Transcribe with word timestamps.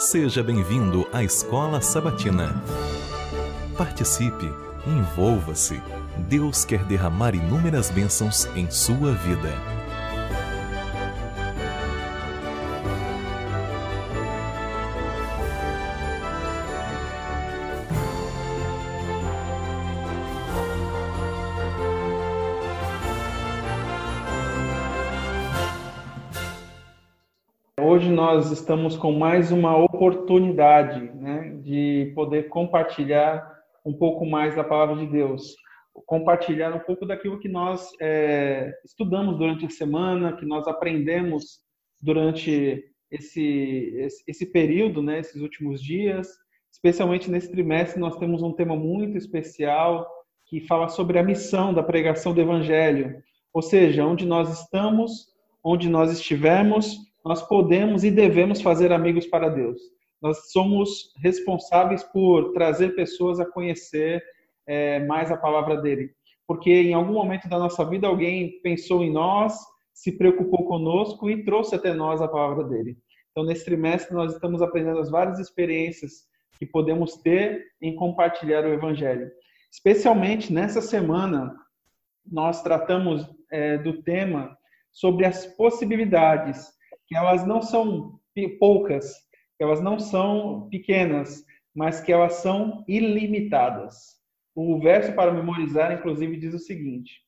Seja 0.00 0.42
bem-vindo 0.42 1.06
à 1.12 1.22
Escola 1.22 1.82
Sabatina. 1.82 2.54
Participe, 3.76 4.50
envolva-se. 4.86 5.78
Deus 6.26 6.64
quer 6.64 6.82
derramar 6.84 7.34
inúmeras 7.34 7.90
bênçãos 7.90 8.46
em 8.56 8.70
sua 8.70 9.12
vida. 9.12 9.52
Estamos 28.70 28.96
com 28.96 29.10
mais 29.10 29.50
uma 29.50 29.76
oportunidade 29.76 31.00
né, 31.16 31.58
de 31.60 32.12
poder 32.14 32.48
compartilhar 32.48 33.44
um 33.84 33.92
pouco 33.92 34.24
mais 34.24 34.54
da 34.54 34.62
palavra 34.62 34.94
de 34.94 35.10
Deus, 35.10 35.56
compartilhar 36.06 36.72
um 36.72 36.78
pouco 36.78 37.04
daquilo 37.04 37.40
que 37.40 37.48
nós 37.48 37.90
é, 38.00 38.72
estudamos 38.84 39.36
durante 39.36 39.66
a 39.66 39.70
semana, 39.70 40.36
que 40.36 40.46
nós 40.46 40.68
aprendemos 40.68 41.58
durante 42.00 42.80
esse, 43.10 43.92
esse, 43.96 44.22
esse 44.28 44.46
período, 44.46 45.02
né, 45.02 45.18
esses 45.18 45.42
últimos 45.42 45.82
dias. 45.82 46.28
Especialmente 46.70 47.28
nesse 47.28 47.50
trimestre, 47.50 47.98
nós 47.98 48.18
temos 48.18 48.40
um 48.40 48.52
tema 48.52 48.76
muito 48.76 49.18
especial 49.18 50.08
que 50.46 50.60
fala 50.60 50.88
sobre 50.88 51.18
a 51.18 51.24
missão 51.24 51.74
da 51.74 51.82
pregação 51.82 52.32
do 52.32 52.40
Evangelho, 52.40 53.20
ou 53.52 53.62
seja, 53.62 54.06
onde 54.06 54.24
nós 54.24 54.60
estamos, 54.60 55.26
onde 55.60 55.88
nós 55.88 56.12
estivermos 56.12 57.09
nós 57.24 57.42
podemos 57.42 58.04
e 58.04 58.10
devemos 58.10 58.60
fazer 58.60 58.92
amigos 58.92 59.26
para 59.26 59.48
Deus. 59.48 59.80
Nós 60.20 60.50
somos 60.52 61.12
responsáveis 61.16 62.02
por 62.02 62.52
trazer 62.52 62.94
pessoas 62.94 63.40
a 63.40 63.46
conhecer 63.46 64.22
é, 64.66 65.00
mais 65.06 65.30
a 65.30 65.36
palavra 65.36 65.76
dele. 65.76 66.10
Porque 66.46 66.70
em 66.70 66.94
algum 66.94 67.14
momento 67.14 67.48
da 67.48 67.58
nossa 67.58 67.84
vida 67.84 68.06
alguém 68.06 68.60
pensou 68.62 69.02
em 69.02 69.12
nós, 69.12 69.56
se 69.92 70.12
preocupou 70.12 70.66
conosco 70.66 71.30
e 71.30 71.44
trouxe 71.44 71.74
até 71.74 71.92
nós 71.92 72.20
a 72.20 72.28
palavra 72.28 72.64
dele. 72.64 72.96
Então, 73.30 73.44
nesse 73.44 73.64
trimestre, 73.64 74.14
nós 74.14 74.32
estamos 74.32 74.60
aprendendo 74.60 74.98
as 74.98 75.10
várias 75.10 75.38
experiências 75.38 76.24
que 76.58 76.66
podemos 76.66 77.16
ter 77.16 77.66
em 77.80 77.94
compartilhar 77.94 78.64
o 78.64 78.72
Evangelho. 78.72 79.30
Especialmente 79.70 80.52
nessa 80.52 80.82
semana, 80.82 81.54
nós 82.26 82.62
tratamos 82.62 83.26
é, 83.50 83.78
do 83.78 84.02
tema 84.02 84.56
sobre 84.90 85.24
as 85.24 85.46
possibilidades 85.46 86.68
que 87.10 87.16
elas 87.16 87.44
não 87.44 87.60
são 87.60 88.20
poucas, 88.60 89.12
que 89.58 89.64
elas 89.64 89.80
não 89.80 89.98
são 89.98 90.68
pequenas, 90.70 91.44
mas 91.74 92.00
que 92.00 92.12
elas 92.12 92.34
são 92.34 92.84
ilimitadas. 92.86 94.20
O 94.54 94.78
verso 94.78 95.12
para 95.14 95.32
memorizar, 95.32 95.92
inclusive, 95.92 96.36
diz 96.36 96.54
o 96.54 96.58
seguinte: 96.58 97.20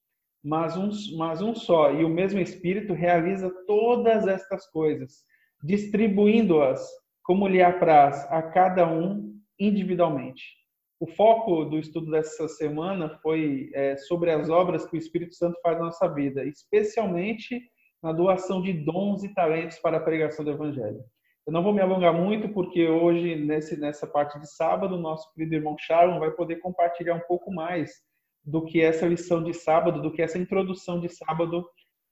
mas 0.42 0.76
um, 0.76 0.90
mas 1.16 1.42
um 1.42 1.52
só 1.54 1.92
e 1.92 2.04
o 2.04 2.08
mesmo 2.08 2.38
Espírito 2.38 2.92
realiza 2.92 3.50
todas 3.66 4.26
estas 4.26 4.70
coisas, 4.70 5.24
distribuindo-as 5.64 6.86
como 7.24 7.48
lhe 7.48 7.62
apraz 7.62 8.24
a 8.30 8.40
cada 8.40 8.88
um 8.88 9.34
individualmente. 9.58 10.42
O 11.00 11.06
foco 11.06 11.64
do 11.64 11.78
estudo 11.78 12.12
dessa 12.12 12.46
semana 12.46 13.18
foi 13.20 13.70
é, 13.74 13.96
sobre 13.96 14.30
as 14.30 14.48
obras 14.48 14.86
que 14.86 14.96
o 14.96 14.98
Espírito 14.98 15.34
Santo 15.34 15.58
faz 15.60 15.76
na 15.76 15.86
nossa 15.86 16.08
vida, 16.08 16.44
especialmente 16.44 17.60
na 18.02 18.12
doação 18.12 18.60
de 18.60 18.72
dons 18.72 19.22
e 19.22 19.32
talentos 19.32 19.78
para 19.78 19.98
a 19.98 20.00
pregação 20.00 20.44
do 20.44 20.50
Evangelho. 20.50 21.04
Eu 21.46 21.52
não 21.52 21.62
vou 21.62 21.72
me 21.72 21.80
alongar 21.80 22.12
muito, 22.12 22.48
porque 22.48 22.88
hoje, 22.88 23.36
nesse, 23.36 23.78
nessa 23.78 24.06
parte 24.06 24.38
de 24.38 24.48
sábado, 24.48 24.96
nosso 24.96 25.32
querido 25.32 25.54
irmão 25.54 25.76
Sharon 25.78 26.18
vai 26.18 26.30
poder 26.30 26.56
compartilhar 26.56 27.14
um 27.14 27.20
pouco 27.20 27.52
mais 27.52 27.90
do 28.44 28.64
que 28.64 28.80
essa 28.80 29.06
lição 29.06 29.42
de 29.42 29.54
sábado, 29.54 30.02
do 30.02 30.12
que 30.12 30.22
essa 30.22 30.38
introdução 30.38 31.00
de 31.00 31.08
sábado 31.08 31.64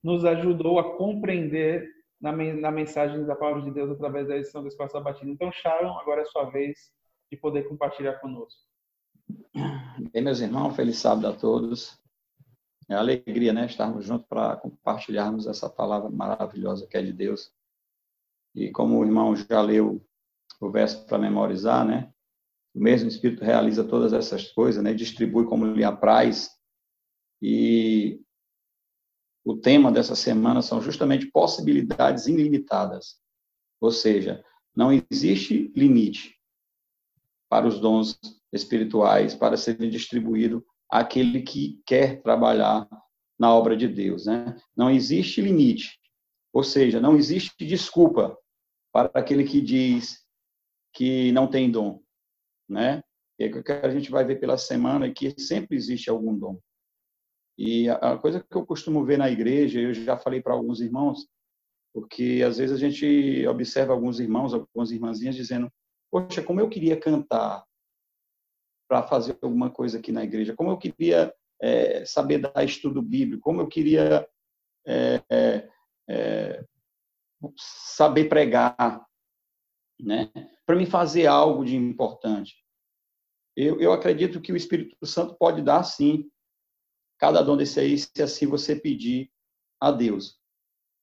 nos 0.03 0.25
ajudou 0.25 0.79
a 0.79 0.97
compreender 0.97 1.89
na, 2.21 2.33
na 2.33 2.71
mensagem 2.71 3.25
da 3.25 3.37
palavra 3.37 3.63
de 3.63 3.71
Deus 3.71 3.91
através 3.91 4.29
da 4.29 4.37
lição 4.37 4.63
do 4.63 4.69
Espaço 4.69 4.93
Sabatino. 4.93 5.33
Então, 5.33 5.51
Sharon, 5.53 5.99
agora 5.99 6.23
é 6.23 6.25
sua 6.25 6.45
vez 6.45 6.91
de 7.31 7.37
poder 7.37 7.69
compartilhar 7.69 8.15
conosco. 8.15 8.61
Bem, 10.13 10.23
meus 10.23 10.41
irmãos, 10.41 10.75
feliz 10.75 10.99
sábado 10.99 11.29
a 11.29 11.33
todos. 11.33 12.00
É 12.91 12.95
alegria, 12.97 13.53
né? 13.53 13.67
Estarmos 13.67 14.05
juntos 14.05 14.27
para 14.27 14.57
compartilharmos 14.57 15.47
essa 15.47 15.71
palavra 15.71 16.11
maravilhosa 16.11 16.89
que 16.89 16.97
é 16.97 17.03
de 17.03 17.13
Deus. 17.13 17.53
E 18.53 18.69
como 18.73 18.99
o 18.99 19.05
irmão 19.05 19.37
já 19.37 19.63
leu 19.63 20.05
o 20.61 20.71
verso 20.73 21.07
para 21.07 21.17
memorizar, 21.17 21.87
né? 21.87 22.13
O 22.75 22.81
mesmo 22.81 23.09
Espírito 23.09 23.45
realiza 23.45 23.85
todas 23.85 24.13
essas 24.13 24.51
coisas, 24.51 24.83
né? 24.83 24.93
Distribui 24.93 25.47
como 25.47 25.67
lhe 25.67 25.85
apraz. 25.85 26.51
E 27.41 28.21
o 29.45 29.57
tema 29.57 29.93
dessa 29.93 30.17
semana 30.17 30.61
são 30.61 30.83
justamente 30.83 31.27
possibilidades 31.27 32.27
ilimitadas. 32.27 33.21
Ou 33.81 33.93
seja, 33.93 34.45
não 34.75 34.91
existe 34.93 35.73
limite 35.77 36.37
para 37.49 37.69
os 37.69 37.79
dons 37.79 38.19
espirituais 38.53 39.33
para 39.33 39.57
serem 39.57 39.89
distribuídos 39.89 40.61
aquele 40.91 41.43
que 41.43 41.81
quer 41.87 42.21
trabalhar 42.23 42.89
na 43.39 43.55
obra 43.55 43.77
de 43.77 43.89
Deus, 43.89 44.27
né? 44.27 44.57
Não 44.77 44.91
existe 44.91 45.41
limite, 45.41 45.99
ou 46.53 46.63
seja, 46.63 47.01
não 47.01 47.17
existe 47.17 47.65
desculpa 47.65 48.37
para 48.93 49.11
aquele 49.15 49.45
que 49.45 49.61
diz 49.61 50.25
que 50.93 51.31
não 51.33 51.47
tem 51.47 51.71
dom, 51.71 52.03
né? 52.69 53.03
É 53.39 53.47
o 53.47 53.63
que 53.63 53.73
a 53.73 53.91
gente 53.91 54.11
vai 54.11 54.23
ver 54.25 54.39
pela 54.39 54.59
semana 54.59 55.07
é 55.07 55.11
que 55.11 55.35
sempre 55.41 55.75
existe 55.75 56.11
algum 56.11 56.37
dom. 56.37 56.59
E 57.57 57.89
a 57.89 58.19
coisa 58.19 58.41
que 58.41 58.57
eu 58.57 58.67
costumo 58.67 59.05
ver 59.05 59.17
na 59.17 59.31
igreja, 59.31 59.81
eu 59.81 59.95
já 59.95 60.17
falei 60.17 60.43
para 60.43 60.53
alguns 60.53 60.81
irmãos, 60.81 61.27
porque 61.93 62.43
às 62.47 62.59
vezes 62.59 62.77
a 62.77 62.79
gente 62.79 63.47
observa 63.47 63.93
alguns 63.93 64.21
irmãos, 64.21 64.53
algumas 64.53 64.91
irmãzinhas 64.91 65.35
dizendo: 65.37 65.73
Poxa, 66.11 66.43
como 66.43 66.61
eu 66.61 66.69
queria 66.69 66.99
cantar, 66.99 67.65
para 68.91 69.05
fazer 69.05 69.39
alguma 69.41 69.71
coisa 69.71 70.01
aqui 70.01 70.11
na 70.11 70.25
igreja, 70.25 70.53
como 70.53 70.73
eu 70.73 70.77
queria 70.77 71.33
é, 71.63 72.05
saber 72.05 72.39
dar 72.39 72.65
estudo 72.65 73.01
bíblico, 73.01 73.41
como 73.41 73.61
eu 73.61 73.69
queria 73.69 74.29
é, 74.85 75.23
é, 75.31 75.69
é 76.09 76.65
saber 77.57 78.29
pregar, 78.29 79.07
né? 80.01 80.29
para 80.67 80.75
me 80.75 80.87
fazer 80.87 81.29
algo 81.29 81.65
de 81.65 81.77
importante. 81.77 82.65
Eu, 83.57 83.81
eu 83.81 83.93
acredito 83.93 84.41
que 84.41 84.53
o 84.53 84.57
Espírito 84.57 85.07
Santo 85.07 85.37
pode 85.37 85.63
dar, 85.63 85.85
sim, 85.85 86.29
cada 87.17 87.43
dom 87.43 87.57
desse 87.57 87.79
aí, 87.79 87.97
se 87.97 88.21
assim 88.21 88.49
você 88.49 88.75
pedir 88.75 89.31
a 89.81 89.93
Deus. 89.93 90.37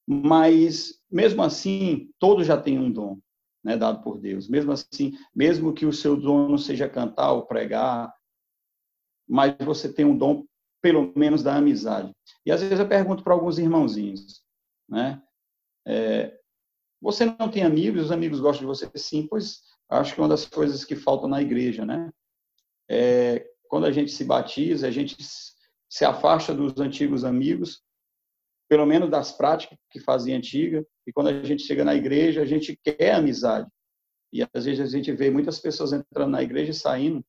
Mas, 0.06 1.02
mesmo 1.09 1.42
assim, 1.42 2.12
todos 2.19 2.48
já 2.48 2.62
têm 2.62 2.78
um 2.78 2.92
dom 2.92 3.18
né, 3.67 3.75
dado 3.75 4.01
por 4.01 4.17
Deus. 4.17 4.47
Mesmo 4.47 4.72
assim, 4.72 5.11
mesmo 5.35 5.73
que 5.73 5.85
o 5.85 5.91
seu 5.91 6.16
dom 6.16 6.47
não 6.47 6.57
seja 6.57 6.88
cantar 6.88 7.33
ou 7.33 7.45
pregar, 7.45 8.16
mas 9.28 9.53
você 9.59 9.91
tem 9.91 10.05
um 10.05 10.17
dom, 10.17 10.45
pelo 10.81 11.11
menos, 11.17 11.44
da 11.44 11.57
amizade. 11.57 12.16
E 12.45 12.51
às 12.51 12.61
vezes 12.61 12.79
eu 12.79 12.88
pergunto 12.88 13.25
para 13.25 13.33
alguns 13.33 13.59
irmãozinhos, 13.59 14.41
né? 14.88 15.22
É, 15.85 16.39
você 17.01 17.25
não 17.25 17.51
tem 17.51 17.63
amigos, 17.63 18.06
os 18.06 18.11
amigos 18.11 18.39
gostam 18.39 18.61
de 18.61 18.67
você? 18.67 18.89
Sim, 18.95 19.27
pois 19.27 19.63
acho 19.89 20.16
que 20.16 20.22
uma 20.22 20.29
das 20.29 20.45
coisas 20.45 20.85
que 20.85 20.95
faltam 20.95 21.27
na 21.27 21.41
igreja, 21.41 21.85
né? 21.85 22.09
É, 22.89 23.45
quando 23.67 23.85
a 23.85 23.91
gente 23.91 24.11
se 24.11 24.23
batiza, 24.23 24.88
a 24.88 24.91
gente 24.91 25.17
se 25.89 26.06
afasta 26.06 26.53
dos 26.53 26.79
antigos 26.79 27.25
amigos, 27.25 27.83
pelo 28.69 28.85
menos 28.85 29.09
das 29.09 29.33
práticas 29.33 29.77
que 29.89 30.00
fazia 30.00 30.38
antiga, 30.38 30.88
e 31.07 31.13
quando 31.13 31.28
a 31.29 31.44
gente 31.44 31.63
chega 31.63 31.85
na 31.85 31.95
igreja, 31.95 32.41
a 32.41 32.45
gente 32.45 32.78
quer 32.84 33.13
amizade. 33.13 33.68
E 34.33 34.44
às 34.44 34.65
vezes 34.65 34.81
a 34.81 34.98
gente 34.98 35.12
vê 35.13 35.31
muitas 35.31 35.57
pessoas 35.57 35.94
entrando 35.94 36.31
na 36.31 36.44
igreja 36.44 36.71
e 36.71 36.74
saindo, 36.74 37.24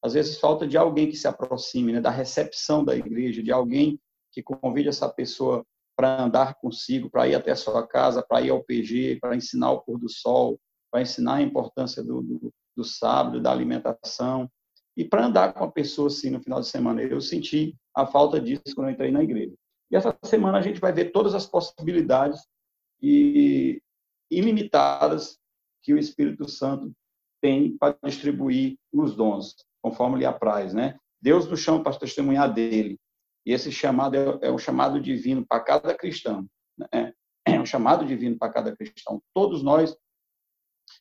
às 0.00 0.14
vezes 0.14 0.38
falta 0.38 0.68
de 0.68 0.78
alguém 0.78 1.10
que 1.10 1.16
se 1.16 1.26
aproxime, 1.26 1.92
né, 1.92 2.00
da 2.00 2.10
recepção 2.10 2.84
da 2.84 2.94
igreja, 2.94 3.42
de 3.42 3.50
alguém 3.50 3.98
que 4.30 4.40
convide 4.40 4.88
essa 4.88 5.08
pessoa 5.08 5.66
para 5.96 6.22
andar 6.22 6.54
consigo, 6.54 7.10
para 7.10 7.26
ir 7.26 7.34
até 7.34 7.50
a 7.50 7.56
sua 7.56 7.86
casa, 7.86 8.22
para 8.22 8.40
ir 8.40 8.50
ao 8.50 8.62
PG, 8.62 9.18
para 9.20 9.34
ensinar 9.34 9.72
o 9.72 9.80
pôr 9.80 9.98
do 9.98 10.08
sol, 10.08 10.58
para 10.90 11.02
ensinar 11.02 11.34
a 11.34 11.42
importância 11.42 12.02
do, 12.04 12.22
do, 12.22 12.52
do 12.76 12.84
sábado, 12.84 13.40
da 13.40 13.50
alimentação, 13.50 14.48
e 14.96 15.04
para 15.04 15.26
andar 15.26 15.52
com 15.54 15.64
a 15.64 15.70
pessoa 15.70 16.06
assim 16.06 16.30
no 16.30 16.40
final 16.40 16.60
de 16.60 16.68
semana. 16.68 17.02
Eu 17.02 17.20
senti 17.20 17.74
a 17.96 18.06
falta 18.06 18.40
disso 18.40 18.62
quando 18.76 18.88
eu 18.88 18.92
entrei 18.94 19.10
na 19.10 19.22
igreja. 19.22 19.54
E 19.90 19.96
essa 19.96 20.16
semana 20.24 20.58
a 20.58 20.62
gente 20.62 20.80
vai 20.80 20.92
ver 20.92 21.10
todas 21.10 21.34
as 21.34 21.46
possibilidades 21.46 22.40
e 23.00 23.80
ilimitadas 24.30 25.38
que 25.82 25.92
o 25.92 25.98
Espírito 25.98 26.48
Santo 26.48 26.92
tem 27.40 27.76
para 27.76 27.96
distribuir 28.04 28.76
os 28.92 29.14
dons, 29.14 29.54
conforme 29.82 30.18
lhe 30.18 30.26
apraz, 30.26 30.72
né? 30.72 30.98
Deus 31.20 31.46
nos 31.46 31.60
chama 31.60 31.82
para 31.82 31.98
testemunhar 31.98 32.52
dele. 32.52 32.98
E 33.46 33.52
esse 33.52 33.70
chamado 33.70 34.16
é, 34.16 34.48
é 34.48 34.50
um 34.50 34.58
chamado 34.58 35.00
divino 35.00 35.44
para 35.46 35.60
cada 35.60 35.94
cristão, 35.94 36.46
né? 36.78 37.12
É 37.46 37.60
um 37.60 37.66
chamado 37.66 38.06
divino 38.06 38.38
para 38.38 38.50
cada 38.50 38.74
cristão. 38.74 39.22
Todos 39.34 39.62
nós 39.62 39.94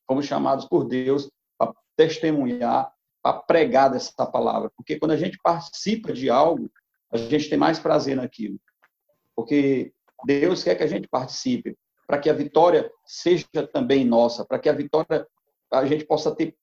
Fomos 0.08 0.26
chamados 0.26 0.66
por 0.66 0.86
Deus 0.86 1.30
para 1.58 1.74
testemunhar, 1.96 2.92
para 3.22 3.40
pregar 3.40 3.92
dessa 3.92 4.26
palavra. 4.26 4.72
Porque 4.76 5.00
quando 5.00 5.12
a 5.12 5.18
gente 5.18 5.38
participa 5.42 6.14
de 6.14 6.30
algo, 6.30 6.72
a 7.12 7.18
gente 7.18 7.50
tem 7.50 7.58
mais 7.58 7.80
prazer 7.80 8.16
naquilo. 8.16 8.60
Porque 9.36 9.94
Deus 10.26 10.64
quer 10.64 10.76
que 10.76 10.84
a 10.84 10.88
gente 10.88 11.08
participe, 11.08 11.78
para 12.14 12.22
que 12.22 12.30
a 12.30 12.34
vitória 12.34 12.92
seja 13.04 13.48
também 13.74 14.06
nossa, 14.06 14.46
para 14.46 14.60
que 14.60 14.70
a 14.70 14.74
vitória 14.74 15.28
a 15.72 15.84
gente 15.84 16.06
possa 16.06 16.34
ter 16.36 16.56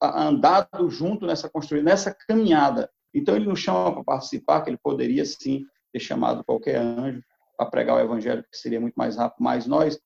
andado 0.00 0.88
junto 0.88 1.26
nessa 1.26 1.50
construção, 1.50 1.84
nessa 1.84 2.14
caminhada. 2.26 2.90
Então 3.12 3.36
ele 3.36 3.44
nos 3.44 3.60
chama 3.60 3.92
para 3.92 4.04
participar, 4.04 4.62
que 4.62 4.70
ele 4.70 4.78
poderia 4.82 5.22
sim 5.26 5.66
ter 5.92 6.00
chamado 6.00 6.42
qualquer 6.42 6.76
anjo 6.76 7.22
para 7.58 7.68
pregar 7.68 7.96
o 7.96 8.00
evangelho, 8.00 8.42
que 8.50 8.56
seria 8.56 8.80
muito 8.80 8.94
mais 8.94 9.18
rápido, 9.18 9.42
mas 9.42 9.66
nós 9.66 10.00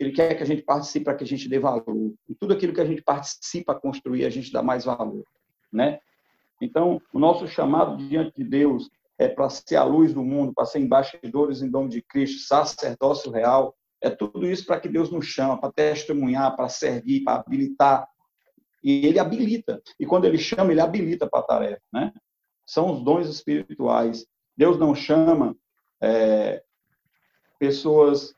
ele 0.00 0.10
quer 0.10 0.34
que 0.34 0.42
a 0.42 0.46
gente 0.46 0.62
participe 0.62 1.04
para 1.04 1.14
que 1.14 1.22
a 1.22 1.26
gente 1.26 1.48
dê 1.48 1.60
valor. 1.60 1.84
E 2.28 2.34
tudo 2.34 2.52
aquilo 2.52 2.72
que 2.72 2.80
a 2.80 2.86
gente 2.86 3.02
participa 3.02 3.72
a 3.72 3.80
construir, 3.80 4.24
a 4.24 4.30
gente 4.30 4.52
dá 4.52 4.60
mais 4.60 4.84
valor, 4.84 5.24
né? 5.72 6.00
Então, 6.60 7.00
o 7.12 7.18
nosso 7.20 7.46
chamado 7.46 7.96
diante 7.96 8.32
de 8.34 8.42
Deus 8.42 8.90
é 9.20 9.28
para 9.28 9.50
ser 9.50 9.76
a 9.76 9.84
luz 9.84 10.14
do 10.14 10.24
mundo, 10.24 10.54
para 10.54 10.64
ser 10.64 10.78
embaixadores 10.78 11.60
em 11.60 11.68
nome 11.68 11.90
de 11.90 12.00
Cristo, 12.00 12.46
sacerdócio 12.46 13.30
real. 13.30 13.76
É 14.00 14.08
tudo 14.08 14.50
isso 14.50 14.64
para 14.64 14.80
que 14.80 14.88
Deus 14.88 15.10
nos 15.10 15.26
chama, 15.26 15.60
para 15.60 15.70
testemunhar, 15.70 16.56
para 16.56 16.70
servir, 16.70 17.22
para 17.22 17.38
habilitar. 17.38 18.08
E 18.82 19.06
ele 19.06 19.18
habilita. 19.18 19.82
E 19.98 20.06
quando 20.06 20.24
ele 20.24 20.38
chama, 20.38 20.72
ele 20.72 20.80
habilita 20.80 21.28
para 21.28 21.40
a 21.40 21.42
tarefa, 21.42 21.82
né? 21.92 22.14
São 22.64 22.94
os 22.94 23.04
dons 23.04 23.28
espirituais. 23.28 24.26
Deus 24.56 24.78
não 24.78 24.94
chama 24.94 25.54
é, 26.02 26.62
pessoas 27.58 28.34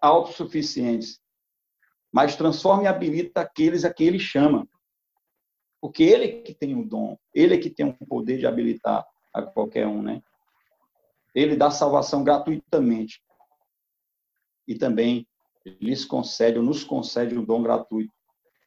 autossuficientes, 0.00 1.20
mas 2.12 2.34
transforma 2.34 2.82
e 2.82 2.86
habilita 2.88 3.42
aqueles 3.42 3.84
a 3.84 3.94
que 3.94 4.02
ele 4.02 4.18
chama. 4.18 4.66
Porque 5.80 6.02
ele 6.02 6.24
é 6.24 6.42
que 6.42 6.52
tem 6.52 6.74
o 6.74 6.84
dom, 6.84 7.16
ele 7.32 7.54
é 7.54 7.58
que 7.58 7.70
tem 7.70 7.86
o 7.86 8.06
poder 8.06 8.38
de 8.38 8.46
habilitar 8.46 9.06
a 9.36 9.42
qualquer 9.42 9.86
um, 9.86 10.02
né? 10.02 10.22
Ele 11.34 11.56
dá 11.56 11.70
salvação 11.70 12.24
gratuitamente. 12.24 13.20
E 14.66 14.74
também 14.74 15.26
lhes 15.80 16.04
concede, 16.04 16.58
ou 16.58 16.64
nos 16.64 16.82
concede 16.82 17.38
um 17.38 17.44
dom 17.44 17.62
gratuito, 17.62 18.12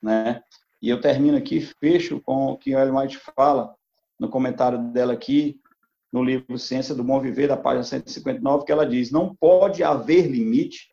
né? 0.02 0.44
E 0.82 0.90
eu 0.90 1.02
termino 1.02 1.38
aqui, 1.38 1.60
fecho 1.60 2.22
com 2.22 2.48
o 2.48 2.58
que 2.58 2.74
a 2.74 2.82
Ellen 2.82 2.96
White 2.96 3.18
fala 3.36 3.76
no 4.18 4.30
comentário 4.30 4.78
dela 4.92 5.14
aqui, 5.14 5.60
no 6.12 6.24
livro 6.24 6.58
Ciência 6.58 6.96
do 6.96 7.04
Bom 7.04 7.20
Viver, 7.20 7.48
da 7.48 7.58
página 7.58 7.84
159, 7.84 8.66
que 8.66 8.72
ela 8.72 8.86
diz: 8.86 9.12
não 9.12 9.36
pode 9.36 9.84
haver 9.84 10.28
limite 10.28 10.90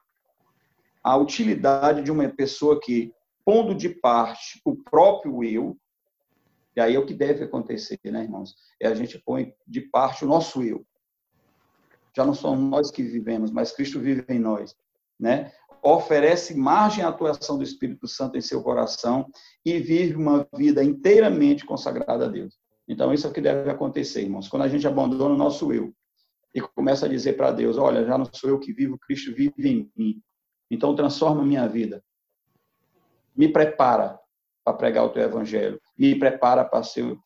à 1.05 1.17
utilidade 1.17 2.03
de 2.03 2.11
uma 2.11 2.29
pessoa 2.29 2.81
que, 2.81 3.13
pondo 3.45 3.75
de 3.75 3.89
parte 3.89 4.61
o 4.65 4.75
próprio 4.75 5.45
eu, 5.45 5.77
e 6.77 6.81
aí 6.81 6.95
é 6.95 6.99
o 6.99 7.07
que 7.07 7.15
deve 7.15 7.45
acontecer, 7.45 7.99
né, 8.05 8.23
irmãos? 8.23 8.55
É 8.81 8.87
a 8.87 8.95
gente 8.95 9.19
põe 9.25 9.55
de 9.67 9.81
parte 9.81 10.25
o 10.25 10.29
nosso 10.29 10.63
eu. 10.63 10.87
Já 12.15 12.25
não 12.25 12.35
somos 12.35 12.71
nós 12.71 12.91
que 12.91 13.03
vivemos, 13.03 13.51
mas 13.51 13.73
Cristo 13.73 13.99
vive 13.99 14.25
em 14.29 14.39
nós, 14.39 14.77
né? 15.19 15.53
Oferece 15.83 16.55
margem 16.55 17.03
à 17.03 17.09
atuação 17.09 17.57
do 17.57 17.65
Espírito 17.65 18.07
Santo 18.07 18.37
em 18.37 18.41
seu 18.41 18.63
coração 18.63 19.27
e 19.65 19.79
vive 19.79 20.17
uma 20.17 20.47
vida 20.55 20.83
inteiramente 20.83 21.65
consagrada 21.65 22.27
a 22.27 22.29
Deus. 22.29 22.59
Então, 22.89 23.13
isso 23.13 23.27
é 23.27 23.31
o 23.31 23.33
que 23.33 23.41
deve 23.41 23.71
acontecer, 23.71 24.23
irmãos. 24.23 24.49
Quando 24.49 24.63
a 24.63 24.69
gente 24.69 24.87
abandona 24.87 25.35
o 25.35 25.39
nosso 25.39 25.73
eu 25.73 25.95
e 26.55 26.61
começa 26.61 27.07
a 27.07 27.09
dizer 27.09 27.35
para 27.35 27.53
Deus: 27.53 27.79
Olha, 27.79 28.05
já 28.05 28.19
não 28.19 28.29
sou 28.33 28.51
eu 28.51 28.59
que 28.59 28.73
vivo, 28.73 28.99
Cristo 28.99 29.35
vive 29.35 29.69
em 29.69 29.91
mim. 29.97 30.23
Então, 30.71 30.95
transforma 30.95 31.43
a 31.43 31.47
minha 31.47 31.67
vida. 31.69 32.03
Me 33.35 33.49
prepara 33.49 34.19
para 34.65 34.77
pregar 34.77 35.05
o 35.05 35.11
teu 35.11 35.23
evangelho. 35.23 35.81
Me 35.99 36.15
prepara 36.19 36.65
para 36.65 36.83
ser 36.83 37.17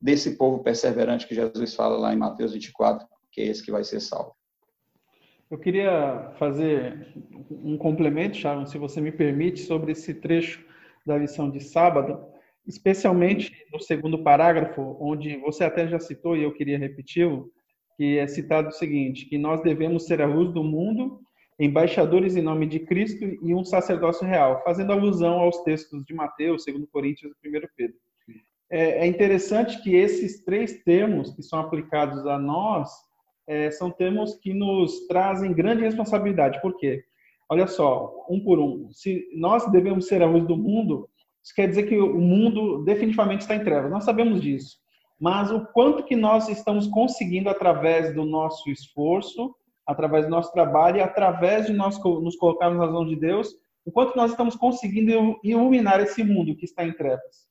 desse 0.00 0.36
povo 0.36 0.62
perseverante 0.62 1.26
que 1.26 1.34
Jesus 1.34 1.74
fala 1.74 1.96
lá 1.96 2.12
em 2.12 2.18
Mateus 2.18 2.52
24, 2.52 3.06
que 3.30 3.40
é 3.40 3.46
esse 3.46 3.64
que 3.64 3.70
vai 3.70 3.84
ser 3.84 4.00
salvo. 4.00 4.34
Eu 5.50 5.58
queria 5.58 6.32
fazer 6.38 7.12
um 7.50 7.78
complemento, 7.78 8.36
Sharon, 8.36 8.66
se 8.66 8.78
você 8.78 9.00
me 9.00 9.12
permite, 9.12 9.60
sobre 9.60 9.92
esse 9.92 10.12
trecho 10.14 10.64
da 11.06 11.16
lição 11.16 11.48
de 11.48 11.60
sábado, 11.60 12.18
especialmente 12.66 13.52
no 13.72 13.78
segundo 13.78 14.24
parágrafo, 14.24 14.96
onde 15.00 15.36
você 15.36 15.62
até 15.62 15.86
já 15.86 16.00
citou 16.00 16.36
e 16.36 16.42
eu 16.42 16.52
queria 16.52 16.78
repeti-lo, 16.78 17.48
que 17.96 18.18
é 18.18 18.26
citado 18.26 18.68
o 18.68 18.72
seguinte, 18.72 19.26
que 19.26 19.38
nós 19.38 19.62
devemos 19.62 20.06
ser 20.06 20.20
a 20.20 20.26
luz 20.26 20.52
do 20.52 20.64
mundo, 20.64 21.20
embaixadores 21.58 22.36
em 22.36 22.42
nome 22.42 22.66
de 22.66 22.80
Cristo 22.80 23.24
e 23.24 23.54
um 23.54 23.64
sacerdócio 23.64 24.26
real, 24.26 24.62
fazendo 24.64 24.92
alusão 24.92 25.38
aos 25.38 25.62
textos 25.62 26.04
de 26.04 26.12
Mateus, 26.12 26.64
2 26.66 26.84
Coríntios 26.90 27.32
e 27.42 27.48
1 27.48 27.52
Pedro. 27.76 27.96
É, 28.70 29.04
é 29.04 29.06
interessante 29.06 29.80
que 29.82 29.94
esses 29.94 30.44
três 30.44 30.82
termos 30.82 31.34
que 31.34 31.42
são 31.42 31.58
aplicados 31.58 32.26
a 32.26 32.38
nós 32.38 32.90
é, 33.46 33.70
são 33.70 33.90
termos 33.90 34.34
que 34.34 34.52
nos 34.52 35.06
trazem 35.06 35.52
grande 35.52 35.82
responsabilidade. 35.82 36.60
Por 36.60 36.76
quê? 36.76 37.04
Olha 37.48 37.66
só, 37.66 38.26
um 38.28 38.40
por 38.40 38.58
um. 38.58 38.90
Se 38.90 39.24
nós 39.34 39.70
devemos 39.70 40.08
ser 40.08 40.20
a 40.20 40.26
luz 40.26 40.44
do 40.46 40.56
mundo, 40.56 41.08
isso 41.42 41.54
quer 41.54 41.68
dizer 41.68 41.84
que 41.84 41.96
o 41.96 42.20
mundo 42.20 42.84
definitivamente 42.84 43.42
está 43.42 43.54
em 43.54 43.62
trevas. 43.62 43.90
Nós 43.90 44.04
sabemos 44.04 44.40
disso. 44.40 44.78
Mas 45.18 45.50
o 45.50 45.64
quanto 45.66 46.04
que 46.04 46.16
nós 46.16 46.48
estamos 46.48 46.88
conseguindo 46.88 47.48
através 47.48 48.12
do 48.12 48.24
nosso 48.24 48.68
esforço, 48.68 49.54
através 49.86 50.24
do 50.24 50.30
nosso 50.30 50.52
trabalho 50.52 50.96
e 50.96 51.00
através 51.00 51.66
de 51.66 51.72
nós 51.72 52.02
nos 52.02 52.36
colocarmos 52.36 52.80
nas 52.80 52.90
mãos 52.90 53.08
de 53.08 53.16
Deus, 53.16 53.54
o 53.84 53.92
quanto 53.92 54.16
nós 54.16 54.32
estamos 54.32 54.56
conseguindo 54.56 55.38
iluminar 55.44 56.00
esse 56.00 56.24
mundo 56.24 56.56
que 56.56 56.64
está 56.64 56.84
em 56.84 56.92
trevas. 56.92 57.46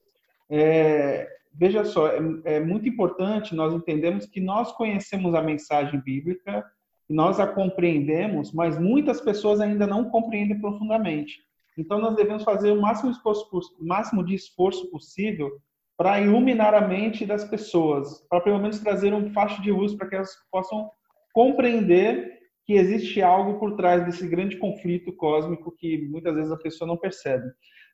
É, 0.50 1.28
veja 1.54 1.86
só, 1.86 2.08
é, 2.08 2.20
é, 2.46 2.60
muito 2.60 2.88
importante 2.88 3.56
nós 3.56 3.74
entendemos 3.74 4.26
que 4.26 4.40
nós 4.40 4.72
conhecemos 4.72 5.34
a 5.34 5.42
mensagem 5.42 6.00
bíblica, 6.00 6.66
nós 7.10 7.40
a 7.40 7.48
compreendemos, 7.48 8.52
mas 8.52 8.80
muitas 8.80 9.22
pessoas 9.22 9.60
ainda 9.60 9.86
não 9.86 10.10
compreendem 10.10 10.60
profundamente. 10.60 11.44
Então, 11.78 12.00
nós 12.00 12.16
devemos 12.16 12.44
fazer 12.44 12.72
o 12.72 12.82
máximo, 12.82 13.12
esforço, 13.12 13.76
máximo 13.80 14.24
de 14.24 14.34
esforço 14.34 14.90
possível 14.90 15.52
para 15.98 16.20
iluminar 16.22 16.74
a 16.74 16.88
mente 16.88 17.26
das 17.26 17.44
pessoas, 17.46 18.26
para 18.30 18.42
pelo 18.42 18.60
menos 18.60 18.80
trazer 18.80 19.14
um 19.14 19.32
facho 19.32 19.62
de 19.62 19.72
luz 19.72 19.94
para 19.94 20.08
que 20.08 20.16
elas 20.16 20.32
possam 20.52 20.90
compreender 21.34 22.40
que 22.66 22.74
existe 22.74 23.22
algo 23.22 23.60
por 23.60 23.76
trás 23.76 24.06
desse 24.06 24.28
grande 24.28 24.58
conflito 24.58 25.14
cósmico 25.14 25.76
que 25.78 26.08
muitas 26.08 26.34
vezes 26.34 26.52
a 26.52 26.58
pessoa 26.58 26.88
não 26.88 26.98
percebe. 26.98 27.46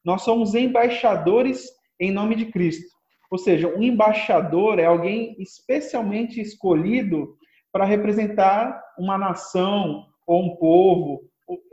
Nós 0.05 0.22
somos 0.22 0.55
embaixadores 0.55 1.65
em 2.01 2.12
nome 2.12 2.36
de 2.36 2.48
Cristo. 2.48 2.89
Ou 3.29 3.38
seja, 3.38 3.67
um 3.67 3.81
embaixador 3.81 4.79
é 4.79 4.86
alguém 4.86 5.36
especialmente 5.39 6.41
escolhido 6.41 7.38
para 7.72 7.86
representar 7.86 8.84
uma 8.98 9.17
nação 9.17 10.05
ou 10.27 10.43
um 10.43 10.55
povo, 10.58 11.22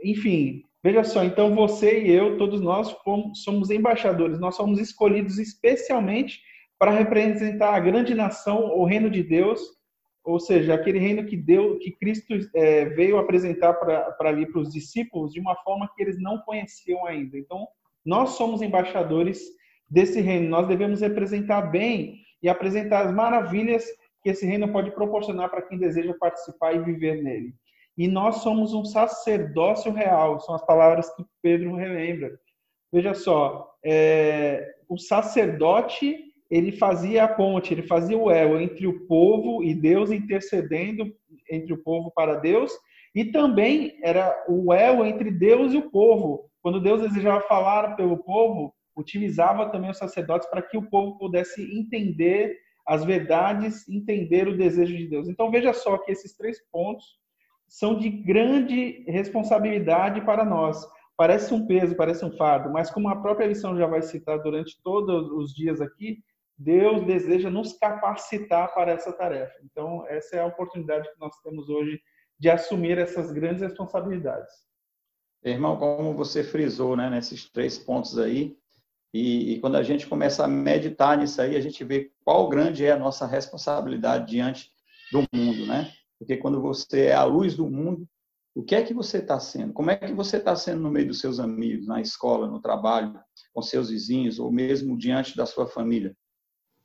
enfim, 0.01 0.63
Veja 0.81 1.03
só, 1.03 1.25
então 1.25 1.53
você 1.53 2.03
e 2.03 2.09
eu, 2.09 2.37
todos 2.37 2.61
nós 2.61 2.95
somos 3.33 3.69
embaixadores, 3.69 4.39
nós 4.39 4.55
somos 4.55 4.79
escolhidos 4.79 5.37
especialmente 5.37 6.39
para 6.77 6.91
representar 6.91 7.75
a 7.75 7.79
grande 7.81 8.15
nação, 8.15 8.77
o 8.77 8.85
reino 8.85 9.09
de 9.09 9.21
Deus, 9.21 9.59
ou 10.23 10.39
seja, 10.39 10.73
aquele 10.73 10.97
reino 10.97 11.25
que 11.25 11.35
deu, 11.35 11.77
que 11.79 11.91
Cristo 11.91 12.33
é, 12.55 12.85
veio 12.85 13.17
apresentar 13.17 13.73
para 13.73 14.15
ali 14.29 14.49
para 14.49 14.61
os 14.61 14.71
discípulos 14.71 15.33
de 15.33 15.41
uma 15.41 15.55
forma 15.63 15.89
que 15.93 16.01
eles 16.01 16.17
não 16.17 16.37
conheciam 16.39 17.05
ainda. 17.05 17.37
Então, 17.37 17.67
nós 18.05 18.31
somos 18.31 18.61
embaixadores 18.61 19.41
desse 19.89 20.21
reino, 20.21 20.49
nós 20.49 20.67
devemos 20.67 21.01
representar 21.01 21.61
bem 21.61 22.19
e 22.41 22.49
apresentar 22.49 23.05
as 23.05 23.13
maravilhas 23.13 23.85
que 24.21 24.29
esse 24.29 24.45
reino 24.45 24.71
pode 24.71 24.91
proporcionar 24.91 25.49
para 25.49 25.61
quem 25.61 25.77
deseja 25.77 26.13
participar 26.19 26.73
e 26.75 26.83
viver 26.83 27.23
nele 27.23 27.53
e 27.99 28.07
nós 28.07 28.37
somos 28.37 28.73
um 28.73 28.85
sacerdócio 28.85 29.91
real, 29.91 30.39
são 30.39 30.55
as 30.55 30.65
palavras 30.65 31.13
que 31.13 31.25
Pedro 31.41 31.75
relembra. 31.75 32.31
Veja 32.93 33.13
só, 33.13 33.69
é, 33.83 34.65
o 34.87 34.97
sacerdote 34.97 36.17
ele 36.49 36.71
fazia 36.71 37.25
a 37.25 37.27
ponte, 37.27 37.73
ele 37.73 37.83
fazia 37.83 38.17
o 38.17 38.31
elo 38.31 38.57
entre 38.57 38.87
o 38.87 39.05
povo 39.05 39.61
e 39.65 39.75
Deus 39.75 40.11
intercedendo 40.11 41.13
entre 41.51 41.73
o 41.73 41.83
povo 41.83 42.09
para 42.15 42.35
Deus, 42.35 42.71
e 43.13 43.25
também 43.25 43.99
era 44.01 44.33
o 44.47 44.71
elo 44.73 45.05
entre 45.05 45.29
Deus 45.29 45.73
e 45.73 45.77
o 45.77 45.91
povo. 45.91 46.49
Quando 46.61 46.79
Deus 46.79 47.01
desejava 47.01 47.41
falar 47.41 47.97
pelo 47.97 48.23
povo, 48.23 48.73
utilizava 48.99 49.69
também 49.69 49.89
os 49.89 49.97
sacerdotes 49.97 50.49
para 50.49 50.61
que 50.61 50.77
o 50.77 50.89
povo 50.89 51.17
pudesse 51.17 51.61
entender 51.77 52.57
as 52.85 53.05
verdades, 53.05 53.87
entender 53.87 54.47
o 54.47 54.57
desejo 54.57 54.95
de 54.97 55.07
Deus. 55.07 55.27
Então 55.27 55.51
veja 55.51 55.73
só 55.73 55.97
que 55.97 56.11
esses 56.11 56.35
três 56.35 56.59
pontos 56.71 57.19
são 57.67 57.97
de 57.97 58.09
grande 58.09 59.03
responsabilidade 59.07 60.21
para 60.21 60.43
nós. 60.43 60.85
Parece 61.15 61.53
um 61.53 61.67
peso, 61.67 61.95
parece 61.95 62.25
um 62.25 62.31
fardo, 62.31 62.71
mas 62.71 62.89
como 62.89 63.09
a 63.09 63.15
própria 63.15 63.45
lição 63.45 63.77
já 63.77 63.85
vai 63.85 64.01
citar 64.01 64.41
durante 64.41 64.81
todos 64.81 65.29
os 65.31 65.53
dias 65.53 65.79
aqui, 65.81 66.17
Deus 66.57 67.05
deseja 67.05 67.49
nos 67.49 67.73
capacitar 67.73 68.73
para 68.73 68.91
essa 68.91 69.13
tarefa. 69.13 69.53
Então, 69.63 70.05
essa 70.07 70.37
é 70.37 70.41
a 70.41 70.45
oportunidade 70.45 71.09
que 71.09 71.19
nós 71.19 71.37
temos 71.41 71.69
hoje 71.69 72.01
de 72.39 72.49
assumir 72.49 72.97
essas 72.97 73.31
grandes 73.31 73.61
responsabilidades. 73.61 74.53
Irmão, 75.43 75.77
como 75.77 76.13
você 76.13 76.43
frisou, 76.43 76.97
né, 76.97 77.09
nesses 77.09 77.49
três 77.49 77.77
pontos 77.77 78.17
aí, 78.17 78.57
e, 79.13 79.53
e, 79.53 79.59
quando 79.59 79.75
a 79.75 79.83
gente 79.83 80.05
começa 80.05 80.43
a 80.43 80.47
meditar 80.47 81.17
nisso 81.17 81.41
aí, 81.41 81.55
a 81.55 81.61
gente 81.61 81.83
vê 81.83 82.11
qual 82.23 82.47
grande 82.47 82.85
é 82.85 82.91
a 82.91 82.99
nossa 82.99 83.25
responsabilidade 83.25 84.29
diante 84.29 84.71
do 85.11 85.23
mundo, 85.33 85.65
né? 85.65 85.91
Porque 86.19 86.37
quando 86.37 86.61
você 86.61 87.05
é 87.05 87.15
a 87.15 87.23
luz 87.23 87.55
do 87.55 87.67
mundo, 87.67 88.07
o 88.53 88.63
que 88.63 88.75
é 88.75 88.83
que 88.83 88.93
você 88.93 89.17
está 89.17 89.39
sendo? 89.39 89.73
Como 89.73 89.89
é 89.89 89.95
que 89.95 90.13
você 90.13 90.37
está 90.37 90.55
sendo 90.55 90.81
no 90.81 90.91
meio 90.91 91.07
dos 91.07 91.19
seus 91.19 91.39
amigos, 91.39 91.87
na 91.87 92.01
escola, 92.01 92.47
no 92.47 92.61
trabalho, 92.61 93.19
com 93.53 93.61
seus 93.61 93.89
vizinhos, 93.89 94.37
ou 94.37 94.51
mesmo 94.51 94.97
diante 94.97 95.35
da 95.35 95.45
sua 95.45 95.65
família? 95.65 96.15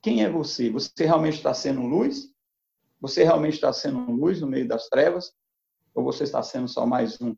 Quem 0.00 0.22
é 0.22 0.30
você? 0.30 0.70
Você 0.70 1.04
realmente 1.04 1.38
está 1.38 1.52
sendo 1.52 1.82
luz? 1.82 2.30
Você 3.00 3.24
realmente 3.24 3.54
está 3.54 3.72
sendo 3.72 3.98
luz 4.10 4.40
no 4.40 4.46
meio 4.46 4.66
das 4.66 4.88
trevas? 4.88 5.32
Ou 5.94 6.02
você 6.04 6.24
está 6.24 6.42
sendo 6.42 6.68
só 6.68 6.86
mais 6.86 7.20
um 7.20 7.34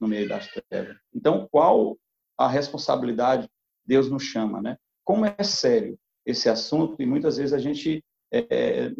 no 0.00 0.08
meio 0.08 0.28
das 0.28 0.48
trevas? 0.70 0.96
Então, 1.14 1.46
qual 1.50 1.96
a 2.36 2.48
responsabilidade 2.48 3.48
Deus 3.88 4.10
nos 4.10 4.22
chama, 4.22 4.60
né? 4.60 4.76
Como 5.02 5.24
é 5.24 5.42
sério 5.42 5.98
esse 6.26 6.50
assunto 6.50 7.00
e 7.00 7.06
muitas 7.06 7.38
vezes 7.38 7.54
a 7.54 7.58
gente 7.58 8.04
é, 8.30 8.46
é 8.50 8.92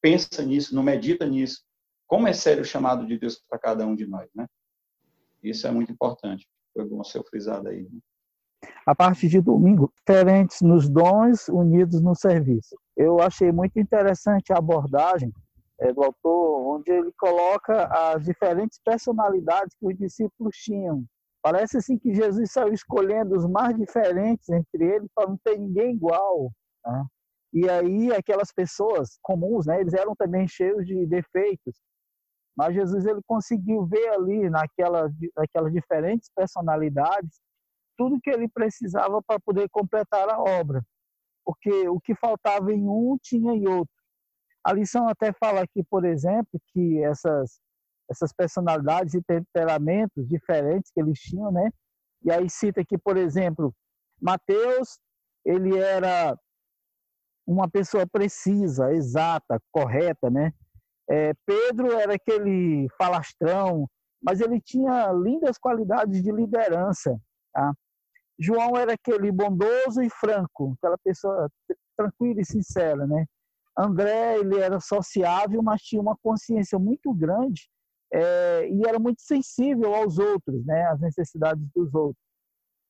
pensa 0.00 0.40
nisso, 0.42 0.72
não 0.72 0.84
medita 0.84 1.26
nisso. 1.26 1.62
Como 2.06 2.28
é 2.28 2.32
sério 2.32 2.62
o 2.62 2.66
chamado 2.66 3.04
de 3.04 3.18
Deus 3.18 3.42
para 3.48 3.58
cada 3.58 3.84
um 3.84 3.96
de 3.96 4.06
nós, 4.06 4.30
né? 4.32 4.46
Isso 5.42 5.66
é 5.66 5.70
muito 5.72 5.90
importante. 5.90 6.46
Foi 6.72 6.84
bom 6.88 7.02
ser 7.02 7.24
frisado 7.24 7.68
aí. 7.68 7.82
Né? 7.82 7.98
A 8.86 8.94
partir 8.94 9.28
de 9.28 9.40
domingo, 9.40 9.92
diferentes 9.98 10.60
nos 10.62 10.88
dons, 10.88 11.48
unidos 11.48 12.00
no 12.00 12.14
serviço. 12.14 12.76
Eu 12.96 13.20
achei 13.20 13.50
muito 13.50 13.78
interessante 13.78 14.52
a 14.52 14.58
abordagem 14.58 15.32
é, 15.80 15.92
do 15.92 16.04
autor, 16.04 16.76
onde 16.76 16.92
ele 16.92 17.10
coloca 17.18 17.86
as 17.86 18.24
diferentes 18.24 18.78
personalidades 18.82 19.74
que 19.76 19.86
os 19.86 19.96
discípulos 19.96 20.56
tinham 20.56 21.04
Parece 21.44 21.76
assim 21.76 21.98
que 21.98 22.14
Jesus 22.14 22.52
saiu 22.52 22.72
escolhendo 22.72 23.36
os 23.36 23.46
mais 23.46 23.76
diferentes 23.76 24.48
entre 24.48 24.82
eles 24.82 25.10
para 25.14 25.28
não 25.28 25.36
ter 25.44 25.58
ninguém 25.58 25.94
igual. 25.94 26.50
Né? 26.86 27.04
E 27.52 27.68
aí 27.68 28.10
aquelas 28.14 28.50
pessoas 28.50 29.18
comuns, 29.20 29.66
né, 29.66 29.78
eles 29.78 29.92
eram 29.92 30.16
também 30.16 30.48
cheios 30.48 30.86
de 30.86 31.04
defeitos. 31.04 31.76
Mas 32.56 32.74
Jesus 32.74 33.04
ele 33.04 33.20
conseguiu 33.26 33.84
ver 33.84 34.08
ali 34.08 34.48
naquela, 34.48 35.10
naquelas 35.36 35.70
diferentes 35.70 36.30
personalidades 36.34 37.38
tudo 37.94 38.20
que 38.22 38.30
ele 38.30 38.48
precisava 38.48 39.22
para 39.22 39.38
poder 39.38 39.68
completar 39.68 40.30
a 40.30 40.40
obra. 40.40 40.82
Porque 41.44 41.86
o 41.90 42.00
que 42.00 42.14
faltava 42.14 42.72
em 42.72 42.88
um 42.88 43.18
tinha 43.22 43.52
em 43.52 43.68
outro. 43.68 43.94
A 44.64 44.72
lição 44.72 45.06
até 45.06 45.30
fala 45.30 45.60
aqui, 45.60 45.84
por 45.84 46.06
exemplo, 46.06 46.58
que 46.68 47.04
essas 47.04 47.60
essas 48.10 48.32
personalidades 48.32 49.14
e 49.14 49.22
temperamentos 49.22 50.26
diferentes 50.28 50.90
que 50.92 51.00
eles 51.00 51.18
tinham, 51.18 51.50
né? 51.50 51.70
E 52.22 52.30
aí 52.30 52.48
cita 52.48 52.80
aqui, 52.80 52.96
por 52.98 53.16
exemplo, 53.16 53.74
Mateus, 54.20 54.98
ele 55.44 55.76
era 55.78 56.36
uma 57.46 57.68
pessoa 57.68 58.06
precisa, 58.06 58.92
exata, 58.92 59.60
correta, 59.70 60.30
né? 60.30 60.52
É, 61.08 61.32
Pedro 61.44 61.92
era 61.92 62.14
aquele 62.14 62.88
falastrão, 62.96 63.86
mas 64.22 64.40
ele 64.40 64.60
tinha 64.60 65.12
lindas 65.12 65.58
qualidades 65.58 66.22
de 66.22 66.32
liderança. 66.32 67.18
Tá? 67.52 67.74
João 68.38 68.76
era 68.76 68.94
aquele 68.94 69.30
bondoso 69.30 70.02
e 70.02 70.08
franco, 70.08 70.74
aquela 70.78 70.96
pessoa 70.98 71.50
tranquila 71.96 72.40
e 72.40 72.44
sincera, 72.44 73.06
né? 73.06 73.26
André, 73.76 74.38
ele 74.38 74.58
era 74.58 74.80
sociável, 74.80 75.62
mas 75.62 75.82
tinha 75.82 76.00
uma 76.00 76.16
consciência 76.22 76.78
muito 76.78 77.12
grande 77.12 77.68
é, 78.14 78.68
e 78.68 78.86
era 78.86 78.98
muito 78.98 79.20
sensível 79.20 79.92
aos 79.92 80.18
outros, 80.18 80.64
né, 80.64 80.86
às 80.86 81.00
necessidades 81.00 81.66
dos 81.74 81.92
outros. 81.92 82.22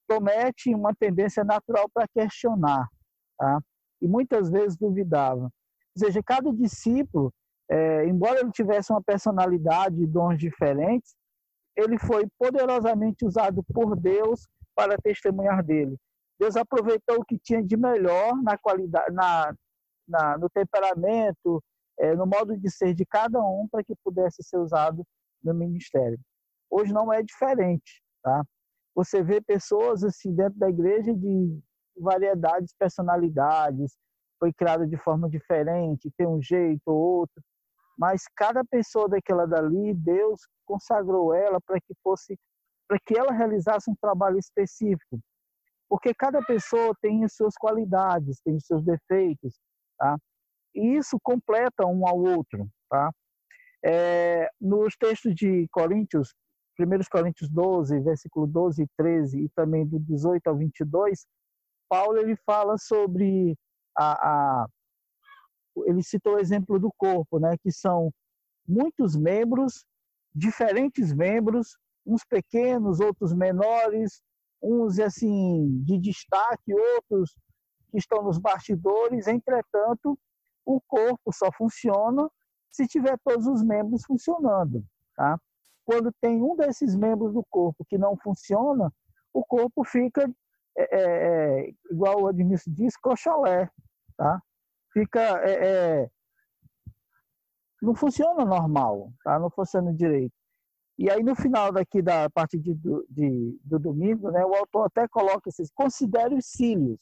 Tomé 0.07 0.53
tinha 0.53 0.77
uma 0.77 0.95
tendência 0.95 1.43
natural 1.43 1.89
para 1.93 2.07
questionar, 2.09 2.87
tá? 3.39 3.59
e 4.03 4.07
muitas 4.07 4.51
vezes 4.51 4.77
duvidava. 4.77 5.45
Ou 5.45 5.51
seja, 5.99 6.23
cada 6.23 6.53
discípulo, 6.53 7.33
é, 7.71 8.07
embora 8.07 8.41
ele 8.41 8.51
tivesse 8.51 8.93
uma 8.93 9.03
personalidade 9.03 10.03
e 10.03 10.07
dons 10.07 10.39
diferentes, 10.39 11.15
ele 11.75 11.99
foi 11.99 12.27
poderosamente 12.39 13.25
usado 13.25 13.65
por 13.73 13.97
Deus 13.97 14.47
para 14.75 14.99
testemunhar 14.99 15.65
dele. 15.65 15.97
Deus 16.39 16.55
aproveitou 16.55 17.21
o 17.21 17.25
que 17.25 17.39
tinha 17.39 17.63
de 17.63 17.77
melhor 17.77 18.37
na 18.43 18.59
qualidade, 18.59 19.11
na, 19.15 19.55
na 20.07 20.37
no 20.37 20.51
temperamento, 20.51 21.63
é, 21.99 22.15
no 22.15 22.27
modo 22.27 22.57
de 22.57 22.71
ser 22.71 22.95
de 22.95 23.05
cada 23.07 23.41
um 23.41 23.69
para 23.71 23.85
que 23.85 23.95
pudesse 24.05 24.43
ser 24.43 24.59
usado 24.59 25.05
no 25.43 25.55
ministério. 25.55 26.19
Hoje 26.71 26.93
não 26.93 27.13
é 27.13 27.23
diferente, 27.23 28.03
tá? 28.23 28.45
Você 28.95 29.23
vê 29.23 29.41
pessoas 29.41 30.05
assim 30.05 30.35
dentro 30.35 30.59
da 30.59 30.69
igreja 30.69 31.15
de 31.15 31.61
variedades, 31.97 32.75
personalidades, 32.79 33.97
foi 34.39 34.53
criada 34.53 34.87
de 34.87 34.97
forma 34.97 35.29
diferente, 35.29 36.13
tem 36.17 36.27
um 36.27 36.43
jeito 36.43 36.83
ou 36.87 36.97
outro, 36.97 37.43
mas 37.97 38.25
cada 38.37 38.65
pessoa 38.65 39.09
daquela 39.09 39.47
dali, 39.47 39.95
Deus 39.95 40.41
consagrou 40.65 41.33
ela 41.33 41.61
para 41.61 41.81
que 41.81 41.95
fosse 42.03 42.39
para 42.87 42.99
que 43.05 43.19
ela 43.19 43.33
realizasse 43.33 43.91
um 43.91 43.95
trabalho 43.95 44.39
específico. 44.39 45.19
Porque 45.89 46.13
cada 46.13 46.43
pessoa 46.43 46.95
tem 47.01 47.25
as 47.25 47.35
suas 47.35 47.55
qualidades, 47.55 48.41
tem 48.43 48.57
os 48.57 48.67
seus 48.67 48.85
defeitos, 48.85 49.59
tá? 49.99 50.19
E 50.75 50.97
isso 50.97 51.19
completa 51.23 51.87
um 51.87 52.07
ao 52.07 52.19
outro, 52.19 52.69
tá? 52.89 53.11
É, 53.85 54.49
nos 54.61 54.97
textos 54.97 55.35
de 55.35 55.69
Coríntios, 55.71 56.35
1 56.79 56.85
Coríntios 57.11 57.51
12, 57.51 58.01
versículo 58.01 58.47
12 58.47 58.83
e 58.83 58.89
13, 58.97 59.45
e 59.45 59.49
também 59.51 59.87
do 59.87 59.99
18 60.01 60.47
ao 60.47 60.57
22, 60.57 61.27
Paulo 61.89 62.19
ele 62.19 62.35
fala 62.45 62.77
sobre 62.79 63.57
a, 63.97 64.63
a 64.63 64.67
ele 65.87 66.03
citou 66.03 66.35
o 66.35 66.39
exemplo 66.39 66.79
do 66.79 66.91
corpo, 66.97 67.39
né, 67.39 67.57
que 67.63 67.71
são 67.71 68.13
muitos 68.67 69.17
membros, 69.17 69.85
diferentes 70.35 71.13
membros, 71.13 71.77
uns 72.07 72.25
pequenos, 72.25 73.01
outros 73.01 73.33
menores, 73.33 74.23
uns 74.63 74.99
assim 74.99 75.83
de 75.85 75.99
destaque, 75.99 76.73
outros 76.73 77.35
que 77.91 77.99
estão 77.99 78.23
nos 78.23 78.39
bastidores. 78.39 79.27
Entretanto, 79.27 80.19
o 80.65 80.81
corpo 80.81 81.33
só 81.33 81.51
funciona 81.53 82.29
se 82.71 82.87
tiver 82.87 83.19
todos 83.25 83.47
os 83.47 83.63
membros 83.63 84.05
funcionando. 84.05 84.85
Tá? 85.15 85.39
Quando 85.85 86.13
tem 86.21 86.43
um 86.43 86.57
desses 86.57 86.97
membros 86.97 87.33
do 87.33 87.45
corpo 87.49 87.85
que 87.85 87.99
não 87.99 88.17
funciona, 88.17 88.93
o 89.33 89.45
corpo 89.45 89.85
fica, 89.85 90.29
é, 90.77 90.83
é, 90.83 91.67
é 91.67 91.73
igual 91.91 92.23
o 92.23 92.27
Admilson 92.27 92.73
diz, 92.73 92.97
coxolé. 92.97 93.71
Tá? 94.17 94.41
Fica. 94.93 95.21
É, 95.47 96.03
é, 96.03 96.11
não 97.83 97.95
funciona 97.95 98.45
normal, 98.45 99.13
tá? 99.23 99.39
não 99.39 99.51
funciona 99.51 99.93
direito. 99.93 100.35
E 100.97 101.11
aí, 101.11 101.23
no 101.23 101.35
final 101.35 101.73
daqui 101.73 102.01
da 102.01 102.31
parte 102.31 102.59
de, 102.59 102.73
de, 102.75 103.61
do 103.65 103.79
domingo, 103.79 104.31
né, 104.31 104.45
o 104.47 104.55
autor 104.55 104.87
até 104.87 105.09
coloca 105.09 105.49
esses, 105.49 105.71
considere 105.73 106.37
os 106.37 106.47
cílios. 106.47 107.01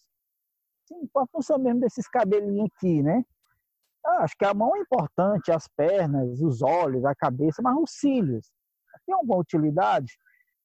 Sim, 0.86 1.06
qual 1.12 1.24
a 1.24 1.28
função 1.28 1.58
mesmo 1.58 1.80
desses 1.80 2.08
cabelinhos 2.08 2.68
aqui, 2.74 3.02
né? 3.02 3.22
Ah, 4.04 4.24
acho 4.24 4.36
que 4.36 4.44
a 4.44 4.52
mão 4.52 4.74
é 4.76 4.80
importante, 4.80 5.52
as 5.52 5.68
pernas, 5.68 6.40
os 6.40 6.60
olhos, 6.60 7.04
a 7.04 7.14
cabeça, 7.14 7.62
mas 7.62 7.76
os 7.76 7.92
cílios. 7.92 8.50
Tem 9.06 9.14
alguma 9.14 9.38
utilidade? 9.38 10.12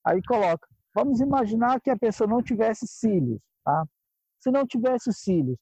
Aí 0.06 0.22
coloca, 0.24 0.68
vamos 0.96 1.20
imaginar 1.20 1.80
que 1.82 1.90
a 1.90 1.98
pessoa 1.98 2.28
não 2.28 2.42
tivesse 2.42 2.88
cílios, 2.88 3.40
tá? 3.64 3.86
Se 4.40 4.52
não 4.52 4.66
tivesse 4.66 5.14
cílios, 5.14 5.58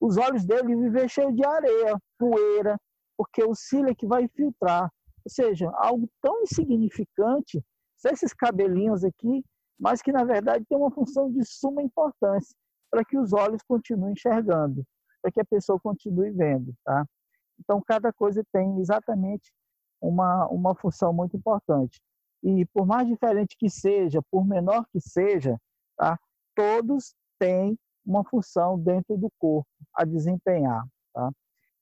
os 0.00 0.16
olhos 0.16 0.44
dele 0.44 0.74
viver 0.74 1.08
cheio 1.08 1.32
de 1.32 1.44
areia, 1.44 1.96
poeira, 2.18 2.76
porque 3.16 3.44
o 3.44 3.54
cílio 3.54 3.90
é 3.90 3.94
que 3.94 4.06
vai 4.06 4.26
filtrar. 4.28 4.90
Ou 5.24 5.30
seja, 5.30 5.70
algo 5.74 6.08
tão 6.20 6.42
insignificante, 6.42 7.64
esses 8.04 8.34
cabelinhos 8.34 9.04
aqui, 9.04 9.44
mas 9.78 10.02
que 10.02 10.10
na 10.10 10.24
verdade 10.24 10.64
tem 10.68 10.76
uma 10.76 10.90
função 10.90 11.30
de 11.30 11.44
suma 11.44 11.82
importância 11.82 12.56
para 12.90 13.04
que 13.04 13.16
os 13.16 13.32
olhos 13.32 13.62
continuem 13.62 14.12
enxergando 14.12 14.84
para 15.22 15.30
que 15.30 15.40
a 15.40 15.44
pessoa 15.44 15.78
continue 15.80 16.30
vendo, 16.30 16.74
tá? 16.84 17.06
Então, 17.58 17.80
cada 17.80 18.12
coisa 18.12 18.44
tem 18.52 18.80
exatamente 18.80 19.52
uma, 20.00 20.46
uma 20.48 20.74
função 20.74 21.12
muito 21.12 21.36
importante. 21.36 22.00
E 22.42 22.66
por 22.66 22.84
mais 22.84 23.06
diferente 23.06 23.56
que 23.56 23.70
seja, 23.70 24.20
por 24.30 24.44
menor 24.44 24.84
que 24.92 25.00
seja, 25.00 25.56
tá? 25.96 26.18
todos 26.56 27.14
têm 27.38 27.78
uma 28.04 28.24
função 28.24 28.76
dentro 28.76 29.16
do 29.16 29.30
corpo 29.38 29.68
a 29.94 30.04
desempenhar. 30.04 30.84
Tá? 31.14 31.30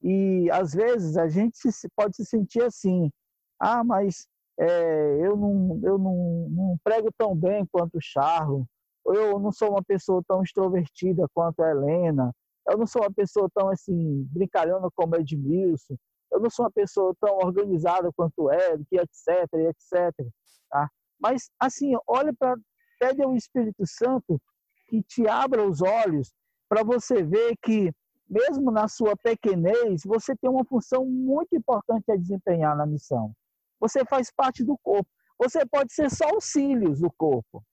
E 0.02 0.50
às 0.50 0.74
vezes 0.74 1.16
a 1.16 1.28
gente 1.28 1.56
pode 1.96 2.16
se 2.16 2.26
sentir 2.26 2.62
assim, 2.62 3.10
ah, 3.58 3.82
mas 3.82 4.26
é, 4.58 5.26
eu, 5.26 5.36
não, 5.36 5.80
eu 5.82 5.98
não, 5.98 6.48
não 6.50 6.78
prego 6.84 7.08
tão 7.16 7.34
bem 7.34 7.66
quanto 7.72 7.96
o 7.96 8.02
Charlo, 8.02 8.66
eu 9.06 9.38
não 9.38 9.50
sou 9.50 9.70
uma 9.70 9.82
pessoa 9.82 10.22
tão 10.28 10.42
extrovertida 10.42 11.26
quanto 11.32 11.62
a 11.62 11.70
Helena, 11.70 12.32
eu 12.70 12.78
não 12.78 12.86
sou 12.86 13.02
uma 13.02 13.12
pessoa 13.12 13.48
tão 13.54 13.68
assim, 13.68 14.24
brincalhona 14.30 14.88
como 14.94 15.16
Edmilson. 15.16 15.96
Eu 16.30 16.40
não 16.40 16.50
sou 16.50 16.64
uma 16.64 16.70
pessoa 16.70 17.14
tão 17.20 17.36
organizada 17.38 18.10
quanto 18.12 18.50
Eric, 18.52 18.86
etc, 18.92 19.52
etc. 19.68 20.26
Tá? 20.70 20.88
Mas, 21.18 21.50
assim, 21.58 21.92
olha 22.06 22.32
para. 22.32 22.56
Pede 22.98 23.22
ao 23.22 23.34
Espírito 23.34 23.86
Santo 23.86 24.38
que 24.86 25.02
te 25.02 25.26
abra 25.26 25.66
os 25.66 25.80
olhos 25.80 26.30
para 26.68 26.84
você 26.84 27.22
ver 27.22 27.56
que, 27.62 27.90
mesmo 28.28 28.70
na 28.70 28.88
sua 28.88 29.16
pequenez, 29.16 30.02
você 30.04 30.36
tem 30.36 30.50
uma 30.50 30.66
função 30.66 31.06
muito 31.06 31.56
importante 31.56 32.12
a 32.12 32.16
desempenhar 32.16 32.76
na 32.76 32.84
missão. 32.84 33.32
Você 33.80 34.04
faz 34.04 34.30
parte 34.30 34.62
do 34.62 34.76
corpo. 34.82 35.08
Você 35.38 35.64
pode 35.64 35.94
ser 35.94 36.10
só 36.10 36.26
os 36.36 36.44
cílios 36.44 37.00
do 37.00 37.10
corpo. 37.10 37.64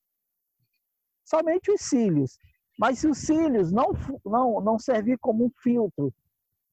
Somente 1.25 1.69
os 1.69 1.81
cílios. 1.81 2.37
Mas 2.77 2.99
se 2.99 3.07
os 3.07 3.17
cílios 3.17 3.71
não, 3.71 3.91
não, 4.25 4.61
não 4.61 4.77
servir 4.77 5.17
como 5.19 5.45
um 5.45 5.51
filtro 5.61 6.13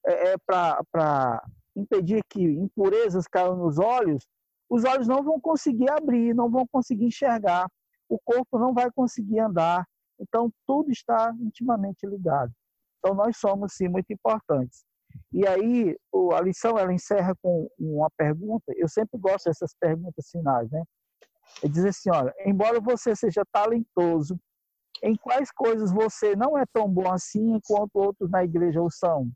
é, 0.06 0.32
é 0.32 0.37
para 0.46 1.42
impedir 1.75 2.23
que 2.28 2.42
impurezas 2.42 3.26
caiam 3.26 3.56
nos 3.56 3.78
olhos, 3.78 4.26
os 4.68 4.84
olhos 4.84 5.08
não 5.08 5.23
vão 5.23 5.40
conseguir 5.40 5.90
abrir, 5.90 6.34
não 6.34 6.50
vão 6.50 6.66
conseguir 6.66 7.06
enxergar, 7.06 7.68
o 8.08 8.18
corpo 8.18 8.58
não 8.58 8.75
vai 8.75 8.90
conseguir 8.90 9.40
andar. 9.40 9.87
Então, 10.20 10.52
tudo 10.66 10.90
está 10.90 11.34
intimamente 11.40 12.06
ligado. 12.06 12.52
Então, 12.99 13.14
nós 13.14 13.37
somos, 13.37 13.75
sim, 13.75 13.88
muito 13.88 14.12
importantes. 14.12 14.84
E 15.32 15.46
aí, 15.46 15.96
a 16.32 16.40
lição 16.40 16.78
ela 16.78 16.92
encerra 16.92 17.34
com 17.42 17.68
uma 17.78 18.08
pergunta. 18.16 18.73
Eu 18.76 18.88
sempre 18.88 19.18
gosto 19.18 19.46
dessas 19.46 19.75
perguntas 19.78 20.28
finais, 20.30 20.70
né? 20.70 20.82
Ele 21.62 21.73
diz 21.73 21.84
assim: 21.84 22.11
olha, 22.11 22.34
embora 22.44 22.80
você 22.80 23.14
seja 23.14 23.42
talentoso, 23.52 24.38
em 25.04 25.14
quais 25.16 25.50
coisas 25.52 25.92
você 25.92 26.34
não 26.34 26.56
é 26.56 26.64
tão 26.73 26.88
bom 26.88 27.12
assim 27.12 27.56
enquanto 27.56 27.94
outros 27.96 28.30
na 28.30 28.42
igreja 28.42 28.80
o 28.82 28.90
são? 28.90 29.30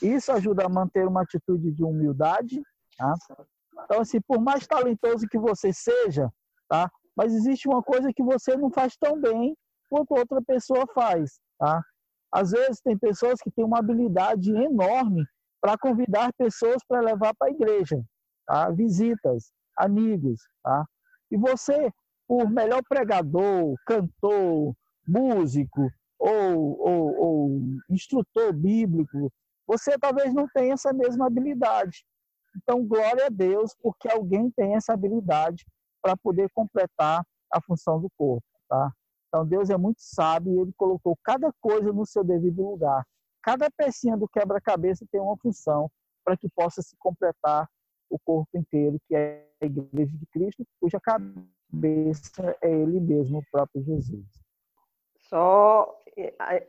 Isso 0.00 0.30
ajuda 0.30 0.64
a 0.64 0.68
manter 0.68 1.04
uma 1.04 1.22
atitude 1.22 1.72
de 1.72 1.82
humildade, 1.82 2.62
tá? 2.96 3.12
Então, 3.84 4.00
assim, 4.00 4.20
por 4.20 4.40
mais 4.40 4.68
talentoso 4.68 5.26
que 5.28 5.36
você 5.38 5.72
seja, 5.72 6.30
tá? 6.68 6.88
Mas 7.16 7.34
existe 7.34 7.68
uma 7.68 7.82
coisa 7.82 8.12
que 8.14 8.22
você 8.22 8.56
não 8.56 8.70
faz 8.70 8.96
tão 8.96 9.20
bem 9.20 9.56
quanto 9.90 10.14
outra 10.14 10.40
pessoa 10.40 10.86
faz, 10.94 11.40
tá? 11.58 11.82
Às 12.32 12.52
vezes 12.52 12.80
tem 12.80 12.96
pessoas 12.96 13.40
que 13.40 13.50
têm 13.50 13.64
uma 13.64 13.80
habilidade 13.80 14.52
enorme 14.52 15.24
para 15.60 15.76
convidar 15.76 16.32
pessoas 16.34 16.76
para 16.86 17.00
levar 17.00 17.34
para 17.36 17.48
a 17.48 17.50
igreja, 17.50 18.00
tá? 18.46 18.70
Visitas, 18.70 19.50
amigos, 19.76 20.40
tá? 20.62 20.84
E 21.32 21.36
você, 21.36 21.90
por 22.28 22.50
melhor 22.50 22.82
pregador, 22.86 23.74
cantor, 23.86 24.76
músico 25.06 25.90
ou, 26.18 26.78
ou, 26.78 27.16
ou 27.16 27.60
instrutor 27.88 28.52
bíblico, 28.52 29.32
você 29.66 29.98
talvez 29.98 30.34
não 30.34 30.46
tenha 30.48 30.74
essa 30.74 30.92
mesma 30.92 31.26
habilidade. 31.26 32.04
Então, 32.54 32.84
glória 32.86 33.26
a 33.26 33.30
Deus, 33.30 33.74
porque 33.80 34.08
alguém 34.08 34.50
tem 34.50 34.74
essa 34.74 34.92
habilidade 34.92 35.64
para 36.02 36.16
poder 36.16 36.50
completar 36.50 37.24
a 37.50 37.62
função 37.62 37.98
do 38.00 38.10
corpo, 38.16 38.46
tá? 38.68 38.92
Então, 39.28 39.46
Deus 39.46 39.70
é 39.70 39.76
muito 39.76 40.00
sábio 40.00 40.54
e 40.54 40.58
ele 40.60 40.72
colocou 40.76 41.16
cada 41.22 41.52
coisa 41.60 41.92
no 41.92 42.04
seu 42.04 42.24
devido 42.24 42.62
lugar. 42.62 43.06
Cada 43.42 43.70
pecinha 43.70 44.16
do 44.16 44.28
quebra-cabeça 44.28 45.06
tem 45.10 45.20
uma 45.20 45.36
função 45.38 45.90
para 46.24 46.36
que 46.36 46.48
possa 46.48 46.82
se 46.82 46.96
completar 46.98 47.68
o 48.10 48.18
corpo 48.18 48.50
inteiro, 48.54 48.98
que 49.06 49.14
é 49.14 49.46
a 49.62 49.66
Igreja 49.66 50.16
de 50.16 50.26
Cristo, 50.26 50.66
cuja 50.80 50.98
cabeça 51.00 51.57
é 52.62 52.70
Ele 52.70 53.00
mesmo, 53.00 53.38
o 53.38 53.44
próprio 53.50 53.82
Jesus. 53.82 54.24
Só 55.28 55.98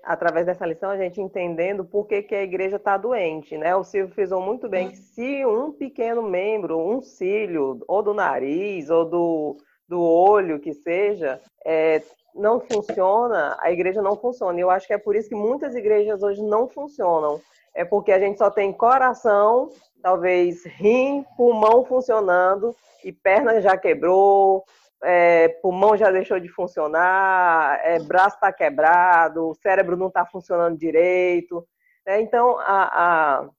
através 0.04 0.46
dessa 0.46 0.66
lição 0.66 0.90
a 0.90 0.98
gente 0.98 1.20
entendendo 1.20 1.84
por 1.84 2.06
que, 2.06 2.22
que 2.22 2.36
a 2.36 2.44
igreja 2.44 2.76
está 2.76 2.98
doente, 2.98 3.58
né? 3.58 3.76
O 3.76 3.84
Silvio 3.84 4.14
frisou 4.14 4.42
muito 4.42 4.70
bem 4.70 4.90
que 4.90 4.98
se 4.98 5.46
um 5.46 5.72
pequeno 5.72 6.22
membro, 6.22 6.78
um 6.78 7.02
cílio, 7.02 7.82
ou 7.88 8.04
do 8.04 8.14
nariz, 8.14 8.90
ou 8.90 9.06
do, 9.06 9.58
do 9.88 10.02
olho, 10.02 10.60
que 10.60 10.74
seja, 10.74 11.42
é, 11.66 12.02
não 12.36 12.60
funciona, 12.60 13.58
a 13.60 13.72
igreja 13.72 14.02
não 14.02 14.16
funciona. 14.16 14.58
E 14.58 14.62
eu 14.62 14.70
acho 14.70 14.86
que 14.86 14.94
é 14.94 14.98
por 14.98 15.16
isso 15.16 15.30
que 15.30 15.36
muitas 15.36 15.76
igrejas 15.76 16.22
hoje 16.22 16.44
não 16.44 16.68
funcionam. 16.68 17.42
É 17.74 17.84
porque 17.84 18.12
a 18.12 18.20
gente 18.20 18.38
só 18.38 18.50
tem 18.52 18.72
coração, 18.72 19.70
talvez 20.02 20.66
rim, 20.66 21.26
pulmão 21.36 21.84
funcionando 21.86 22.76
e 23.04 23.12
perna 23.12 23.62
já 23.62 23.78
quebrou, 23.78 24.64
é, 25.04 25.48
pulmão 25.62 25.96
já 25.96 26.12
deixou 26.12 26.40
de 26.40 26.50
funcionar, 26.50 27.80
é, 27.84 28.00
braço 28.00 28.36
está 28.36 28.52
quebrado, 28.52 29.50
o 29.50 29.56
cérebro 29.56 29.96
não 29.96 30.08
está 30.08 30.26
funcionando 30.26 30.78
direito. 30.78 31.66
Né? 32.06 32.22
Então, 32.22 32.58
há, 32.60 32.90
há 32.92 33.50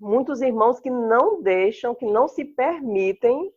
muitos 0.00 0.40
irmãos 0.40 0.80
que 0.80 0.90
não 0.90 1.42
deixam, 1.42 1.94
que 1.94 2.06
não 2.06 2.28
se 2.28 2.44
permitem 2.44 3.52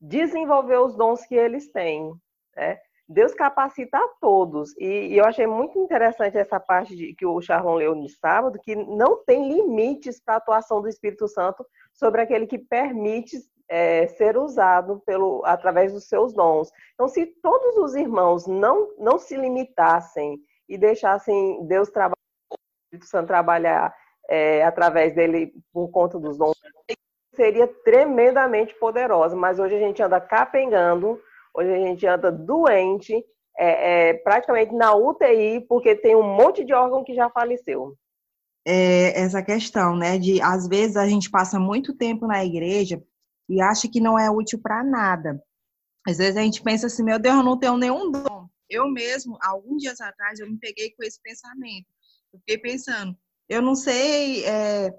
desenvolver 0.00 0.78
os 0.78 0.96
dons 0.96 1.24
que 1.26 1.34
eles 1.34 1.70
têm. 1.70 2.12
Né? 2.56 2.78
Deus 3.08 3.34
capacita 3.34 3.98
a 3.98 4.08
todos. 4.20 4.74
E, 4.78 5.08
e, 5.08 5.18
eu 5.18 5.24
achei 5.24 5.46
muito 5.46 5.78
interessante 5.78 6.38
essa 6.38 6.58
parte 6.58 6.96
de, 6.96 7.14
que 7.14 7.26
o 7.26 7.40
Charlon 7.40 7.74
leu 7.74 7.94
no 7.94 8.08
sábado, 8.08 8.58
que 8.58 8.74
não 8.74 9.22
tem 9.24 9.48
limites 9.48 10.20
para 10.20 10.34
a 10.34 10.36
atuação 10.38 10.80
do 10.80 10.88
Espírito 10.88 11.28
Santo 11.28 11.64
sobre 11.92 12.22
aquele 12.22 12.46
que 12.46 12.58
permite 12.58 13.36
é, 13.68 14.06
ser 14.06 14.36
usado 14.36 15.02
pelo, 15.06 15.42
através 15.44 15.92
dos 15.92 16.08
seus 16.08 16.32
dons. 16.32 16.70
Então, 16.94 17.08
se 17.08 17.26
todos 17.26 17.76
os 17.76 17.94
irmãos 17.94 18.46
não, 18.46 18.94
não 18.98 19.18
se 19.18 19.36
limitassem 19.36 20.38
e 20.68 20.78
deixassem 20.78 21.66
Deus 21.66 21.90
trabalhar, 21.90 22.16
o 22.50 22.56
Espírito 22.86 23.08
Santo 23.08 23.26
trabalhar 23.28 23.94
é, 24.28 24.64
através 24.64 25.14
dele 25.14 25.52
por 25.72 25.88
conta 25.88 26.18
dos 26.18 26.36
dons, 26.36 26.54
seria 27.34 27.66
tremendamente 27.66 28.74
poderosa. 28.74 29.34
Mas 29.34 29.58
hoje 29.58 29.76
a 29.76 29.80
gente 29.80 30.02
anda 30.02 30.20
capengando 30.20 31.20
Hoje 31.54 31.70
a 31.70 31.78
gente 31.78 32.06
anda 32.06 32.32
doente, 32.32 33.14
é, 33.58 34.08
é, 34.08 34.14
praticamente 34.14 34.74
na 34.74 34.94
UTI, 34.94 35.60
porque 35.68 35.94
tem 35.94 36.16
um 36.16 36.22
monte 36.22 36.64
de 36.64 36.72
órgão 36.72 37.04
que 37.04 37.14
já 37.14 37.28
faleceu. 37.28 37.94
É, 38.66 39.20
essa 39.20 39.42
questão, 39.42 39.96
né, 39.96 40.18
de 40.18 40.40
às 40.40 40.66
vezes 40.66 40.96
a 40.96 41.06
gente 41.06 41.30
passa 41.30 41.58
muito 41.58 41.94
tempo 41.94 42.26
na 42.26 42.44
igreja 42.44 43.02
e 43.48 43.60
acha 43.60 43.88
que 43.88 44.00
não 44.00 44.18
é 44.18 44.30
útil 44.30 44.60
para 44.60 44.82
nada. 44.82 45.42
Às 46.06 46.18
vezes 46.18 46.36
a 46.36 46.42
gente 46.42 46.62
pensa 46.62 46.86
assim, 46.86 47.02
meu 47.02 47.18
Deus, 47.18 47.36
eu 47.36 47.42
não 47.42 47.58
tenho 47.58 47.76
nenhum 47.76 48.10
dom. 48.10 48.48
Eu 48.68 48.90
mesmo, 48.90 49.38
alguns 49.42 49.82
dias 49.82 50.00
atrás, 50.00 50.40
eu 50.40 50.50
me 50.50 50.58
peguei 50.58 50.90
com 50.92 51.02
esse 51.02 51.20
pensamento. 51.20 51.86
Eu 52.32 52.38
fiquei 52.40 52.58
pensando, 52.58 53.16
eu 53.48 53.60
não 53.60 53.74
sei 53.74 54.44
é, 54.44 54.90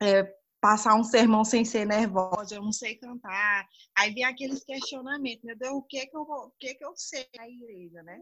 é, 0.00 0.34
passar 0.60 0.94
um 0.94 1.02
sermão 1.02 1.44
sem 1.44 1.64
ser 1.64 1.84
nervosa, 1.84 2.54
eu 2.54 2.62
não 2.62 2.72
sei 2.72 2.94
cantar. 2.96 3.66
Aí 3.96 4.12
vem 4.12 4.24
aqueles 4.24 4.62
questionamentos, 4.64 5.42
meu 5.42 5.56
Deus, 5.56 5.72
o 5.72 5.82
que 5.82 6.06
que 6.06 6.16
eu, 6.16 6.20
o 6.22 6.52
que 6.58 6.74
que 6.74 6.84
eu 6.84 6.92
sei 6.96 7.26
na 7.36 7.48
igreja, 7.48 8.02
né? 8.02 8.20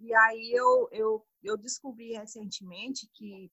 E 0.00 0.14
aí 0.14 0.52
eu, 0.52 0.88
eu, 0.90 1.26
eu 1.42 1.56
descobri 1.56 2.12
recentemente 2.12 3.08
que 3.14 3.50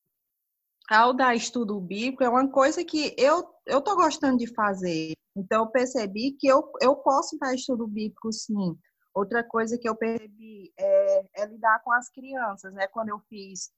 ao 0.89 1.13
dar 1.13 1.35
estudo 1.35 1.79
bíblico 1.79 2.23
é 2.23 2.29
uma 2.29 2.49
coisa 2.49 2.83
que 2.83 3.13
eu 3.17 3.47
eu 3.65 3.81
tô 3.81 3.95
gostando 3.95 4.37
de 4.37 4.47
fazer. 4.53 5.13
Então 5.35 5.63
eu 5.63 5.67
percebi 5.67 6.31
que 6.31 6.47
eu, 6.47 6.71
eu 6.81 6.95
posso 6.95 7.37
dar 7.37 7.53
estudo 7.53 7.87
bíblico 7.87 8.33
sim. 8.33 8.75
Outra 9.13 9.43
coisa 9.43 9.77
que 9.77 9.87
eu 9.87 9.95
percebi 9.95 10.73
é, 10.77 11.25
é 11.35 11.45
lidar 11.45 11.81
com 11.83 11.91
as 11.91 12.09
crianças, 12.09 12.73
né? 12.73 12.87
Quando 12.87 13.09
eu 13.09 13.19
fiz 13.29 13.71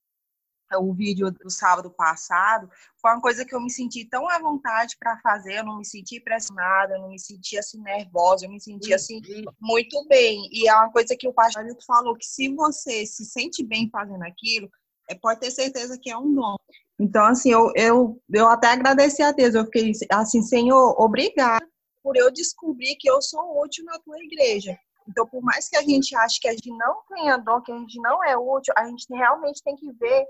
o 0.73 0.93
vídeo 0.93 1.29
do 1.29 1.49
sábado 1.49 1.91
passado, 1.91 2.69
foi 3.01 3.11
uma 3.11 3.21
coisa 3.21 3.43
que 3.43 3.53
eu 3.53 3.59
me 3.59 3.69
senti 3.69 4.05
tão 4.05 4.29
à 4.29 4.39
vontade 4.39 4.95
para 4.97 5.19
fazer, 5.19 5.55
eu 5.55 5.65
não 5.65 5.79
me 5.79 5.85
senti 5.85 6.21
pressionada, 6.21 6.95
eu 6.95 7.01
não 7.01 7.09
me 7.09 7.19
senti 7.19 7.57
assim 7.57 7.81
nervosa, 7.81 8.45
eu 8.45 8.49
me 8.49 8.61
senti 8.61 8.93
assim 8.93 9.21
muito 9.59 10.07
bem. 10.07 10.47
E 10.49 10.69
é 10.69 10.73
uma 10.73 10.89
coisa 10.89 11.13
que 11.17 11.27
o 11.27 11.33
pastor 11.33 11.65
falou 11.85 12.15
que 12.15 12.25
se 12.25 12.47
você 12.55 13.05
se 13.05 13.25
sente 13.25 13.61
bem 13.65 13.89
fazendo 13.89 14.23
aquilo, 14.23 14.69
é, 15.09 15.15
pode 15.15 15.41
ter 15.41 15.51
certeza 15.51 15.99
que 16.01 16.09
é 16.09 16.17
um 16.17 16.33
dom. 16.33 16.55
Então, 17.01 17.25
assim, 17.25 17.51
eu, 17.51 17.71
eu, 17.75 18.21
eu 18.31 18.47
até 18.47 18.67
agradeci 18.67 19.23
a 19.23 19.31
Deus, 19.31 19.55
eu 19.55 19.65
fiquei 19.65 19.91
assim, 20.11 20.43
Senhor, 20.43 21.01
obrigada 21.01 21.65
por 22.03 22.15
eu 22.15 22.31
descobrir 22.31 22.95
que 22.99 23.09
eu 23.09 23.19
sou 23.23 23.59
útil 23.59 23.83
na 23.85 23.97
tua 23.99 24.19
igreja. 24.19 24.77
Então, 25.09 25.25
por 25.25 25.41
mais 25.41 25.67
que 25.67 25.75
a 25.75 25.81
gente 25.81 26.15
ache 26.15 26.39
que 26.39 26.47
a 26.47 26.51
gente 26.51 26.69
não 26.69 27.01
tenha 27.09 27.37
dom, 27.37 27.59
que 27.61 27.71
a 27.71 27.77
gente 27.77 27.99
não 27.99 28.23
é 28.23 28.37
útil, 28.37 28.71
a 28.77 28.85
gente 28.85 29.03
realmente 29.09 29.63
tem 29.63 29.75
que 29.75 29.91
ver 29.93 30.25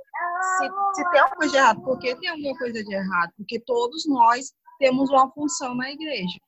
se, 0.60 0.70
se 0.96 1.12
tem 1.12 1.20
alguma 1.20 1.36
coisa 1.36 1.52
de 1.52 1.58
errado. 1.58 1.82
Por 1.84 2.00
que 2.00 2.16
tem 2.16 2.30
alguma 2.30 2.58
coisa 2.58 2.84
de 2.84 2.94
errado? 2.94 3.34
Porque 3.36 3.60
todos 3.60 4.08
nós 4.08 4.54
temos 4.80 5.10
uma 5.10 5.30
função 5.34 5.76
na 5.76 5.92
igreja. 5.92 6.40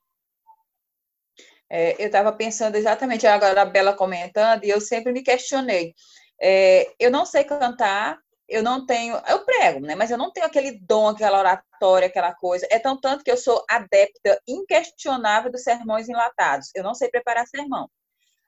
É, 1.70 2.02
eu 2.02 2.06
estava 2.06 2.32
pensando 2.32 2.76
exatamente 2.76 3.28
agora 3.28 3.62
a 3.62 3.66
Bela 3.66 3.94
comentando, 3.94 4.64
e 4.64 4.70
eu 4.70 4.80
sempre 4.80 5.12
me 5.12 5.22
questionei. 5.22 5.94
É, 6.42 6.94
eu 6.98 7.12
não 7.12 7.26
sei 7.26 7.44
cantar, 7.44 8.18
eu 8.48 8.62
não 8.64 8.86
tenho, 8.86 9.16
eu 9.28 9.46
prego, 9.46 9.80
né? 9.82 9.96
Mas 9.96 10.12
eu 10.12 10.18
não 10.18 10.32
tenho 10.32 10.46
aquele 10.46 10.80
dom, 10.80 11.10
aquela 11.10 11.40
oratória, 11.40 12.08
aquela 12.08 12.34
coisa. 12.36 12.68
É 12.70 12.80
tão 12.80 13.00
tanto 13.00 13.24
que 13.24 13.32
eu 13.32 13.38
sou 13.38 13.64
adepta 13.70 14.42
inquestionável 14.48 15.52
dos 15.52 15.64
sermões 15.64 16.10
enlatados. 16.10 16.70
Eu 16.76 16.84
não 16.84 16.94
sei 16.94 17.10
preparar 17.10 17.48
sermão. 17.48 17.90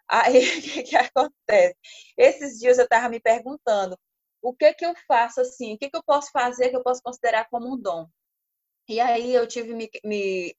Aí, 0.08 0.40
o 0.60 0.62
que, 0.62 0.84
que 0.84 0.98
acontece? 0.98 1.76
Esses 2.18 2.60
dias 2.60 2.78
eu 2.78 2.86
estava 2.86 3.10
me 3.10 3.20
perguntando, 3.20 3.98
o 4.42 4.54
que 4.56 4.74
que 4.74 4.86
eu 4.86 4.94
faço 5.08 5.42
assim? 5.42 5.74
O 5.76 5.78
que 5.78 5.90
que 5.90 5.98
eu 5.98 6.04
posso 6.04 6.30
fazer 6.32 6.70
que 6.70 6.78
eu 6.78 6.84
posso 6.84 7.02
considerar 7.02 7.48
como 7.50 7.74
um 7.74 7.78
dom? 7.78 8.08
E 8.88 9.00
aí 9.00 9.34
eu 9.34 9.48
tive 9.48 9.74
me, 9.74 9.90
me 10.04 10.56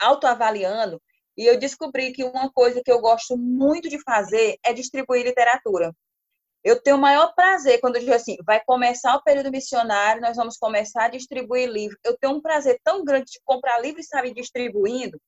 autoavaliando 0.00 1.02
E 1.36 1.46
eu 1.46 1.58
descobri 1.58 2.12
que 2.12 2.24
uma 2.24 2.50
coisa 2.52 2.82
que 2.84 2.92
eu 2.92 3.00
gosto 3.00 3.36
muito 3.36 3.88
de 3.88 4.00
fazer 4.02 4.58
é 4.64 4.72
distribuir 4.72 5.24
literatura. 5.24 5.94
Eu 6.62 6.80
tenho 6.80 6.96
o 6.96 7.00
maior 7.00 7.32
prazer 7.34 7.80
quando 7.80 7.96
eu 7.96 8.00
digo 8.00 8.14
assim, 8.14 8.36
vai 8.44 8.62
começar 8.64 9.14
o 9.16 9.22
período 9.22 9.50
missionário, 9.50 10.20
nós 10.20 10.36
vamos 10.36 10.58
começar 10.58 11.04
a 11.04 11.08
distribuir 11.08 11.68
livro. 11.68 11.96
Eu 12.04 12.16
tenho 12.18 12.34
um 12.34 12.40
prazer 12.40 12.78
tão 12.84 13.02
grande 13.02 13.32
de 13.32 13.40
comprar 13.44 13.78
livro 13.80 14.00
e 14.00 14.04
sair 14.04 14.34
distribuindo. 14.34 15.18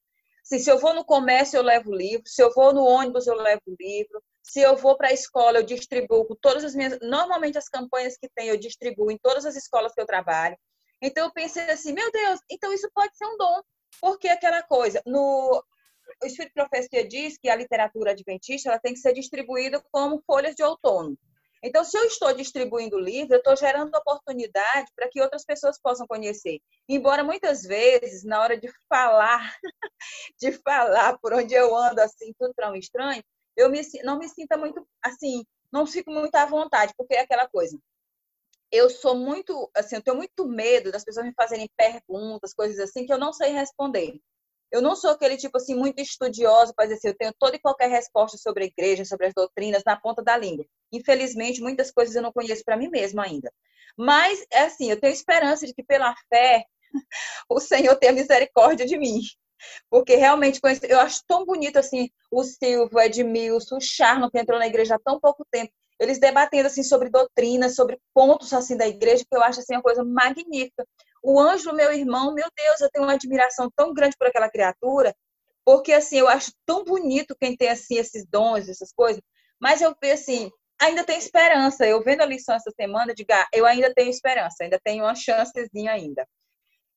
Assim, 0.44 0.58
se 0.58 0.70
eu 0.70 0.78
vou 0.78 0.92
no 0.92 1.04
comércio, 1.04 1.56
eu 1.56 1.62
levo 1.62 1.94
livro. 1.94 2.24
Se 2.26 2.42
eu 2.42 2.52
vou 2.52 2.74
no 2.74 2.84
ônibus, 2.84 3.26
eu 3.26 3.34
levo 3.34 3.62
livro. 3.80 4.22
Se 4.42 4.60
eu 4.60 4.76
vou 4.76 4.96
para 4.96 5.08
a 5.08 5.12
escola, 5.12 5.58
eu 5.58 5.62
distribuo 5.62 6.26
com 6.26 6.34
todas 6.34 6.64
as 6.64 6.74
minhas. 6.74 6.98
Normalmente, 7.00 7.56
as 7.56 7.68
campanhas 7.68 8.16
que 8.18 8.28
tem, 8.34 8.48
eu 8.48 8.58
distribuo 8.58 9.10
em 9.10 9.18
todas 9.18 9.46
as 9.46 9.56
escolas 9.56 9.92
que 9.94 10.00
eu 10.00 10.06
trabalho. 10.06 10.56
Então, 11.00 11.26
eu 11.26 11.32
pensei 11.32 11.62
assim: 11.70 11.92
meu 11.92 12.10
Deus, 12.10 12.40
então 12.50 12.72
isso 12.72 12.90
pode 12.92 13.16
ser 13.16 13.24
um 13.24 13.36
dom. 13.36 13.62
Porque 14.00 14.28
aquela 14.28 14.62
coisa, 14.62 15.00
no, 15.06 15.62
o 16.22 16.26
Espírito 16.26 16.54
Profecia 16.54 17.06
diz 17.06 17.38
que 17.38 17.48
a 17.48 17.56
literatura 17.56 18.12
adventista 18.12 18.68
ela 18.68 18.78
tem 18.78 18.92
que 18.92 19.00
ser 19.00 19.12
distribuída 19.12 19.82
como 19.90 20.22
folhas 20.26 20.54
de 20.54 20.62
outono. 20.62 21.16
Então, 21.64 21.84
se 21.84 21.96
eu 21.96 22.04
estou 22.06 22.34
distribuindo 22.34 22.96
o 22.96 23.00
livro, 23.00 23.34
eu 23.34 23.38
estou 23.38 23.56
gerando 23.56 23.94
oportunidade 23.94 24.90
para 24.96 25.08
que 25.08 25.20
outras 25.20 25.44
pessoas 25.44 25.78
possam 25.80 26.06
conhecer. 26.08 26.60
Embora 26.88 27.22
muitas 27.22 27.62
vezes, 27.62 28.24
na 28.24 28.40
hora 28.40 28.58
de 28.58 28.68
falar, 28.88 29.56
de 30.40 30.52
falar 30.52 31.18
por 31.18 31.32
onde 31.32 31.54
eu 31.54 31.76
ando, 31.76 32.00
assim, 32.00 32.32
tudo 32.36 32.52
para 32.54 32.70
um 32.70 32.74
estranho, 32.74 33.22
eu 33.56 33.70
me, 33.70 33.80
não 34.02 34.18
me 34.18 34.28
sinta 34.28 34.56
muito, 34.56 34.84
assim, 35.00 35.44
não 35.70 35.86
fico 35.86 36.10
muito 36.10 36.34
à 36.34 36.44
vontade, 36.46 36.92
porque 36.96 37.14
é 37.14 37.20
aquela 37.20 37.48
coisa. 37.48 37.78
Eu 38.70 38.90
sou 38.90 39.14
muito, 39.14 39.70
assim, 39.76 39.96
eu 39.96 40.02
tenho 40.02 40.16
muito 40.16 40.46
medo 40.48 40.90
das 40.90 41.04
pessoas 41.04 41.26
me 41.26 41.34
fazerem 41.34 41.70
perguntas, 41.76 42.54
coisas 42.54 42.78
assim, 42.80 43.06
que 43.06 43.12
eu 43.12 43.18
não 43.18 43.32
sei 43.32 43.52
responder. 43.52 44.18
Eu 44.72 44.80
não 44.80 44.96
sou 44.96 45.10
aquele 45.10 45.36
tipo 45.36 45.58
assim 45.58 45.74
muito 45.74 46.00
estudioso 46.00 46.72
para 46.74 46.86
dizer 46.86 46.96
assim, 46.96 47.08
eu 47.08 47.16
tenho 47.16 47.34
toda 47.38 47.56
e 47.56 47.60
qualquer 47.60 47.90
resposta 47.90 48.38
sobre 48.38 48.64
a 48.64 48.66
igreja, 48.66 49.04
sobre 49.04 49.26
as 49.26 49.34
doutrinas 49.34 49.82
na 49.84 49.96
ponta 49.96 50.22
da 50.22 50.36
língua. 50.36 50.64
Infelizmente, 50.90 51.60
muitas 51.60 51.90
coisas 51.90 52.16
eu 52.16 52.22
não 52.22 52.32
conheço 52.32 52.64
para 52.64 52.76
mim 52.76 52.88
mesma 52.88 53.24
ainda. 53.24 53.52
Mas 53.96 54.44
é 54.50 54.62
assim, 54.62 54.90
eu 54.90 54.98
tenho 54.98 55.12
esperança 55.12 55.66
de 55.66 55.74
que 55.74 55.82
pela 55.82 56.14
fé 56.28 56.64
o 57.50 57.60
Senhor 57.60 57.94
tenha 57.96 58.12
misericórdia 58.12 58.86
de 58.86 58.98
mim. 58.98 59.20
Porque 59.90 60.16
realmente 60.16 60.60
eu 60.88 60.98
acho 60.98 61.22
tão 61.28 61.44
bonito 61.44 61.78
assim 61.78 62.10
o 62.30 62.42
Silvio, 62.42 62.98
o 62.98 63.00
Edmilson, 63.00 63.76
o 63.76 63.80
Charno 63.80 64.30
que 64.30 64.38
entrou 64.38 64.58
na 64.58 64.66
igreja 64.66 64.96
há 64.96 64.98
tão 64.98 65.20
pouco 65.20 65.46
tempo 65.50 65.72
eles 66.02 66.18
debatendo 66.18 66.66
assim 66.66 66.82
sobre 66.82 67.08
doutrinas, 67.08 67.76
sobre 67.76 67.98
pontos 68.12 68.52
assim 68.52 68.76
da 68.76 68.88
igreja, 68.88 69.24
que 69.28 69.36
eu 69.36 69.42
acho 69.42 69.60
assim 69.60 69.74
uma 69.74 69.82
coisa 69.82 70.04
magnífica. 70.04 70.84
O 71.22 71.38
anjo, 71.40 71.72
meu 71.72 71.92
irmão, 71.92 72.34
meu 72.34 72.48
Deus, 72.56 72.80
eu 72.80 72.90
tenho 72.90 73.04
uma 73.06 73.14
admiração 73.14 73.70
tão 73.76 73.94
grande 73.94 74.16
por 74.18 74.26
aquela 74.26 74.50
criatura, 74.50 75.14
porque 75.64 75.92
assim, 75.92 76.18
eu 76.18 76.28
acho 76.28 76.52
tão 76.66 76.84
bonito 76.84 77.36
quem 77.38 77.56
tem 77.56 77.68
assim 77.68 77.96
esses 77.96 78.26
dons, 78.26 78.68
essas 78.68 78.92
coisas, 78.92 79.22
mas 79.60 79.80
eu 79.80 79.94
vejo 80.02 80.14
assim, 80.14 80.50
ainda 80.80 81.04
tem 81.04 81.16
esperança. 81.18 81.86
Eu 81.86 82.02
vendo 82.02 82.22
a 82.22 82.26
lição 82.26 82.54
essa 82.54 82.72
semana, 82.72 83.14
digo, 83.14 83.32
ah, 83.32 83.46
eu 83.52 83.64
ainda 83.64 83.92
tenho 83.94 84.10
esperança, 84.10 84.64
ainda 84.64 84.80
tenho 84.82 85.04
uma 85.04 85.14
chancezinha 85.14 85.92
ainda. 85.92 86.26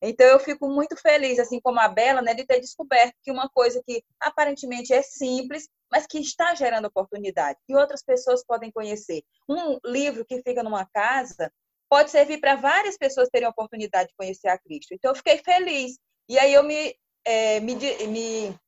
Então 0.02 0.26
eu 0.28 0.40
fico 0.40 0.68
muito 0.68 0.96
feliz, 0.98 1.40
assim 1.40 1.60
como 1.62 1.80
a 1.80 1.88
Bela, 1.88 2.22
né, 2.22 2.34
de 2.34 2.46
ter 2.46 2.60
descoberto 2.60 3.16
que 3.24 3.32
uma 3.32 3.50
coisa 3.50 3.82
que 3.86 4.04
aparentemente 4.20 4.94
é 4.94 5.02
simples, 5.02 5.68
mas 5.92 6.06
que 6.06 6.20
está 6.20 6.54
gerando 6.56 6.86
oportunidade, 6.86 7.58
e 7.70 7.76
outras 7.76 8.04
pessoas 8.04 8.44
podem 8.46 8.72
conhecer. 8.72 9.24
Um 9.48 9.80
livro 9.86 10.26
que 10.26 10.42
fica 10.42 10.64
numa 10.64 10.86
casa 10.86 11.52
pode 11.90 12.12
servir 12.12 12.40
para 12.40 12.56
várias 12.56 12.98
pessoas 12.98 13.30
terem 13.30 13.48
a 13.48 13.52
oportunidade 13.52 14.10
de 14.10 14.16
conhecer 14.16 14.48
a 14.48 14.58
Cristo. 14.58 14.94
Então 14.94 15.12
eu 15.12 15.16
fiquei 15.16 15.38
feliz. 15.40 15.98
E 16.28 16.38
aí 16.40 16.54
eu 16.54 16.64
me, 16.64 16.96
é, 17.24 17.60
me, 17.60 17.76
me 17.76 18.60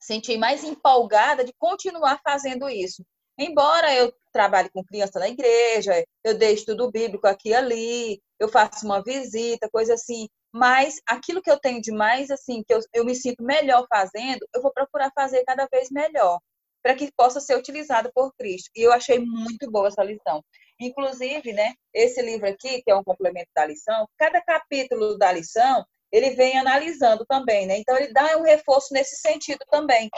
senti 0.00 0.36
mais 0.36 0.64
empolgada 0.64 1.44
de 1.44 1.52
continuar 1.58 2.20
fazendo 2.22 2.68
isso. 2.68 3.04
Embora 3.38 3.94
eu 3.94 4.12
trabalhe 4.32 4.70
com 4.70 4.84
criança 4.84 5.18
na 5.18 5.28
igreja, 5.28 6.04
eu 6.24 6.38
dei 6.38 6.54
estudo 6.54 6.90
bíblico 6.90 7.26
aqui 7.26 7.50
e 7.50 7.54
ali, 7.54 8.22
eu 8.40 8.48
faço 8.48 8.86
uma 8.86 9.02
visita, 9.02 9.68
coisa 9.70 9.94
assim, 9.94 10.26
mas 10.52 11.00
aquilo 11.06 11.42
que 11.42 11.50
eu 11.50 11.58
tenho 11.58 11.82
de 11.82 11.92
mais, 11.92 12.30
assim, 12.30 12.62
que 12.66 12.72
eu, 12.72 12.80
eu 12.94 13.04
me 13.04 13.14
sinto 13.14 13.42
melhor 13.42 13.86
fazendo, 13.88 14.46
eu 14.54 14.62
vou 14.62 14.72
procurar 14.72 15.12
fazer 15.14 15.44
cada 15.44 15.66
vez 15.70 15.90
melhor, 15.90 16.40
para 16.82 16.94
que 16.94 17.12
possa 17.14 17.40
ser 17.40 17.58
utilizado 17.58 18.10
por 18.14 18.32
Cristo. 18.38 18.70
E 18.74 18.80
eu 18.80 18.92
achei 18.92 19.18
muito 19.18 19.70
boa 19.70 19.88
essa 19.88 20.02
lição. 20.02 20.42
Inclusive, 20.78 21.52
né, 21.52 21.72
esse 21.92 22.20
livro 22.20 22.46
aqui, 22.48 22.82
que 22.82 22.90
é 22.90 22.96
um 22.96 23.04
complemento 23.04 23.48
da 23.54 23.64
lição, 23.64 24.06
cada 24.18 24.40
capítulo 24.42 25.16
da 25.16 25.32
lição, 25.32 25.84
ele 26.12 26.30
vem 26.30 26.58
analisando 26.58 27.24
também, 27.26 27.66
né? 27.66 27.78
Então, 27.78 27.96
ele 27.96 28.12
dá 28.12 28.36
um 28.36 28.42
reforço 28.42 28.92
nesse 28.92 29.16
sentido 29.16 29.60
também. 29.70 30.08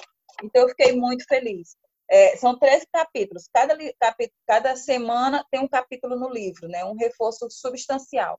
Então, 0.42 0.62
eu 0.62 0.68
fiquei 0.68 0.92
muito 0.92 1.24
feliz. 1.26 1.76
É, 2.10 2.36
são 2.36 2.58
13 2.58 2.86
capítulos. 2.92 3.48
Cada, 3.52 3.76
capítulo, 3.98 4.38
cada 4.46 4.76
semana 4.76 5.44
tem 5.50 5.60
um 5.60 5.68
capítulo 5.68 6.16
no 6.16 6.28
livro, 6.28 6.68
né? 6.68 6.84
Um 6.84 6.96
reforço 6.96 7.48
substancial. 7.50 8.38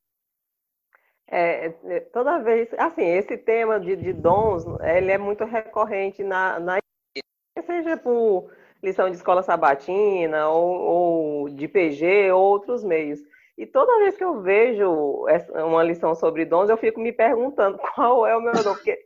É, 1.32 1.68
é, 1.68 2.00
toda 2.12 2.40
vez, 2.40 2.68
assim, 2.78 3.06
esse 3.06 3.38
tema 3.38 3.80
de, 3.80 3.96
de 3.96 4.14
dons, 4.14 4.64
ele 4.82 5.12
é 5.12 5.18
muito 5.18 5.46
recorrente 5.46 6.24
na, 6.24 6.60
na 6.60 6.80
seja 7.66 7.98
por 7.98 8.52
lição 8.82 9.10
de 9.10 9.18
escola 9.18 9.44
sabatina 9.44 10.50
ou, 10.50 10.80
ou 10.80 11.50
de 11.50 11.68
PG 11.68 12.32
ou 12.32 12.42
outros 12.42 12.84
meios. 12.84 13.20
E 13.58 13.66
toda 13.66 14.00
vez 14.00 14.16
que 14.16 14.24
eu 14.24 14.42
vejo 14.42 15.26
uma 15.66 15.84
lição 15.84 16.16
sobre 16.16 16.46
dons, 16.46 16.70
eu 16.70 16.78
fico 16.78 17.00
me 17.00 17.12
perguntando 17.12 17.78
qual 17.94 18.26
é 18.26 18.36
o 18.36 18.42
meu 18.42 18.54
dom, 18.54 18.74
porque 18.74 19.06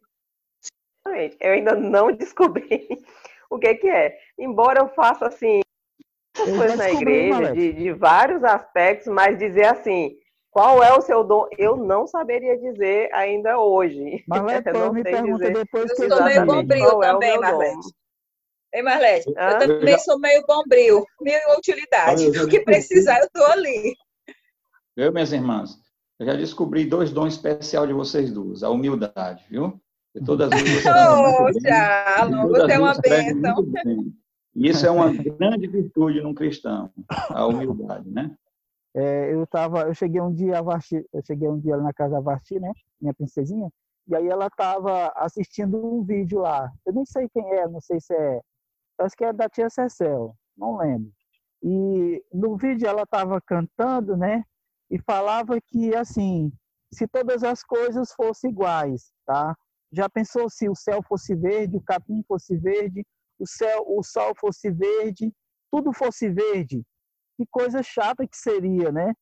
eu 1.40 1.52
ainda 1.52 1.76
não 1.76 2.12
descobri 2.12 2.88
o 3.50 3.58
que, 3.58 3.76
que 3.76 3.90
é. 3.90 4.18
Embora 4.38 4.82
eu 4.82 4.90
faça 4.90 5.28
assim 5.28 5.62
coisas 6.36 6.78
na 6.78 6.92
igreja 6.92 7.54
de, 7.54 7.74
de 7.74 7.92
vários 7.92 8.44
aspectos, 8.44 9.08
mas 9.08 9.38
dizer 9.38 9.66
assim, 9.66 10.18
qual 10.52 10.84
é 10.84 10.94
o 10.94 11.02
seu 11.02 11.24
dom? 11.24 11.48
Eu 11.58 11.76
não 11.76 12.06
saberia 12.06 12.58
dizer 12.58 13.10
ainda 13.12 13.60
hoje. 13.60 14.24
Marlete, 14.30 14.72
não 14.72 14.94
me 14.94 15.04
pergunta 15.04 15.52
dizer. 15.52 15.54
depois 15.54 15.94
que 15.94 16.04
eu 16.04 16.10
sou 16.10 16.24
meio 16.24 16.46
bombril 16.46 16.90
Qual 16.90 17.00
também, 17.02 17.32
é 17.32 17.40
Marlete. 17.40 18.03
Ei, 18.74 18.82
Marlete, 18.82 19.30
eu 19.30 19.60
também 19.60 20.00
sou 20.00 20.20
meio 20.20 20.44
bombril, 20.48 21.06
mil 21.22 21.40
utilidade. 21.58 22.28
O 22.40 22.48
que 22.48 22.62
precisar, 22.62 23.20
eu 23.20 23.26
estou 23.26 23.46
ali. 23.46 23.96
Eu, 24.98 25.14
minhas 25.14 25.32
irmãs, 25.32 25.78
eu 26.20 26.26
já 26.26 26.34
descobri 26.34 26.86
dois 26.86 27.12
dons 27.12 27.34
especiais 27.34 27.88
de 27.88 27.94
vocês 27.94 28.32
duas. 28.32 28.64
A 28.64 28.70
humildade, 28.70 29.46
viu? 29.50 29.80
E 30.16 30.24
todas 30.24 30.52
as 30.52 30.62
vezes 30.62 30.84
Poxa, 30.84 31.54
você 32.48 32.72
é 32.72 32.80
uma 32.80 32.96
bênção. 33.00 34.14
E 34.56 34.70
isso 34.70 34.86
é 34.86 34.92
uma 34.92 35.12
grande 35.12 35.68
virtude 35.68 36.22
num 36.22 36.34
cristão, 36.34 36.92
a 37.30 37.46
humildade, 37.46 38.10
né? 38.10 38.36
É, 38.96 39.34
eu 39.34 39.48
tava, 39.48 39.82
eu 39.82 39.94
cheguei 39.96 40.22
um 40.22 40.32
dia 40.32 40.60
a 40.60 40.62
Vasti, 40.62 41.04
eu 41.12 41.22
cheguei 41.26 41.48
um 41.48 41.60
dia 41.60 41.76
na 41.78 41.92
casa 41.92 42.16
da 42.16 42.20
Vasti, 42.20 42.60
né, 42.60 42.72
minha 43.02 43.14
princesinha, 43.14 43.68
e 44.08 44.16
aí 44.16 44.28
ela 44.28 44.46
estava 44.46 45.12
assistindo 45.16 45.84
um 45.84 46.04
vídeo 46.04 46.42
lá. 46.42 46.72
Eu 46.86 46.94
nem 46.94 47.04
sei 47.04 47.28
quem 47.34 47.44
é, 47.54 47.68
não 47.68 47.82
sei 47.82 48.00
se 48.00 48.14
é, 48.14 48.40
acho 49.04 49.16
que 49.16 49.26
é 49.26 49.34
da 49.34 49.50
tia 49.50 49.70
Cecel, 49.70 50.36
não 50.58 50.78
lembro. 50.78 51.12
E 51.62 52.24
no 52.34 52.58
vídeo 52.58 52.88
ela 52.88 53.04
estava 53.04 53.40
cantando, 53.42 54.18
né, 54.18 54.44
e 54.90 55.00
falava 55.00 55.60
que 55.62 55.96
assim, 55.96 56.52
se 56.94 57.08
todas 57.08 57.44
as 57.44 57.64
coisas 57.64 58.12
fossem 58.14 58.52
iguais, 58.52 59.12
tá? 59.26 59.56
Já 59.92 60.10
pensou 60.10 60.50
se 60.50 60.68
o 60.68 60.76
céu 60.76 61.02
fosse 61.04 61.36
verde, 61.36 61.78
o 61.78 61.82
capim 61.82 62.24
fosse 62.28 62.58
verde, 62.58 63.06
o 63.40 63.48
céu, 63.48 63.84
o 63.88 64.04
sol 64.04 64.34
fosse 64.40 64.72
verde, 64.72 65.32
tudo 65.72 65.94
fosse 65.94 66.30
verde? 66.30 66.84
que 67.36 67.46
coisa 67.50 67.82
chata 67.84 68.28
que 68.28 68.38
seria, 68.38 68.92
né? 68.92 69.14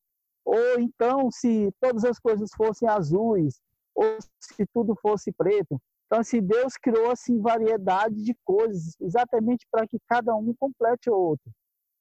Ou 0.43 0.79
então, 0.79 1.29
se 1.31 1.71
todas 1.79 2.03
as 2.03 2.19
coisas 2.19 2.49
fossem 2.55 2.87
azuis, 2.87 3.61
ou 3.95 4.17
se 4.39 4.65
tudo 4.73 4.95
fosse 5.01 5.31
preto. 5.31 5.79
Então, 6.11 6.19
assim, 6.19 6.41
Deus 6.41 6.73
criou 6.75 7.09
assim 7.09 7.39
variedade 7.39 8.21
de 8.21 8.35
coisas, 8.43 8.97
exatamente 8.99 9.65
para 9.71 9.87
que 9.87 9.97
cada 10.09 10.35
um 10.35 10.53
complete 10.59 11.09
o 11.09 11.15
outro. 11.15 11.49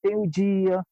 Tem 0.03 0.17
o 0.17 0.29
dia, 0.29 0.83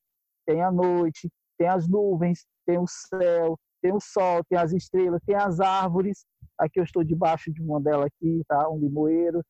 tem 0.47 0.63
a 0.63 0.71
noite, 0.71 1.29
tem 1.59 1.67
as 1.67 1.89
nuvens, 1.89 2.47
tem 2.65 2.79
o 2.79 2.87
céu, 2.87 3.59
tem 3.83 3.93
o 3.93 3.99
sol, 3.99 4.45
tem 4.49 4.57
as 4.57 4.73
estrelas, 4.73 5.21
tem 5.27 5.35
as 5.35 5.59
árvores. 5.59 6.25
Aqui 6.57 6.79
eu 6.79 6.85
estou 6.85 7.03
debaixo 7.03 7.53
de 7.53 7.61
uma 7.61 7.81
delas 7.81 8.07
aqui, 8.07 8.45
tá? 8.47 8.71
Um 8.71 8.79
limoeiro. 8.79 9.43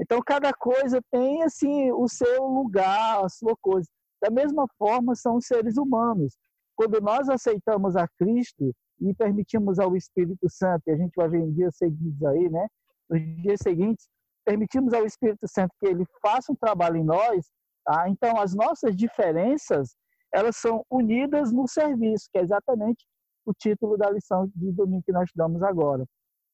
Então, 0.00 0.20
cada 0.24 0.52
coisa 0.52 1.00
tem 1.10 1.42
assim 1.42 1.90
o 1.90 2.06
seu 2.06 2.44
lugar, 2.44 3.24
a 3.24 3.28
sua 3.28 3.56
coisa. 3.60 3.88
Da 4.22 4.30
mesma 4.30 4.64
forma, 4.78 5.16
são 5.16 5.38
os 5.38 5.46
seres 5.46 5.76
humanos. 5.76 6.36
Quando 6.76 7.00
nós 7.00 7.28
aceitamos 7.28 7.96
a 7.96 8.06
Cristo 8.16 8.72
e 9.00 9.12
permitimos 9.12 9.80
ao 9.80 9.96
Espírito 9.96 10.48
Santo, 10.48 10.84
e 10.86 10.92
a 10.92 10.96
gente 10.96 11.14
vai 11.16 11.28
ver 11.28 11.40
em 11.40 11.52
dias 11.52 11.76
seguintes 11.76 12.22
aí, 12.22 12.48
né? 12.48 12.68
Nos 13.08 13.20
dias 13.42 13.58
seguintes, 13.62 14.08
permitimos 14.44 14.92
ao 14.92 15.04
Espírito 15.04 15.46
Santo 15.46 15.74
que 15.78 15.86
ele 15.86 16.04
faça 16.22 16.52
um 16.52 16.56
trabalho 16.56 16.96
em 16.96 17.04
nós, 17.04 17.46
tá? 17.84 18.08
então 18.08 18.40
as 18.40 18.54
nossas 18.54 18.96
diferenças, 18.96 19.94
elas 20.32 20.56
são 20.56 20.84
unidas 20.90 21.52
no 21.52 21.66
serviço, 21.68 22.28
que 22.32 22.38
é 22.38 22.42
exatamente 22.42 23.04
o 23.46 23.52
título 23.52 23.96
da 23.96 24.10
lição 24.10 24.50
de 24.54 24.72
domingo 24.72 25.02
que 25.04 25.12
nós 25.12 25.30
damos 25.34 25.62
agora. 25.62 26.04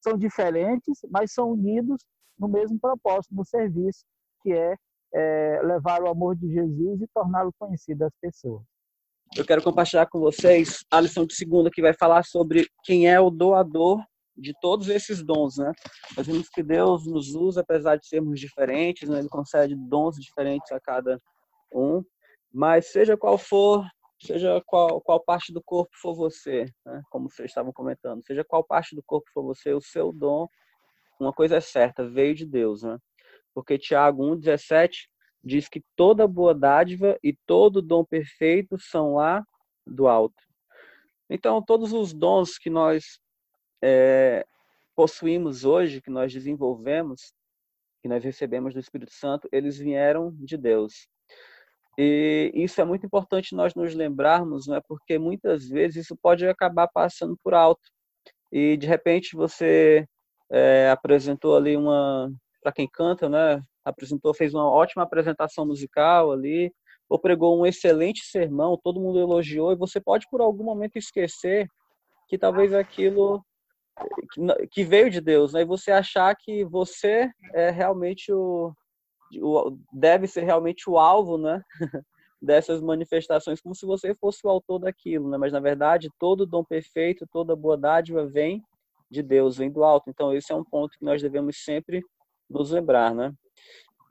São 0.01 0.17
diferentes, 0.17 0.99
mas 1.09 1.33
são 1.33 1.51
unidos 1.51 2.01
no 2.37 2.47
mesmo 2.47 2.79
propósito, 2.79 3.33
no 3.33 3.45
serviço, 3.45 4.03
que 4.41 4.53
é, 4.53 4.75
é 5.13 5.61
levar 5.63 6.01
o 6.01 6.07
amor 6.07 6.35
de 6.35 6.51
Jesus 6.51 7.01
e 7.01 7.07
torná-lo 7.13 7.51
conhecido 7.57 8.03
às 8.03 8.13
pessoas. 8.21 8.63
Eu 9.35 9.45
quero 9.45 9.63
compartilhar 9.63 10.05
com 10.05 10.19
vocês 10.19 10.85
a 10.91 11.01
lição 11.01 11.25
de 11.25 11.35
segunda 11.35 11.69
que 11.71 11.81
vai 11.81 11.93
falar 11.93 12.23
sobre 12.23 12.67
quem 12.83 13.09
é 13.09 13.19
o 13.19 13.29
doador 13.29 14.01
de 14.37 14.53
todos 14.59 14.89
esses 14.89 15.23
dons, 15.23 15.57
né? 15.57 15.71
Nós 16.17 16.27
vimos 16.27 16.49
que 16.49 16.61
Deus 16.61 17.05
nos 17.05 17.33
usa, 17.33 17.61
apesar 17.61 17.95
de 17.95 18.07
sermos 18.07 18.39
diferentes, 18.39 19.07
né? 19.07 19.19
Ele 19.19 19.29
concede 19.29 19.75
dons 19.75 20.15
diferentes 20.17 20.71
a 20.71 20.79
cada 20.79 21.21
um, 21.73 22.03
mas 22.53 22.91
seja 22.91 23.17
qual 23.17 23.37
for, 23.37 23.85
seja 24.19 24.61
qual, 24.65 25.01
qual 25.01 25.19
parte 25.19 25.53
do 25.53 25.61
corpo 25.63 25.91
for 26.01 26.13
você, 26.15 26.65
né? 26.85 27.01
como 27.09 27.29
vocês 27.29 27.51
estavam 27.51 27.73
comentando, 27.73 28.23
seja 28.25 28.43
qual 28.43 28.63
parte 28.63 28.95
do 28.95 29.03
corpo 29.03 29.29
for 29.33 29.43
você, 29.43 29.73
o 29.73 29.81
seu 29.81 30.11
dom, 30.11 30.47
uma 31.19 31.33
coisa 31.33 31.57
é 31.57 31.61
certa, 31.61 32.07
veio 32.07 32.35
de 32.35 32.45
Deus, 32.45 32.83
né? 32.83 32.97
Porque 33.53 33.77
Tiago 33.77 34.23
1,17 34.23 35.07
diz 35.43 35.69
que 35.69 35.81
toda 35.95 36.27
boa 36.27 36.53
dádiva 36.53 37.17
e 37.23 37.33
todo 37.45 37.81
dom 37.81 38.03
perfeito 38.03 38.77
são 38.77 39.15
lá 39.15 39.43
do 39.85 40.07
alto. 40.07 40.41
Então, 41.29 41.61
todos 41.61 41.93
os 41.93 42.13
dons 42.13 42.57
que 42.57 42.69
nós 42.69 43.19
é, 43.87 44.43
possuímos 44.95 45.63
hoje, 45.63 46.01
que 46.01 46.09
nós 46.09 46.33
desenvolvemos, 46.33 47.31
que 48.01 48.09
nós 48.09 48.23
recebemos 48.23 48.73
do 48.73 48.79
Espírito 48.79 49.13
Santo, 49.13 49.47
eles 49.51 49.77
vieram 49.77 50.31
de 50.39 50.57
Deus. 50.57 51.07
E 51.95 52.51
isso 52.55 52.81
é 52.81 52.83
muito 52.83 53.05
importante 53.05 53.55
nós 53.55 53.75
nos 53.75 53.93
lembrarmos, 53.93 54.65
não 54.65 54.75
é? 54.75 54.81
Porque 54.81 55.19
muitas 55.19 55.69
vezes 55.69 56.05
isso 56.05 56.17
pode 56.19 56.47
acabar 56.47 56.87
passando 56.87 57.37
por 57.43 57.53
alto. 57.53 57.87
E 58.51 58.75
de 58.75 58.87
repente 58.87 59.35
você 59.35 60.07
é, 60.51 60.89
apresentou 60.89 61.55
ali 61.55 61.77
uma, 61.77 62.31
para 62.63 62.71
quem 62.71 62.89
canta, 62.91 63.29
né? 63.29 63.61
Apresentou, 63.83 64.33
fez 64.33 64.53
uma 64.53 64.67
ótima 64.67 65.03
apresentação 65.03 65.65
musical 65.65 66.31
ali, 66.31 66.73
ou 67.07 67.19
pregou 67.19 67.59
um 67.59 67.67
excelente 67.67 68.25
sermão, 68.25 68.79
todo 68.83 68.99
mundo 68.99 69.19
elogiou 69.19 69.71
e 69.71 69.75
você 69.75 70.01
pode 70.01 70.25
por 70.31 70.41
algum 70.41 70.63
momento 70.63 70.97
esquecer 70.97 71.67
que 72.27 72.37
talvez 72.37 72.73
aquilo 72.73 73.45
que 74.71 74.83
veio 74.83 75.09
de 75.09 75.21
Deus, 75.21 75.53
né? 75.53 75.61
E 75.61 75.65
você 75.65 75.91
achar 75.91 76.35
que 76.35 76.65
você 76.65 77.29
é 77.53 77.69
realmente 77.69 78.31
o, 78.31 78.73
o 79.41 79.77
deve 79.93 80.27
ser 80.27 80.43
realmente 80.43 80.89
o 80.89 80.97
alvo, 80.97 81.37
né? 81.37 81.61
dessas 82.41 82.81
manifestações, 82.81 83.59
como 83.59 83.73
se 83.73 83.85
você 83.85 84.13
fosse 84.13 84.45
o 84.45 84.49
autor 84.49 84.79
daquilo, 84.79 85.29
né? 85.29 85.37
Mas 85.37 85.51
na 85.51 85.59
verdade, 85.59 86.09
todo 86.19 86.45
dom 86.45 86.63
perfeito, 86.63 87.25
toda 87.31 87.55
boa 87.55 87.77
dádiva 87.77 88.25
vem 88.25 88.61
de 89.09 89.23
Deus, 89.23 89.57
vem 89.57 89.71
do 89.71 89.83
alto. 89.83 90.09
Então, 90.09 90.33
esse 90.33 90.51
é 90.51 90.55
um 90.55 90.63
ponto 90.63 90.97
que 90.97 91.05
nós 91.05 91.21
devemos 91.21 91.63
sempre 91.63 92.01
nos 92.49 92.71
lembrar, 92.71 93.15
né? 93.15 93.33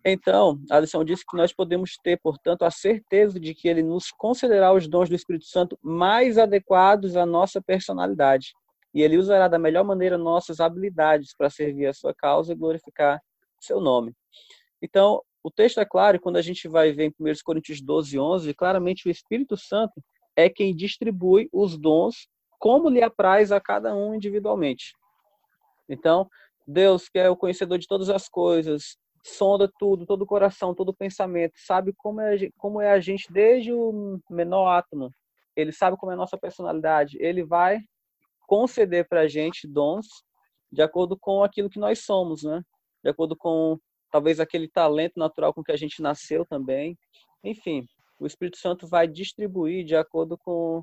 Então, 0.04 0.58
a 0.70 0.80
lição 0.80 1.04
diz 1.04 1.22
que 1.24 1.36
nós 1.36 1.52
podemos 1.52 1.96
ter, 2.02 2.18
portanto, 2.20 2.62
a 2.62 2.70
certeza 2.70 3.40
de 3.40 3.54
que 3.54 3.68
ele 3.68 3.82
nos 3.82 4.10
concederá 4.10 4.72
os 4.72 4.86
dons 4.86 5.08
do 5.08 5.14
Espírito 5.14 5.46
Santo 5.46 5.78
mais 5.82 6.36
adequados 6.36 7.16
à 7.16 7.24
nossa 7.24 7.62
personalidade 7.62 8.52
e 8.94 9.02
ele 9.02 9.18
usará 9.18 9.48
da 9.48 9.58
melhor 9.58 9.84
maneira 9.84 10.16
nossas 10.16 10.60
habilidades 10.60 11.34
para 11.36 11.50
servir 11.50 11.86
a 11.86 11.92
sua 11.92 12.14
causa 12.14 12.52
e 12.52 12.56
glorificar 12.56 13.20
seu 13.60 13.80
nome. 13.80 14.12
Então, 14.80 15.20
o 15.42 15.50
texto 15.50 15.80
é 15.80 15.84
claro, 15.84 16.20
quando 16.20 16.36
a 16.36 16.42
gente 16.42 16.68
vai 16.68 16.92
ver 16.92 17.06
em 17.06 17.14
1 17.20 17.32
Coríntios 17.44 17.82
12, 17.82 18.18
11, 18.18 18.54
claramente 18.54 19.08
o 19.08 19.10
Espírito 19.10 19.56
Santo 19.56 20.02
é 20.36 20.48
quem 20.48 20.74
distribui 20.74 21.48
os 21.52 21.76
dons 21.76 22.28
como 22.58 22.88
lhe 22.88 23.02
apraz 23.02 23.52
a 23.52 23.60
cada 23.60 23.94
um 23.94 24.14
individualmente. 24.14 24.94
Então, 25.88 26.28
Deus, 26.66 27.08
que 27.08 27.18
é 27.18 27.28
o 27.28 27.36
conhecedor 27.36 27.78
de 27.78 27.86
todas 27.86 28.08
as 28.08 28.28
coisas, 28.28 28.96
sonda 29.22 29.70
tudo, 29.78 30.06
todo 30.06 30.22
o 30.22 30.26
coração, 30.26 30.74
todo 30.74 30.90
o 30.90 30.94
pensamento, 30.94 31.52
sabe 31.56 31.92
como 31.96 32.20
é, 32.20 32.36
como 32.56 32.80
é 32.80 32.90
a 32.90 33.00
gente 33.00 33.30
desde 33.30 33.72
o 33.72 34.18
menor 34.30 34.68
átomo. 34.68 35.10
Ele 35.54 35.72
sabe 35.72 35.96
como 35.96 36.10
é 36.10 36.14
a 36.14 36.18
nossa 36.18 36.38
personalidade. 36.38 37.16
Ele 37.20 37.44
vai 37.44 37.80
conceder 38.46 39.08
para 39.08 39.22
a 39.22 39.28
gente 39.28 39.66
dons 39.66 40.06
de 40.70 40.82
acordo 40.82 41.16
com 41.16 41.42
aquilo 41.44 41.70
que 41.70 41.78
nós 41.78 42.00
somos, 42.00 42.42
né? 42.42 42.62
De 43.02 43.10
acordo 43.10 43.36
com 43.36 43.78
talvez 44.10 44.40
aquele 44.40 44.68
talento 44.68 45.18
natural 45.18 45.52
com 45.52 45.62
que 45.62 45.72
a 45.72 45.76
gente 45.76 46.02
nasceu 46.02 46.44
também. 46.44 46.98
Enfim, 47.42 47.86
o 48.18 48.26
Espírito 48.26 48.58
Santo 48.58 48.86
vai 48.86 49.06
distribuir 49.06 49.84
de 49.84 49.96
acordo 49.96 50.36
com 50.38 50.82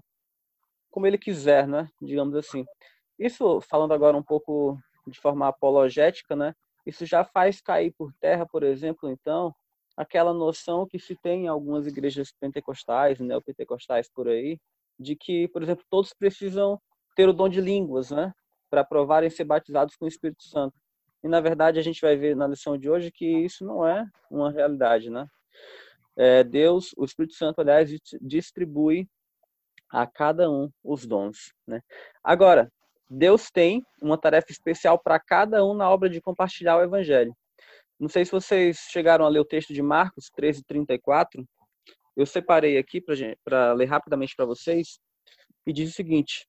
como 0.89 1.07
ele 1.07 1.17
quiser, 1.17 1.67
né? 1.67 1.89
Digamos 2.01 2.35
assim. 2.35 2.65
Isso 3.17 3.61
falando 3.61 3.93
agora 3.93 4.17
um 4.17 4.23
pouco 4.23 4.77
de 5.07 5.19
forma 5.19 5.47
apologética, 5.47 6.35
né? 6.35 6.53
Isso 6.85 7.05
já 7.05 7.23
faz 7.23 7.61
cair 7.61 7.93
por 7.97 8.11
terra, 8.19 8.45
por 8.45 8.63
exemplo, 8.63 9.09
então, 9.09 9.53
aquela 9.95 10.33
noção 10.33 10.87
que 10.87 10.99
se 10.99 11.15
tem 11.15 11.45
em 11.45 11.47
algumas 11.47 11.85
igrejas 11.85 12.33
pentecostais, 12.39 13.19
neopentecostais 13.19 14.09
por 14.11 14.27
aí, 14.27 14.59
de 14.99 15.15
que, 15.15 15.47
por 15.49 15.61
exemplo, 15.61 15.85
todos 15.89 16.13
precisam 16.13 16.79
ter 17.15 17.27
o 17.27 17.33
dom 17.33 17.49
de 17.49 17.61
línguas, 17.61 18.11
né? 18.11 18.33
Para 18.69 18.83
provarem 18.83 19.29
ser 19.29 19.43
batizados 19.43 19.95
com 19.95 20.05
o 20.05 20.07
Espírito 20.07 20.43
Santo. 20.43 20.75
E 21.23 21.27
na 21.27 21.39
verdade 21.39 21.79
a 21.79 21.83
gente 21.83 22.01
vai 22.01 22.15
ver 22.15 22.35
na 22.35 22.47
lição 22.47 22.77
de 22.77 22.89
hoje 22.89 23.11
que 23.11 23.25
isso 23.25 23.63
não 23.65 23.85
é 23.85 24.05
uma 24.29 24.51
realidade, 24.51 25.09
né? 25.09 25.27
É, 26.15 26.43
Deus, 26.43 26.93
o 26.97 27.05
Espírito 27.05 27.35
Santo, 27.35 27.61
aliás, 27.61 27.89
distribui 28.21 29.07
a 29.89 30.07
cada 30.07 30.49
um 30.49 30.69
os 30.83 31.05
dons, 31.05 31.53
né? 31.67 31.81
Agora, 32.23 32.71
Deus 33.09 33.51
tem 33.51 33.85
uma 34.01 34.17
tarefa 34.17 34.51
especial 34.51 34.97
para 34.97 35.19
cada 35.19 35.65
um 35.65 35.73
na 35.73 35.89
obra 35.89 36.09
de 36.09 36.21
compartilhar 36.21 36.77
o 36.77 36.81
Evangelho. 36.81 37.35
Não 37.99 38.09
sei 38.09 38.25
se 38.25 38.31
vocês 38.31 38.87
chegaram 38.89 39.25
a 39.25 39.29
ler 39.29 39.39
o 39.39 39.45
texto 39.45 39.73
de 39.73 39.81
Marcos 39.81 40.29
13, 40.33 40.63
34. 40.63 41.45
Eu 42.15 42.25
separei 42.25 42.77
aqui 42.77 43.01
para 43.43 43.73
ler 43.73 43.85
rapidamente 43.85 44.35
para 44.35 44.45
vocês. 44.45 44.99
E 45.67 45.73
diz 45.73 45.91
o 45.91 45.93
seguinte: 45.93 46.47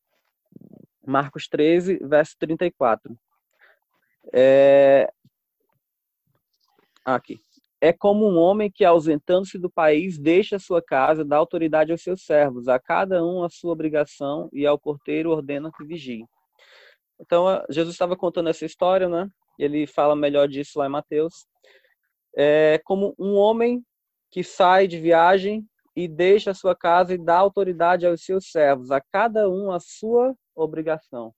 Marcos 1.06 1.48
13, 1.48 1.98
verso 2.02 2.36
34. 2.38 3.16
É... 4.32 5.12
Aqui. 7.04 7.38
É 7.80 7.92
como 7.92 8.28
um 8.28 8.38
homem 8.38 8.70
que, 8.70 8.84
ausentando-se 8.84 9.58
do 9.58 9.68
país, 9.68 10.16
deixa 10.16 10.58
sua 10.58 10.80
casa, 10.80 11.24
dá 11.24 11.36
autoridade 11.36 11.90
aos 11.90 12.00
seus 12.00 12.24
servos, 12.24 12.68
a 12.68 12.78
cada 12.78 13.24
um 13.24 13.42
a 13.42 13.50
sua 13.50 13.72
obrigação, 13.72 14.48
e 14.52 14.64
ao 14.64 14.78
porteiro 14.78 15.30
ordena 15.30 15.72
que 15.76 15.84
vigie. 15.84 16.24
Então, 17.20 17.44
Jesus 17.68 17.94
estava 17.94 18.16
contando 18.16 18.48
essa 18.48 18.64
história, 18.64 19.08
né? 19.08 19.28
Ele 19.58 19.84
fala 19.86 20.14
melhor 20.14 20.46
disso 20.46 20.78
lá 20.78 20.86
em 20.86 20.90
Mateus. 20.90 21.44
É 22.36 22.80
como 22.84 23.14
um 23.18 23.34
homem 23.34 23.84
que 24.30 24.44
sai 24.44 24.86
de 24.86 24.98
viagem 24.98 25.66
e 25.94 26.08
deixa 26.08 26.52
a 26.52 26.54
sua 26.54 26.74
casa 26.74 27.14
e 27.14 27.18
dá 27.18 27.36
autoridade 27.36 28.06
aos 28.06 28.24
seus 28.24 28.50
servos, 28.50 28.90
a 28.90 29.00
cada 29.00 29.48
um 29.48 29.70
a 29.70 29.78
sua 29.78 30.34
obrigação. 30.54 31.34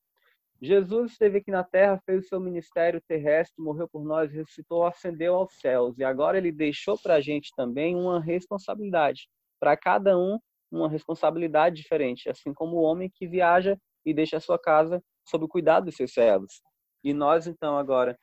Jesus 0.61 1.13
esteve 1.13 1.39
aqui 1.39 1.51
na 1.51 1.63
terra, 1.65 2.01
fez 2.07 2.25
o 2.25 2.29
seu 2.29 2.41
ministério 2.41 3.03
terrestre, 3.07 3.63
morreu 3.63 3.89
por 3.89 4.05
nós, 4.05 4.33
ressuscitou, 4.33 4.87
ascendeu 4.87 5.35
aos 5.35 5.53
céus. 5.61 5.99
E 5.99 6.05
agora 6.05 6.39
ele 6.39 6.51
deixou 6.51 6.99
para 6.99 7.15
a 7.15 7.21
gente 7.21 7.51
também 7.57 7.95
uma 7.95 8.21
responsabilidade. 8.21 9.29
Para 9.61 9.77
cada 9.77 10.17
um, 10.19 10.39
uma 10.71 10.89
responsabilidade 10.89 11.77
diferente. 11.77 12.31
Assim 12.31 12.55
como 12.55 12.77
o 12.77 12.83
homem 12.83 13.11
que 13.13 13.27
viaja 13.27 13.77
e 14.07 14.15
deixa 14.15 14.39
a 14.39 14.41
sua 14.41 14.59
casa 14.59 15.03
sob 15.29 15.45
o 15.45 15.49
cuidado 15.49 15.87
dos 15.87 15.97
seus 15.97 16.13
servos. 16.13 16.63
E 17.03 17.13
nós, 17.13 17.47
então, 17.47 17.77
agora 17.77 18.19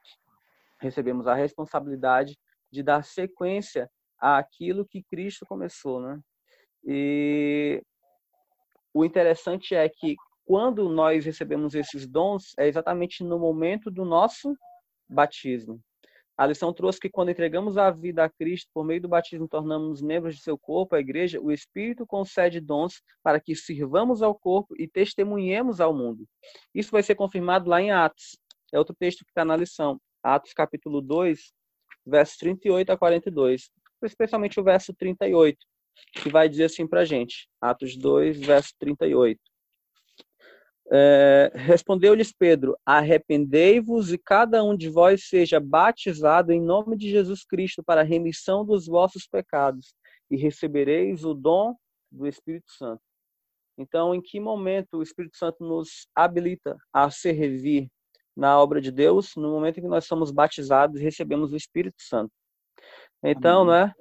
recebemos 0.79 1.27
a 1.27 1.35
responsabilidade 1.35 2.37
de 2.71 2.81
dar 2.81 3.03
sequência 3.03 3.89
àquilo 4.19 4.85
que 4.87 5.03
Cristo 5.03 5.45
começou, 5.45 6.01
né? 6.01 6.19
E 6.83 7.83
o 8.93 9.05
interessante 9.05 9.75
é 9.75 9.87
que 9.87 10.15
quando 10.45 10.89
nós 10.89 11.25
recebemos 11.25 11.75
esses 11.75 12.07
dons, 12.07 12.53
é 12.57 12.67
exatamente 12.67 13.23
no 13.23 13.39
momento 13.39 13.89
do 13.89 14.03
nosso 14.03 14.55
batismo. 15.09 15.79
A 16.37 16.47
lição 16.47 16.73
trouxe 16.73 16.99
que 16.99 17.09
quando 17.09 17.29
entregamos 17.29 17.77
a 17.77 17.91
vida 17.91 18.23
a 18.23 18.29
Cristo, 18.29 18.69
por 18.73 18.83
meio 18.83 19.01
do 19.01 19.07
batismo, 19.07 19.47
tornamos 19.47 20.01
membros 20.01 20.35
de 20.35 20.41
seu 20.41 20.57
corpo, 20.57 20.95
a 20.95 20.99
igreja, 20.99 21.39
o 21.39 21.51
Espírito 21.51 22.05
concede 22.05 22.59
dons 22.59 23.01
para 23.21 23.39
que 23.39 23.55
sirvamos 23.55 24.23
ao 24.23 24.33
corpo 24.33 24.73
e 24.75 24.87
testemunhemos 24.87 25.79
ao 25.79 25.93
mundo. 25.93 26.25
Isso 26.73 26.91
vai 26.91 27.03
ser 27.03 27.15
confirmado 27.15 27.69
lá 27.69 27.81
em 27.81 27.91
Atos. 27.91 28.37
É 28.73 28.79
outro 28.79 28.95
texto 28.95 29.23
que 29.23 29.29
está 29.29 29.45
na 29.45 29.55
lição. 29.55 30.01
Atos 30.23 30.53
capítulo 30.53 31.01
2, 31.01 31.53
versos 32.05 32.37
38 32.37 32.91
a 32.91 32.97
42. 32.97 33.69
Especialmente 34.03 34.59
o 34.59 34.63
verso 34.63 34.95
38, 34.95 35.59
que 36.13 36.29
vai 36.29 36.49
dizer 36.49 36.63
assim 36.63 36.87
para 36.87 37.01
a 37.01 37.05
gente. 37.05 37.47
Atos 37.61 37.95
2, 37.95 38.39
verso 38.39 38.73
38. 38.79 39.39
É, 40.91 41.51
Respondeu-lhes 41.55 42.33
Pedro: 42.33 42.77
Arrependei-vos 42.85 44.11
e 44.11 44.17
cada 44.17 44.63
um 44.63 44.75
de 44.75 44.89
vós 44.89 45.27
seja 45.27 45.59
batizado 45.59 46.51
em 46.51 46.61
nome 46.61 46.97
de 46.97 47.09
Jesus 47.09 47.45
Cristo 47.45 47.83
para 47.83 48.01
a 48.01 48.03
remissão 48.05 48.65
dos 48.65 48.87
vossos 48.87 49.25
pecados, 49.25 49.93
e 50.29 50.35
recebereis 50.35 51.23
o 51.23 51.33
dom 51.33 51.75
do 52.11 52.27
Espírito 52.27 52.71
Santo. 52.71 53.01
Então, 53.77 54.13
em 54.13 54.21
que 54.21 54.39
momento 54.39 54.97
o 54.97 55.03
Espírito 55.03 55.37
Santo 55.37 55.63
nos 55.63 56.07
habilita 56.13 56.77
a 56.93 57.09
servir, 57.09 57.89
na 58.35 58.59
obra 58.59 58.81
de 58.81 58.91
Deus 58.91 59.35
no 59.35 59.49
momento 59.51 59.77
em 59.77 59.81
que 59.81 59.87
nós 59.87 60.05
somos 60.05 60.31
batizados 60.31 60.99
e 60.99 61.03
recebemos 61.03 61.51
o 61.51 61.57
Espírito 61.57 62.01
Santo. 62.01 62.31
Então, 63.23 63.65
né, 63.65 63.93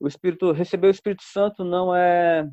o 0.00 0.08
Espírito 0.08 0.52
receber 0.52 0.88
o 0.88 0.90
Espírito 0.90 1.22
Santo 1.22 1.64
não 1.64 1.94
é 1.94 2.48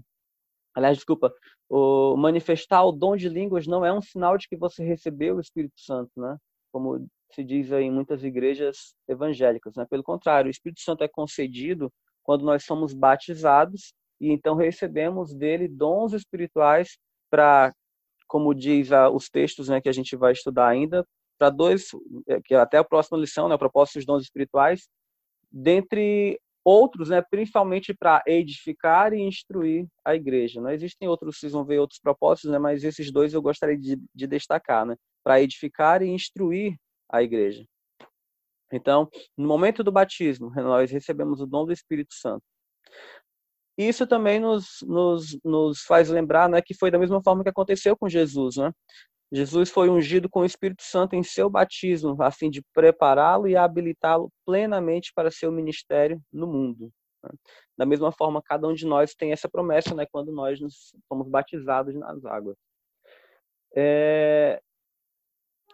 aliás, 0.73 0.97
desculpa, 0.97 1.34
o 1.74 2.18
manifestar 2.18 2.84
o 2.84 2.92
dom 2.92 3.16
de 3.16 3.30
línguas 3.30 3.66
não 3.66 3.86
é 3.86 3.94
um 3.94 4.02
sinal 4.02 4.38
de 4.38 4.46
que 4.46 4.58
você 4.58 4.84
recebeu 4.84 5.38
o 5.38 5.40
Espírito 5.40 5.80
Santo, 5.80 6.12
né? 6.18 6.38
Como 6.70 7.08
se 7.32 7.46
diz 7.46 7.72
em 7.72 7.90
muitas 7.90 8.26
igrejas 8.26 8.94
evangélicas, 9.08 9.74
né? 9.78 9.86
Pelo 9.90 10.04
contrário, 10.04 10.50
o 10.50 10.52
Espírito 10.52 10.82
Santo 10.82 11.02
é 11.06 11.08
concedido 11.08 11.90
quando 12.24 12.44
nós 12.44 12.66
somos 12.66 12.94
batizados 12.94 13.94
e 14.20 14.32
então 14.32 14.54
recebemos 14.54 15.34
dele 15.34 15.66
dons 15.70 16.12
espirituais 16.12 16.98
para, 17.30 17.74
como 18.28 18.54
diz 18.54 18.90
os 19.14 19.30
textos, 19.30 19.70
né, 19.70 19.80
que 19.80 19.88
a 19.88 19.94
gente 19.94 20.14
vai 20.18 20.34
estudar 20.34 20.68
ainda, 20.68 21.08
para 21.40 21.50
dois, 21.50 21.88
é, 22.28 22.42
que 22.42 22.54
até 22.54 22.80
a 22.80 22.84
próxima 22.84 23.18
lição, 23.18 23.48
né, 23.48 23.58
propósito 23.58 23.96
dos 23.96 24.06
dons 24.06 24.24
espirituais, 24.24 24.90
dentre 25.50 26.38
outros, 26.63 27.10
né, 27.10 27.21
principalmente 27.21 27.93
para 27.93 28.21
edificar 28.28 29.13
e 29.13 29.21
instruir 29.21 29.88
a 30.06 30.15
igreja. 30.15 30.62
Né? 30.62 30.74
Existem 30.74 31.08
outros, 31.08 31.38
vocês 31.39 31.52
vão 31.52 31.65
ver 31.65 31.80
outros 31.80 32.00
propósitos, 32.00 32.52
né, 32.52 32.60
mas 32.60 32.84
esses 32.84 33.12
dois 33.12 33.34
eu 33.34 33.41
gostaria 33.41 33.78
de, 33.78 34.00
de 34.13 34.28
destacar, 34.28 34.86
né, 34.86 34.95
para 35.24 35.41
edificar 35.41 36.02
e 36.02 36.10
instruir 36.10 36.76
a 37.10 37.21
igreja. 37.21 37.65
Então, 38.71 39.10
no 39.38 39.47
momento 39.47 39.84
do 39.84 39.91
batismo, 39.91 40.50
nós 40.56 40.91
recebemos 40.91 41.41
o 41.41 41.45
dom 41.45 41.65
do 41.65 41.74
Espírito 41.74 42.13
Santo. 42.13 42.43
Isso 43.78 44.06
também 44.06 44.39
nos, 44.39 44.82
nos, 44.84 45.38
nos 45.43 45.82
faz 45.82 46.10
lembrar 46.10 46.47
né, 46.47 46.62
que 46.62 46.74
foi 46.74 46.91
da 46.91 47.00
mesma 47.00 47.21
forma 47.24 47.43
que 47.43 47.50
aconteceu 47.50 47.97
com 47.97 48.08
Jesus. 48.08 48.58
Né? 48.58 48.71
Jesus 49.32 49.70
foi 49.70 49.89
ungido 49.89 50.30
com 50.30 50.41
o 50.41 50.46
Espírito 50.46 50.84
Santo 50.84 51.15
em 51.15 51.24
seu 51.24 51.50
batismo, 51.50 52.22
a 52.22 52.32
fim 52.32 52.50
de 52.50 52.62
prepará-lo 52.74 53.48
e 53.48 53.56
habilitá-lo 53.56 54.30
plenamente 54.46 55.13
para 55.15 55.32
seu 55.32 55.52
ministério 55.52 56.22
no 56.32 56.48
mundo. 56.48 56.91
Né? 57.24 57.30
Da 57.78 57.86
mesma 57.86 58.12
forma, 58.12 58.41
cada 58.44 58.67
um 58.67 58.74
de 58.74 58.86
nós 58.86 59.15
tem 59.15 59.32
essa 59.32 59.50
promessa, 59.50 59.96
né, 59.96 60.06
quando 60.12 60.34
nós 60.34 60.60
nos 60.60 60.94
fomos 61.08 61.30
batizados 61.30 61.96
nas 61.96 62.26
águas. 62.26 62.58
É... 63.76 64.62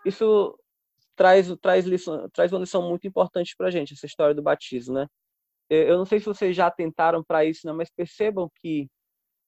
Isso 0.05 0.57
traz 1.15 1.47
traz 1.59 1.85
lição, 1.85 2.29
traz 2.29 2.53
uma 2.53 2.59
lição 2.59 2.87
muito 2.87 3.07
importante 3.07 3.55
para 3.57 3.67
a 3.67 3.71
gente 3.71 3.93
essa 3.93 4.05
história 4.05 4.35
do 4.35 4.43
batismo, 4.43 4.93
né? 4.93 5.07
Eu 5.69 5.97
não 5.97 6.05
sei 6.05 6.19
se 6.19 6.25
vocês 6.25 6.55
já 6.55 6.71
tentaram 6.71 7.23
para 7.23 7.43
isso, 7.43 7.67
né? 7.67 7.73
mas 7.73 7.89
percebam 7.89 8.49
que 8.61 8.87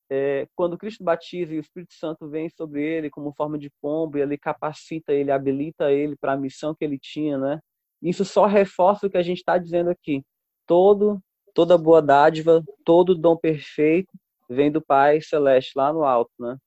é, 0.10 0.48
quando 0.56 0.78
Cristo 0.78 1.04
batiza 1.04 1.54
e 1.54 1.58
o 1.58 1.62
Espírito 1.62 1.94
Santo 1.94 2.28
vem 2.28 2.50
sobre 2.50 2.84
ele 2.84 3.10
como 3.10 3.34
forma 3.34 3.60
de 3.60 3.70
pombo 3.82 4.18
ele 4.18 4.38
capacita 4.38 5.14
ele, 5.14 5.32
habilita 5.32 5.92
ele 5.92 6.16
para 6.16 6.34
a 6.34 6.38
missão 6.38 6.74
que 6.74 6.84
ele 6.84 6.98
tinha, 7.00 7.38
né? 7.38 7.60
Isso 8.02 8.26
só 8.26 8.46
reforça 8.46 9.06
o 9.06 9.10
que 9.10 9.18
a 9.18 9.22
gente 9.22 9.40
está 9.40 9.58
dizendo 9.58 9.90
aqui. 9.90 10.24
Todo, 10.66 11.22
toda 11.54 11.78
boa 11.78 12.02
dádiva, 12.02 12.64
todo 12.84 13.14
dom 13.14 13.38
perfeito 13.38 14.12
vem 14.50 14.72
do 14.72 14.82
Pai 14.82 15.22
Celeste 15.22 15.74
lá 15.76 15.94
no 15.94 16.04
alto, 16.04 16.32
né? 16.40 16.58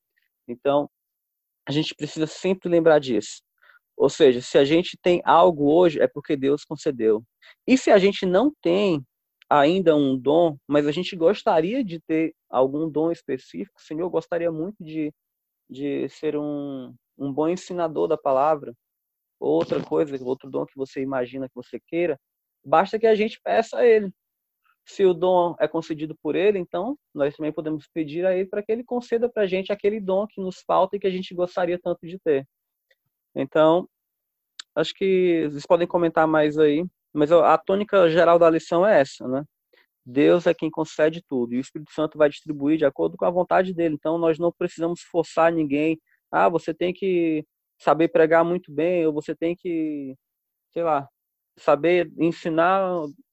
Então, 0.47 0.89
a 1.67 1.73
gente 1.73 1.95
precisa 1.95 2.27
sempre 2.27 2.69
lembrar 2.69 2.99
disso. 2.99 3.43
Ou 3.97 4.09
seja, 4.09 4.41
se 4.41 4.59
a 4.59 4.65
gente 4.65 4.97
tem 5.03 5.21
algo 5.25 5.73
hoje, 5.73 6.01
é 6.01 6.07
porque 6.07 6.37
Deus 6.37 6.65
concedeu. 6.65 7.23
E 7.67 7.77
se 7.77 7.91
a 7.91 7.99
gente 7.99 8.25
não 8.27 8.53
tem, 8.63 9.05
ainda 9.53 9.95
um 9.95 10.17
dom, 10.17 10.57
mas 10.67 10.87
a 10.87 10.93
gente 10.93 11.15
gostaria 11.15 11.85
de 11.85 12.01
ter 12.01 12.35
algum 12.49 12.89
dom 12.89 13.13
específico, 13.13 13.83
Senhor, 13.83 14.09
gostaria 14.09 14.51
muito 14.51 14.83
de, 14.83 15.13
de 15.69 16.09
ser 16.09 16.37
um, 16.39 16.95
um 17.19 17.31
bom 17.31 17.49
ensinador 17.49 18.09
da 18.09 18.17
palavra, 18.17 18.73
outra 19.39 19.83
coisa, 19.83 20.17
outro 20.25 20.51
dom 20.51 20.65
que 20.65 20.77
você 20.77 21.03
imagina 21.03 21.49
que 21.49 21.55
você 21.55 21.79
queira, 21.87 22.19
basta 22.65 22.99
que 22.99 23.07
a 23.07 23.15
gente 23.15 23.39
peça 23.43 23.79
a 23.79 23.87
Ele. 23.87 24.11
Se 24.87 25.05
o 25.05 25.13
dom 25.13 25.55
é 25.61 25.69
concedido 25.69 26.17
por 26.23 26.35
Ele, 26.35 26.59
então 26.59 26.99
nós 27.15 27.37
também 27.37 27.53
podemos 27.53 27.87
pedir 27.93 28.25
a 28.25 28.35
Ele 28.35 28.49
para 28.49 28.63
que 28.63 28.73
Ele 28.73 28.83
conceda 28.83 29.29
para 29.29 29.43
a 29.43 29.47
gente 29.47 29.71
aquele 29.71 30.01
dom 30.01 30.27
que 30.27 30.41
nos 30.41 30.63
falta 30.67 30.97
e 30.97 31.01
que 31.01 31.07
a 31.07 31.11
gente 31.11 31.35
gostaria 31.35 31.79
tanto 31.79 32.07
de 32.07 32.19
ter. 32.19 32.49
Então, 33.35 33.87
acho 34.75 34.95
que 34.95 35.47
vocês 35.51 35.67
podem 35.67 35.87
comentar 35.87 36.27
mais 36.27 36.59
aí 36.59 36.87
mas 37.13 37.31
a 37.33 37.59
tônica 37.59 38.09
geral 38.11 38.39
da 38.39 38.51
lição 38.51 38.87
é 38.87 39.01
essa, 39.01 39.27
né? 39.29 39.45
Deus 40.05 40.47
é 40.47 40.55
quem 40.55 40.71
concede 40.71 41.23
tudo 41.29 41.55
e 41.55 41.59
o 41.59 41.61
Espírito 41.61 41.93
Santo 41.93 42.19
vai 42.19 42.29
distribuir 42.29 42.79
de 42.79 42.85
acordo 42.85 43.17
com 43.17 43.25
a 43.25 43.31
vontade 43.31 43.73
dele. 43.73 43.95
Então 43.95 44.19
nós 44.19 44.39
não 44.39 44.53
precisamos 44.53 45.01
forçar 45.03 45.53
ninguém. 45.53 46.01
Ah, 46.31 46.49
você 46.49 46.75
tem 46.75 46.93
que 46.93 47.45
saber 47.79 48.09
pregar 48.09 48.45
muito 48.45 48.73
bem 48.73 49.07
ou 49.07 49.13
você 49.13 49.35
tem 49.35 49.55
que, 49.55 50.17
sei 50.73 50.83
lá, 50.83 51.09
saber 51.59 52.11
ensinar, 52.19 52.83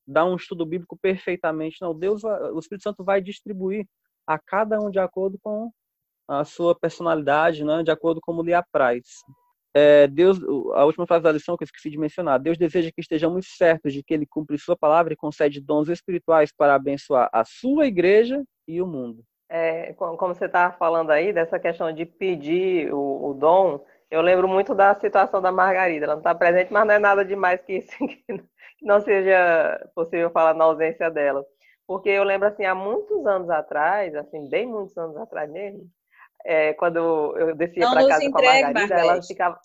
dar 0.07 0.25
um 0.25 0.35
estudo 0.35 0.65
bíblico 0.65 0.97
perfeitamente. 0.97 1.77
Não, 1.81 1.97
Deus, 1.97 2.23
o 2.23 2.59
Espírito 2.59 2.83
Santo 2.83 3.03
vai 3.03 3.21
distribuir 3.21 3.87
a 4.27 4.37
cada 4.37 4.79
um 4.79 4.91
de 4.91 4.99
acordo 4.99 5.39
com 5.41 5.71
a 6.27 6.45
sua 6.45 6.75
personalidade, 6.77 7.63
né? 7.63 7.83
De 7.83 7.91
acordo 7.91 8.21
com 8.21 8.31
como 8.31 8.43
lhe 8.43 8.53
apraz 8.53 9.05
é, 9.73 10.07
Deus, 10.07 10.39
a 10.73 10.85
última 10.85 11.05
frase 11.05 11.23
da 11.23 11.31
lição 11.31 11.55
que 11.55 11.63
eu 11.63 11.65
esqueci 11.65 11.89
de 11.89 11.97
mencionar, 11.97 12.39
Deus 12.39 12.57
deseja 12.57 12.91
que 12.91 13.01
estejamos 13.01 13.45
certos 13.55 13.93
de 13.93 14.03
que 14.03 14.13
Ele 14.13 14.25
cumpre 14.25 14.57
Sua 14.57 14.75
palavra 14.75 15.13
e 15.13 15.17
concede 15.17 15.61
dons 15.61 15.89
espirituais 15.89 16.51
para 16.51 16.75
abençoar 16.75 17.29
a 17.31 17.43
Sua 17.45 17.85
igreja 17.85 18.43
e 18.67 18.81
o 18.81 18.87
mundo. 18.87 19.23
É, 19.47 19.93
como 19.93 20.33
você 20.33 20.45
estava 20.45 20.75
falando 20.77 21.09
aí, 21.09 21.33
dessa 21.33 21.59
questão 21.59 21.91
de 21.91 22.05
pedir 22.05 22.93
o, 22.93 23.29
o, 23.29 23.33
dom, 23.33 23.83
eu 24.09 24.21
lembro 24.21 24.47
muito 24.47 24.75
da 24.75 24.93
situação 24.99 25.41
da 25.41 25.51
Margarida. 25.51 26.05
Ela 26.05 26.13
não 26.13 26.19
está 26.19 26.35
presente, 26.35 26.71
mas 26.71 26.85
não 26.85 26.93
é 26.93 26.99
nada 26.99 27.25
demais 27.25 27.59
que 27.61 27.73
isso 27.77 27.91
que 28.77 28.85
não 28.85 29.01
seja 29.01 29.89
possível 29.95 30.29
falar 30.29 30.53
na 30.53 30.65
ausência 30.65 31.09
dela. 31.09 31.43
Porque 31.87 32.09
eu 32.09 32.23
lembro, 32.23 32.47
assim, 32.47 32.63
há 32.63 32.75
muitos 32.75 33.25
anos 33.25 33.49
atrás, 33.49 34.13
assim, 34.15 34.47
bem 34.47 34.67
muitos 34.67 34.95
anos 34.95 35.17
atrás 35.17 35.49
mesmo, 35.49 35.89
é, 36.45 36.73
quando 36.73 37.35
eu 37.37 37.55
descia 37.55 37.89
para 37.89 38.07
casa 38.07 38.23
entregue, 38.23 38.31
com 38.31 38.39
a 38.39 38.61
Margarida, 38.61 38.95
ela 38.95 39.21
ficava... 39.21 39.59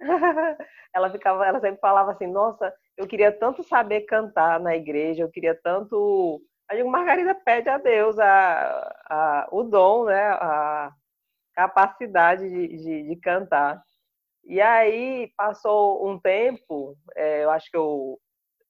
ela 0.94 1.10
ficava, 1.10 1.46
ela 1.46 1.60
sempre 1.60 1.80
falava 1.80 2.12
assim, 2.12 2.26
nossa, 2.26 2.72
eu 2.96 3.06
queria 3.06 3.30
tanto 3.30 3.62
saber 3.62 4.02
cantar 4.02 4.58
na 4.60 4.74
igreja, 4.74 5.22
eu 5.22 5.30
queria 5.30 5.54
tanto. 5.54 6.40
Aí 6.68 6.82
Margarida 6.82 7.34
pede 7.34 7.68
a 7.68 7.78
Deus 7.78 8.18
a, 8.18 8.94
a, 9.08 9.48
o 9.50 9.62
dom, 9.62 10.04
né? 10.04 10.30
A 10.30 10.92
capacidade 11.54 12.48
de, 12.48 12.68
de, 12.68 13.02
de 13.08 13.16
cantar. 13.16 13.82
E 14.44 14.60
aí 14.60 15.30
passou 15.36 16.08
um 16.08 16.18
tempo, 16.18 16.96
é, 17.14 17.44
eu 17.44 17.50
acho 17.50 17.70
que 17.70 17.76
eu 17.76 18.18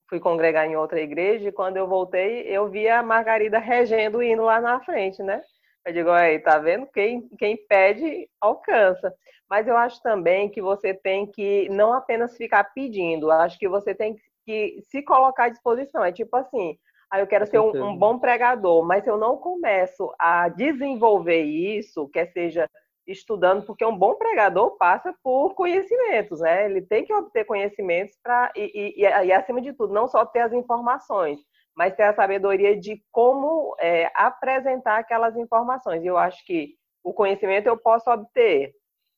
fui 0.09 0.19
congregar 0.19 0.67
em 0.67 0.77
outra 0.77 1.01
igreja, 1.01 1.49
e 1.49 1.53
quando 1.53 1.77
eu 1.77 1.87
voltei, 1.87 2.43
eu 2.43 2.69
vi 2.69 2.89
a 2.89 3.03
Margarida 3.03 3.59
regendo 3.59 4.19
o 4.19 4.23
hino 4.23 4.43
lá 4.43 4.61
na 4.61 4.81
frente, 4.81 5.23
né? 5.23 5.41
Eu 5.87 5.93
digo, 5.93 6.11
aí, 6.11 6.39
tá 6.39 6.59
vendo? 6.59 6.87
Quem, 6.87 7.29
quem 7.39 7.57
pede, 7.57 8.29
alcança. 8.41 9.15
Mas 9.49 9.67
eu 9.67 9.77
acho 9.77 10.01
também 10.03 10.49
que 10.49 10.61
você 10.61 10.95
tem 10.95 11.27
que 11.27 11.69
não 11.71 11.93
apenas 11.93 12.37
ficar 12.37 12.65
pedindo, 12.73 13.31
acho 13.31 13.59
que 13.59 13.69
você 13.69 13.95
tem 13.95 14.17
que 14.45 14.83
se 14.89 15.03
colocar 15.03 15.45
à 15.45 15.49
disposição. 15.49 16.05
É 16.05 16.13
tipo 16.13 16.37
assim, 16.37 16.79
ah, 17.11 17.19
eu 17.19 17.27
quero 17.27 17.47
ser 17.47 17.59
um, 17.59 17.71
um, 17.85 17.97
bom 17.97 18.19
pregador, 18.19 18.87
mas 18.87 19.07
eu 19.07 19.19
não 19.19 19.37
começo 19.37 20.13
a 20.19 20.49
desenvolver 20.49 21.43
isso, 21.43 22.09
quer 22.09 22.27
seja 22.27 22.69
estudando, 23.05 23.67
porque 23.67 23.85
um 23.85 23.97
bom 23.97 24.15
pregador 24.15 24.77
passa 24.77 25.13
por 25.23 25.55
conhecimentos, 25.55 26.39
né? 26.41 26.67
Ele 26.67 26.83
tem 26.83 27.05
que 27.05 27.13
obter 27.13 27.45
conhecimentos 27.45 28.17
para 28.23 28.53
e, 28.55 28.71
e, 28.73 29.05
e, 29.05 29.27
e, 29.27 29.33
acima 29.33 29.61
de 29.61 29.73
tudo, 29.73 29.93
não 29.93 30.07
só 30.07 30.25
ter 30.25 30.41
as 30.41 30.53
informações, 30.53 31.41
mas 31.77 31.95
ter 31.95 32.05
a 32.05 32.15
sabedoria 32.15 32.79
de 32.79 33.03
como 33.11 33.77
é, 33.79 34.11
apresentar 34.15 34.99
aquelas 34.99 35.37
informações. 35.37 36.05
Eu 36.05 36.17
acho 36.19 36.45
que 36.45 36.75
o 37.03 37.13
conhecimento 37.13 37.67
eu 37.67 37.77
posso 37.77 38.11
obter 38.11 38.75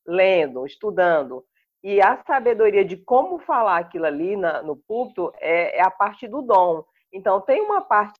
lendo, 0.06 0.66
estudando, 0.66 1.44
e 1.82 2.00
a 2.00 2.22
sabedoria 2.24 2.84
de 2.84 2.96
como 2.96 3.38
falar 3.40 3.78
aquilo 3.78 4.06
ali 4.06 4.36
na, 4.36 4.62
no 4.62 4.76
púlpito 4.76 5.32
é, 5.38 5.78
é 5.78 5.82
a 5.82 5.90
parte 5.90 6.28
do 6.28 6.40
dom. 6.40 6.84
Então, 7.12 7.40
tem 7.40 7.60
uma 7.60 7.80
parte 7.80 8.14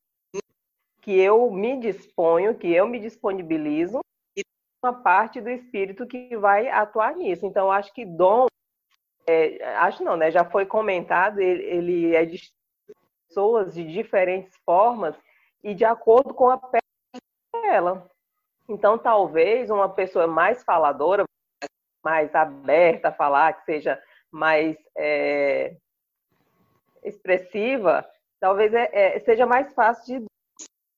que 1.00 1.18
eu 1.18 1.50
me 1.50 1.78
disponho, 1.78 2.56
que 2.56 2.72
eu 2.72 2.86
me 2.88 2.98
disponibilizo, 2.98 4.00
e 4.36 4.42
uma 4.84 4.92
parte 4.92 5.40
do 5.40 5.48
espírito 5.48 6.06
que 6.06 6.36
vai 6.36 6.68
atuar 6.68 7.14
nisso. 7.14 7.46
Então, 7.46 7.70
acho 7.70 7.92
que 7.92 8.04
dom, 8.04 8.46
é, 9.28 9.64
acho 9.76 10.02
não, 10.02 10.16
né? 10.16 10.30
Já 10.30 10.44
foi 10.44 10.66
comentado, 10.66 11.40
ele, 11.40 11.62
ele 11.62 12.16
é 12.16 12.24
pessoas 13.32 13.74
de 13.74 13.84
diferentes 13.84 14.54
formas 14.64 15.16
e 15.64 15.74
de 15.74 15.86
acordo 15.86 16.34
com 16.34 16.50
a 16.50 16.58
pele 16.58 16.82
dela. 17.52 18.06
Então, 18.68 18.98
talvez 18.98 19.70
uma 19.70 19.88
pessoa 19.88 20.26
mais 20.26 20.62
faladora, 20.62 21.24
mais 22.04 22.34
aberta 22.34 23.08
a 23.08 23.12
falar, 23.12 23.54
que 23.54 23.64
seja 23.64 24.02
mais 24.30 24.76
é, 24.96 25.76
expressiva, 27.02 28.06
talvez 28.38 28.72
é, 28.74 28.90
é, 28.92 29.20
seja 29.20 29.46
mais 29.46 29.72
fácil 29.72 30.20
de 30.20 30.26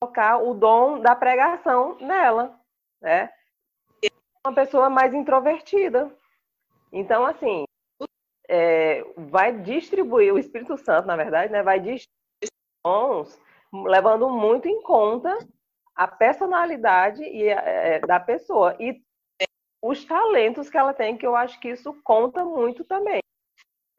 colocar 0.01 0.39
o 0.39 0.55
dom 0.55 1.01
da 1.01 1.15
pregação 1.15 1.97
nela, 1.99 2.59
né? 3.01 3.33
Uma 4.45 4.55
pessoa 4.55 4.91
mais 4.91 5.15
introvertida. 5.15 6.15
Então, 6.93 7.25
assim, 7.25 7.65
é, 8.49 9.03
vai 9.17 9.57
distribuir, 9.61 10.35
o 10.35 10.39
Espírito 10.39 10.77
Santo, 10.77 11.07
na 11.07 11.17
verdade, 11.17 11.51
né, 11.51 11.63
vai 11.63 11.81
distribuir 11.81 12.15
levando 13.73 14.29
muito 14.29 14.69
em 14.69 14.83
conta 14.83 15.37
a 15.95 16.07
personalidade 16.07 17.23
e, 17.23 17.49
é, 17.49 18.01
da 18.01 18.19
pessoa 18.21 18.77
e 18.79 19.01
os 19.83 20.05
talentos 20.05 20.71
que 20.71 20.79
ela 20.79 20.95
tem, 20.95 21.17
que 21.17 21.27
eu 21.27 21.37
acho 21.37 21.61
que 21.61 21.69
isso 21.69 21.95
conta 22.03 22.45
muito 22.45 22.85
também. 22.85 23.21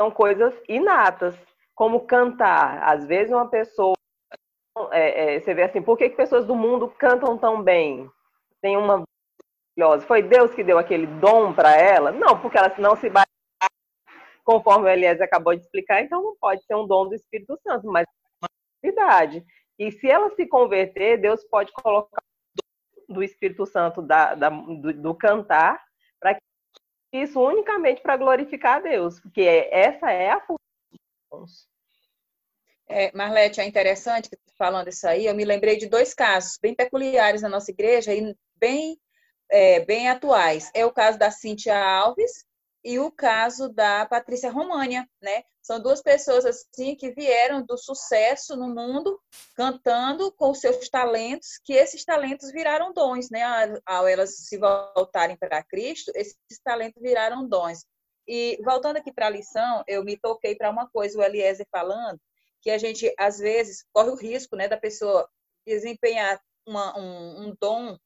São 0.01 0.09
coisas 0.09 0.53
inatas, 0.67 1.36
como 1.75 2.07
cantar. 2.07 2.83
Às 2.83 3.05
vezes 3.05 3.31
uma 3.31 3.47
pessoa, 3.47 3.93
é, 4.91 5.36
é, 5.36 5.39
você 5.39 5.53
vê 5.53 5.63
assim, 5.63 5.81
por 5.81 5.97
que, 5.97 6.09
que 6.09 6.15
pessoas 6.15 6.45
do 6.45 6.55
mundo 6.55 6.91
cantam 6.97 7.38
tão 7.38 7.61
bem? 7.61 8.09
Tem 8.61 8.75
uma 8.77 9.03
foi 10.07 10.21
Deus 10.23 10.53
que 10.53 10.63
deu 10.63 10.77
aquele 10.77 11.05
dom 11.05 11.53
para 11.53 11.75
ela? 11.75 12.09
Não, 12.11 12.39
porque 12.39 12.57
ela 12.57 12.73
não 12.77 12.95
se 12.95 13.09
bate 13.09 13.29
conforme 14.43 14.86
o 14.86 14.89
Eliezer 14.89 15.25
acabou 15.25 15.53
de 15.55 15.61
explicar, 15.61 16.01
então 16.01 16.21
não 16.23 16.36
pode 16.39 16.63
ser 16.63 16.75
um 16.75 16.88
dom 16.88 17.09
do 17.09 17.15
Espírito 17.15 17.59
Santo, 17.61 17.88
mas 17.88 18.05
verdade. 18.86 19.45
E 19.77 19.91
se 19.91 20.09
ela 20.09 20.29
se 20.36 20.45
converter, 20.47 21.19
Deus 21.19 21.43
pode 21.43 21.71
colocar 21.73 22.21
do 23.07 23.23
Espírito 23.23 23.65
Santo 23.65 24.01
da, 24.01 24.36
da 24.36 24.49
do, 24.49 24.93
do, 24.93 25.15
cantar 25.15 25.83
para 26.19 26.33
que 26.33 26.41
isso 27.13 27.39
unicamente 27.39 28.01
para 28.01 28.17
glorificar 28.17 28.77
a 28.77 28.81
Deus, 28.81 29.19
porque 29.19 29.43
essa 29.71 30.11
é 30.11 30.31
a 30.31 30.41
função. 30.41 31.45
É, 32.88 33.15
Marlete, 33.15 33.59
é 33.59 33.65
interessante 33.65 34.29
que 34.29 34.38
falando 34.57 34.88
isso 34.88 35.07
aí, 35.07 35.25
eu 35.25 35.36
me 35.36 35.43
lembrei 35.43 35.77
de 35.77 35.88
dois 35.88 36.13
casos 36.13 36.57
bem 36.61 36.73
peculiares 36.73 37.41
na 37.41 37.49
nossa 37.49 37.71
igreja 37.71 38.13
e 38.13 38.36
bem, 38.55 38.99
é, 39.49 39.83
bem 39.86 40.07
atuais. 40.07 40.71
É 40.73 40.86
o 40.86 40.93
caso 40.93 41.17
da 41.19 41.29
Cíntia 41.29 41.77
Alves, 41.77 42.45
e 42.86 42.99
o 42.99 43.11
caso 43.11 43.67
da 43.67 44.05
Patrícia 44.05 44.51
România, 44.51 45.09
né? 45.19 45.43
São 45.59 45.81
duas 45.81 46.03
pessoas 46.03 46.45
assim 46.45 46.95
que 46.95 47.09
vieram 47.09 47.65
do 47.65 47.75
sucesso 47.75 48.55
no 48.55 48.67
mundo 48.67 49.19
cantando 49.55 50.31
com 50.33 50.53
seus 50.53 50.88
talentos, 50.88 51.59
que 51.63 51.73
esses 51.73 52.05
talentos 52.05 52.51
viraram 52.51 52.93
dons, 52.93 53.31
né? 53.31 53.41
Ao 53.83 54.07
elas 54.07 54.38
se 54.38 54.59
voltarem 54.59 55.36
para 55.36 55.63
Cristo, 55.63 56.11
esses 56.13 56.38
talentos 56.63 57.01
viraram 57.01 57.47
dons. 57.47 57.83
E 58.27 58.59
voltando 58.63 58.97
aqui 58.97 59.11
para 59.11 59.25
a 59.25 59.31
lição, 59.31 59.83
eu 59.88 60.03
me 60.03 60.15
toquei 60.15 60.55
para 60.55 60.69
uma 60.69 60.88
coisa, 60.88 61.17
o 61.17 61.23
Eliezer 61.23 61.65
falando, 61.71 62.21
que 62.61 62.69
a 62.69 62.77
gente 62.77 63.11
às 63.17 63.39
vezes 63.39 63.83
corre 63.91 64.11
o 64.11 64.15
risco, 64.15 64.55
né, 64.55 64.67
da 64.67 64.77
pessoa 64.77 65.27
desempenhar 65.65 66.39
uma, 66.67 66.95
um, 66.99 67.47
um 67.47 67.55
dom 67.59 67.97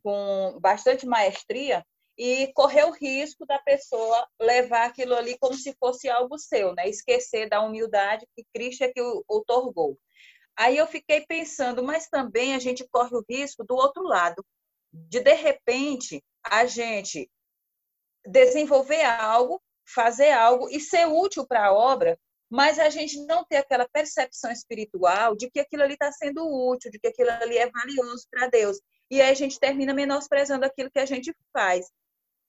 com 0.00 0.58
bastante 0.60 1.04
maestria, 1.06 1.84
e 2.18 2.52
correr 2.52 2.84
o 2.84 2.90
risco 2.90 3.46
da 3.46 3.60
pessoa 3.60 4.26
levar 4.40 4.86
aquilo 4.86 5.14
ali 5.14 5.38
como 5.38 5.54
se 5.54 5.72
fosse 5.78 6.08
algo 6.08 6.36
seu, 6.36 6.74
né? 6.74 6.88
Esquecer 6.88 7.48
da 7.48 7.60
humildade 7.60 8.26
que 8.34 8.44
Cristo 8.52 8.82
é 8.82 8.92
que 8.92 9.00
o 9.00 9.24
otorgou. 9.28 9.96
Aí 10.56 10.76
eu 10.76 10.86
fiquei 10.88 11.24
pensando, 11.24 11.84
mas 11.84 12.08
também 12.08 12.56
a 12.56 12.58
gente 12.58 12.86
corre 12.88 13.14
o 13.14 13.24
risco 13.28 13.64
do 13.64 13.76
outro 13.76 14.02
lado, 14.02 14.44
de 14.92 15.20
de 15.20 15.34
repente 15.34 16.20
a 16.42 16.66
gente 16.66 17.30
desenvolver 18.26 19.02
algo, 19.04 19.62
fazer 19.86 20.32
algo 20.32 20.68
e 20.68 20.80
ser 20.80 21.06
útil 21.06 21.46
para 21.46 21.66
a 21.66 21.72
obra, 21.72 22.18
mas 22.50 22.80
a 22.80 22.90
gente 22.90 23.24
não 23.26 23.44
ter 23.44 23.58
aquela 23.58 23.88
percepção 23.88 24.50
espiritual 24.50 25.36
de 25.36 25.48
que 25.48 25.60
aquilo 25.60 25.84
ali 25.84 25.92
está 25.92 26.10
sendo 26.10 26.44
útil, 26.44 26.90
de 26.90 26.98
que 26.98 27.06
aquilo 27.06 27.30
ali 27.30 27.58
é 27.58 27.70
valioso 27.70 28.26
para 28.28 28.48
Deus. 28.48 28.80
E 29.10 29.20
aí 29.20 29.30
a 29.30 29.34
gente 29.34 29.60
termina 29.60 29.94
menosprezando 29.94 30.64
aquilo 30.64 30.90
que 30.90 30.98
a 30.98 31.06
gente 31.06 31.32
faz. 31.52 31.86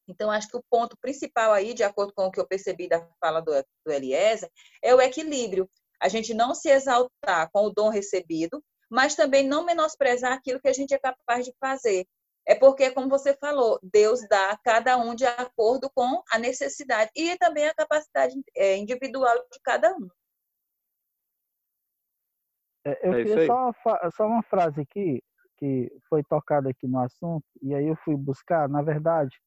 Então, 0.10 0.32
acho 0.32 0.48
que 0.48 0.58
o 0.58 0.64
ponto 0.70 0.98
principal 0.98 1.54
aí, 1.54 1.74
de 1.74 1.84
acordo 1.84 2.12
com 2.14 2.26
o 2.26 2.32
que 2.32 2.40
eu 2.40 2.48
percebi 2.48 2.90
da 2.90 3.08
fala 3.22 3.42
do, 3.42 3.52
do 3.86 3.92
Eliezer, 3.92 4.50
é 4.82 4.94
o 4.94 5.00
equilíbrio. 5.00 5.70
A 6.02 6.10
gente 6.10 6.34
não 6.34 6.56
se 6.56 6.70
exaltar 6.70 7.50
com 7.52 7.66
o 7.66 7.70
dom 7.70 7.90
recebido, 7.90 8.64
mas 8.90 9.16
também 9.16 9.48
não 9.48 9.64
menosprezar 9.64 10.34
aquilo 10.34 10.60
que 10.60 10.68
a 10.68 10.74
gente 10.74 10.94
é 10.94 10.98
capaz 10.98 11.46
de 11.46 11.54
fazer. 11.60 12.08
É 12.48 12.56
porque, 12.56 12.90
como 12.90 13.08
você 13.08 13.36
falou, 13.36 13.80
Deus 13.84 14.28
dá 14.28 14.50
a 14.50 14.58
cada 14.58 14.98
um 14.98 15.14
de 15.14 15.26
acordo 15.26 15.88
com 15.94 16.24
a 16.32 16.40
necessidade 16.40 17.12
e 17.16 17.38
também 17.38 17.68
a 17.68 17.76
capacidade 17.76 18.34
é, 18.56 18.76
individual 18.76 19.36
de 19.52 19.60
cada 19.64 19.94
um. 19.96 20.10
É, 22.84 23.08
eu 23.08 23.14
é 23.14 23.24
queria 23.24 23.46
só 23.46 23.54
uma, 23.54 24.12
só 24.12 24.26
uma 24.26 24.42
frase 24.42 24.82
aqui, 24.82 25.22
que 25.58 25.92
foi 26.10 26.24
tocada 26.24 26.70
aqui 26.72 26.88
no 26.88 27.00
assunto, 27.00 27.46
e 27.62 27.76
aí 27.76 27.88
eu 27.88 27.96
fui 27.98 28.16
buscar, 28.16 28.68
na 28.68 28.82
verdade, 28.82 29.38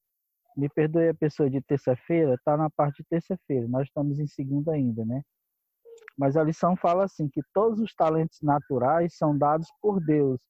me 0.57 0.68
perdoe 0.68 1.09
a 1.09 1.14
pessoa 1.14 1.48
de 1.48 1.61
terça-feira, 1.62 2.34
está 2.34 2.57
na 2.57 2.70
parte 2.70 3.03
de 3.03 3.09
terça-feira, 3.09 3.66
nós 3.68 3.86
estamos 3.86 4.18
em 4.18 4.26
segunda 4.26 4.72
ainda, 4.72 5.05
né? 5.05 5.22
Mas 6.16 6.36
a 6.36 6.42
lição 6.42 6.76
fala 6.76 7.05
assim, 7.05 7.28
que 7.28 7.42
todos 7.53 7.80
os 7.80 7.94
talentos 7.94 8.38
naturais 8.42 9.16
são 9.16 9.36
dados 9.36 9.68
por 9.80 10.00
Deus, 10.05 10.40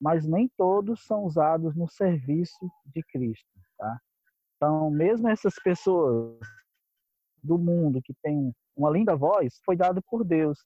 mas 0.00 0.26
nem 0.26 0.50
todos 0.56 1.04
são 1.04 1.24
usados 1.24 1.74
no 1.76 1.88
serviço 1.88 2.70
de 2.86 3.02
Cristo, 3.12 3.48
tá? 3.78 3.98
Então, 4.56 4.90
mesmo 4.90 5.28
essas 5.28 5.54
pessoas 5.62 6.38
do 7.42 7.58
mundo 7.58 8.00
que 8.02 8.14
têm 8.22 8.52
uma 8.76 8.90
linda 8.90 9.14
voz, 9.14 9.60
foi 9.64 9.76
dado 9.76 10.02
por 10.02 10.24
Deus. 10.24 10.58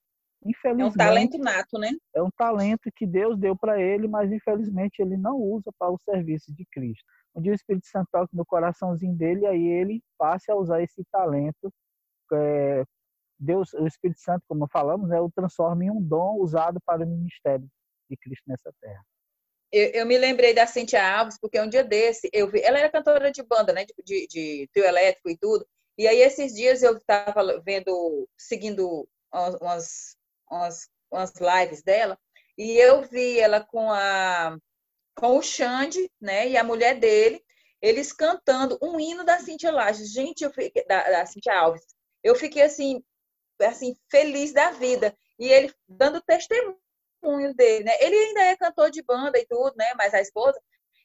Infelizmente, 0.44 0.82
é 0.82 0.86
um 0.86 1.06
talento 1.06 1.38
nato, 1.38 1.78
né? 1.78 1.90
É 2.14 2.22
um 2.22 2.30
talento 2.30 2.90
que 2.94 3.06
Deus 3.06 3.38
deu 3.38 3.56
para 3.56 3.80
ele, 3.80 4.06
mas 4.06 4.30
infelizmente 4.30 5.00
ele 5.00 5.16
não 5.16 5.36
usa 5.36 5.70
para 5.78 5.90
o 5.90 5.98
serviço 5.98 6.54
de 6.54 6.64
Cristo 6.72 7.04
onde 7.38 7.50
o 7.50 7.54
Espírito 7.54 7.86
Santo 7.86 8.08
toque 8.10 8.36
no 8.36 8.44
coraçãozinho 8.44 9.14
dele 9.14 9.46
aí 9.46 9.66
ele 9.66 10.02
passe 10.18 10.50
a 10.50 10.56
usar 10.56 10.82
esse 10.82 11.02
talento. 11.10 11.72
É, 12.32 12.84
Deus, 13.38 13.72
o 13.74 13.86
Espírito 13.86 14.20
Santo, 14.20 14.42
como 14.48 14.68
falamos, 14.68 15.08
né, 15.08 15.20
o 15.20 15.30
transforma 15.30 15.84
em 15.84 15.90
um 15.90 16.02
dom 16.02 16.36
usado 16.40 16.80
para 16.84 17.04
o 17.04 17.06
ministério 17.06 17.66
de 18.10 18.16
Cristo 18.16 18.42
nessa 18.46 18.72
terra. 18.80 19.02
Eu, 19.70 19.90
eu, 19.90 20.06
me 20.06 20.18
lembrei 20.18 20.54
da 20.54 20.66
Cintia 20.66 21.18
Alves, 21.18 21.38
porque 21.38 21.60
um 21.60 21.68
dia 21.68 21.84
desse, 21.84 22.28
eu 22.32 22.50
vi, 22.50 22.60
ela 22.62 22.78
era 22.78 22.90
cantora 22.90 23.30
de 23.30 23.42
banda, 23.42 23.72
né, 23.72 23.84
de, 23.84 23.94
de, 24.02 24.26
de 24.26 24.68
trio 24.72 24.86
elétrico 24.86 25.30
e 25.30 25.36
tudo, 25.36 25.66
e 25.96 26.06
aí 26.06 26.20
esses 26.20 26.54
dias 26.54 26.82
eu 26.82 26.96
estava 26.96 27.60
vendo, 27.60 28.26
seguindo 28.36 29.06
umas, 29.60 30.16
umas, 30.50 30.88
umas 31.10 31.32
lives 31.34 31.82
dela, 31.82 32.18
e 32.56 32.72
eu 32.76 33.02
vi 33.02 33.38
ela 33.38 33.60
com 33.60 33.92
a 33.92 34.56
com 35.14 35.36
o 35.36 35.42
Xande, 35.42 36.08
né, 36.20 36.48
e 36.48 36.56
a 36.56 36.62
mulher 36.62 36.94
dele, 36.94 37.44
eles 37.82 38.12
cantando 38.12 38.78
um 38.80 38.98
hino 39.00 39.24
da 39.24 39.38
Cintia 39.40 39.72
Lages. 39.72 40.12
Gente, 40.12 40.42
eu 40.42 40.52
fiquei, 40.52 40.84
da, 40.86 41.02
da 41.10 41.26
Cintia 41.26 41.58
Alves. 41.58 41.84
Eu 42.22 42.34
fiquei 42.34 42.62
assim, 42.62 43.02
assim, 43.60 43.96
feliz 44.10 44.52
da 44.52 44.70
vida. 44.70 45.16
E 45.38 45.48
ele 45.48 45.72
dando 45.88 46.20
testemunho 46.22 47.54
dele, 47.56 47.84
né? 47.84 47.92
Ele 48.00 48.16
ainda 48.16 48.42
é 48.42 48.56
cantor 48.56 48.90
de 48.90 49.02
banda 49.02 49.38
e 49.38 49.46
tudo, 49.46 49.74
né? 49.76 49.92
Mas 49.96 50.14
a 50.14 50.20
esposa. 50.20 50.60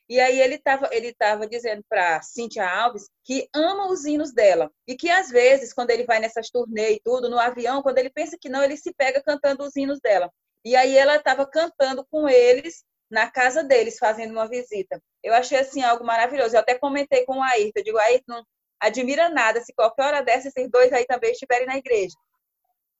E 0.09 0.19
aí 0.19 0.39
ele 0.39 0.55
estava 0.55 0.89
ele 0.91 1.13
tava 1.13 1.47
dizendo 1.47 1.83
para 1.89 2.21
Cintia 2.21 2.67
Alves 2.67 3.09
que 3.23 3.47
ama 3.53 3.87
os 3.87 4.05
hinos 4.05 4.33
dela. 4.33 4.71
E 4.87 4.95
que 4.95 5.09
às 5.09 5.29
vezes, 5.29 5.73
quando 5.73 5.91
ele 5.91 6.05
vai 6.05 6.19
nessas 6.19 6.49
turnês 6.49 6.97
e 6.97 7.01
tudo, 7.03 7.29
no 7.29 7.39
avião, 7.39 7.81
quando 7.81 7.97
ele 7.97 8.09
pensa 8.09 8.37
que 8.39 8.49
não, 8.49 8.63
ele 8.63 8.77
se 8.77 8.93
pega 8.93 9.21
cantando 9.23 9.63
os 9.63 9.75
hinos 9.75 9.99
dela. 10.01 10.29
E 10.65 10.75
aí 10.75 10.97
ela 10.97 11.15
estava 11.17 11.45
cantando 11.45 12.05
com 12.09 12.27
eles 12.27 12.83
na 13.09 13.29
casa 13.29 13.63
deles, 13.63 13.97
fazendo 13.97 14.31
uma 14.31 14.47
visita. 14.47 15.01
Eu 15.23 15.33
achei 15.33 15.59
assim 15.59 15.83
algo 15.83 16.05
maravilhoso. 16.05 16.55
Eu 16.55 16.59
até 16.61 16.77
comentei 16.77 17.25
com 17.25 17.37
o 17.37 17.43
Ayrton, 17.43 17.79
eu 17.79 17.83
digo, 17.83 17.97
Ayrton, 17.97 18.23
não 18.27 18.43
admira 18.79 19.29
nada 19.29 19.61
se 19.61 19.73
qualquer 19.73 20.03
hora 20.03 20.21
dessa 20.21 20.49
esses 20.49 20.69
dois 20.69 20.91
aí 20.91 21.05
também 21.05 21.31
estiverem 21.31 21.65
na 21.67 21.77
igreja. 21.77 22.15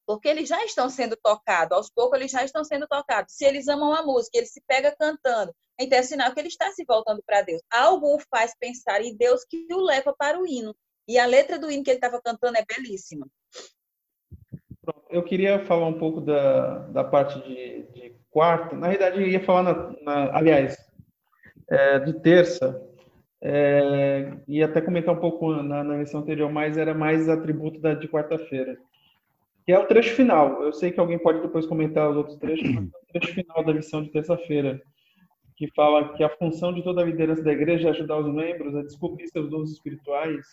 Porque 0.05 0.27
eles 0.27 0.49
já 0.49 0.63
estão 0.65 0.89
sendo 0.89 1.15
tocados, 1.15 1.75
aos 1.75 1.89
poucos 1.89 2.19
eles 2.19 2.31
já 2.31 2.43
estão 2.43 2.63
sendo 2.63 2.87
tocados. 2.87 3.33
Se 3.33 3.45
eles 3.45 3.67
amam 3.67 3.93
a 3.93 4.03
música, 4.03 4.37
ele 4.37 4.47
se 4.47 4.61
pega 4.67 4.95
cantando, 4.97 5.53
então 5.79 5.97
é 5.97 6.03
sinal 6.03 6.33
que 6.33 6.39
ele 6.39 6.49
está 6.49 6.71
se 6.71 6.83
voltando 6.85 7.21
para 7.25 7.41
Deus. 7.41 7.61
Algo 7.71 8.15
o 8.15 8.19
faz 8.29 8.53
pensar 8.59 9.01
em 9.01 9.15
Deus 9.15 9.43
que 9.45 9.65
o 9.71 9.81
leva 9.81 10.13
para 10.17 10.39
o 10.39 10.45
hino. 10.45 10.75
E 11.07 11.17
a 11.17 11.25
letra 11.25 11.59
do 11.59 11.69
hino 11.69 11.83
que 11.83 11.89
ele 11.89 11.97
estava 11.97 12.21
cantando 12.21 12.57
é 12.57 12.65
belíssima. 12.65 13.27
Eu 15.09 15.23
queria 15.23 15.65
falar 15.65 15.87
um 15.87 15.97
pouco 15.97 16.19
da, 16.19 16.79
da 16.89 17.03
parte 17.03 17.39
de, 17.41 17.83
de 17.93 18.15
quarta, 18.29 18.75
na 18.75 18.87
realidade 18.87 19.21
eu 19.21 19.27
ia 19.27 19.43
falar, 19.43 19.63
na, 19.63 19.95
na 20.01 20.37
aliás, 20.37 20.75
é, 21.69 21.99
de 21.99 22.13
terça, 22.19 22.81
é, 23.41 24.33
e 24.47 24.63
até 24.63 24.81
comentar 24.81 25.13
um 25.13 25.19
pouco 25.19 25.53
na, 25.53 25.83
na 25.83 25.97
lição 25.97 26.21
anterior, 26.21 26.51
mas 26.51 26.77
era 26.77 26.93
mais 26.93 27.29
atributo 27.29 27.79
da, 27.79 27.93
de 27.93 28.07
quarta-feira, 28.07 28.77
que 29.65 29.71
é 29.71 29.79
o 29.79 29.85
trecho 29.85 30.15
final. 30.15 30.63
Eu 30.63 30.73
sei 30.73 30.91
que 30.91 30.99
alguém 30.99 31.17
pode 31.19 31.41
depois 31.41 31.65
comentar 31.65 32.09
os 32.09 32.17
outros 32.17 32.37
trechos, 32.37 32.69
mas 32.69 32.85
é 32.85 32.87
o 32.87 33.19
trecho 33.19 33.33
final 33.33 33.63
da 33.63 33.71
lição 33.71 34.03
de 34.03 34.11
terça-feira, 34.11 34.81
que 35.55 35.67
fala 35.75 36.13
que 36.13 36.23
a 36.23 36.29
função 36.29 36.73
de 36.73 36.83
toda 36.83 37.01
a 37.01 37.05
liderança 37.05 37.43
da 37.43 37.53
igreja 37.53 37.87
é 37.87 37.91
ajudar 37.91 38.17
os 38.17 38.33
membros 38.33 38.75
a 38.75 38.81
descobrir 38.81 39.27
seus 39.27 39.49
dons 39.49 39.71
espirituais 39.71 40.45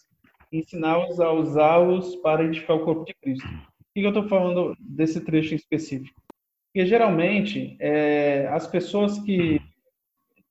e 0.52 0.58
ensiná-los 0.58 1.20
a 1.20 1.32
usá-los 1.32 2.16
para 2.16 2.44
edificar 2.44 2.76
o 2.76 2.84
corpo 2.84 3.04
de 3.04 3.14
Cristo. 3.14 3.46
Por 3.48 3.94
que 3.94 4.00
eu 4.02 4.08
estou 4.08 4.28
falando 4.28 4.76
desse 4.78 5.24
trecho 5.24 5.54
em 5.54 5.56
específico? 5.56 6.20
Porque 6.72 6.86
geralmente 6.86 7.76
as 8.50 8.66
pessoas 8.66 9.18
que 9.20 9.60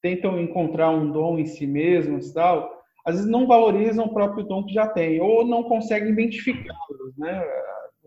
tentam 0.01 0.39
encontrar 0.39 0.89
um 0.89 1.11
dom 1.11 1.37
em 1.39 1.45
si 1.45 1.67
mesmas, 1.67 2.33
tal, 2.33 2.81
às 3.05 3.15
vezes 3.15 3.29
não 3.29 3.47
valorizam 3.47 4.05
o 4.05 4.13
próprio 4.13 4.43
dom 4.43 4.65
que 4.65 4.73
já 4.73 4.87
tem, 4.87 5.21
ou 5.21 5.45
não 5.45 5.63
conseguem 5.63 6.11
identificá-los, 6.11 7.17
né? 7.17 7.41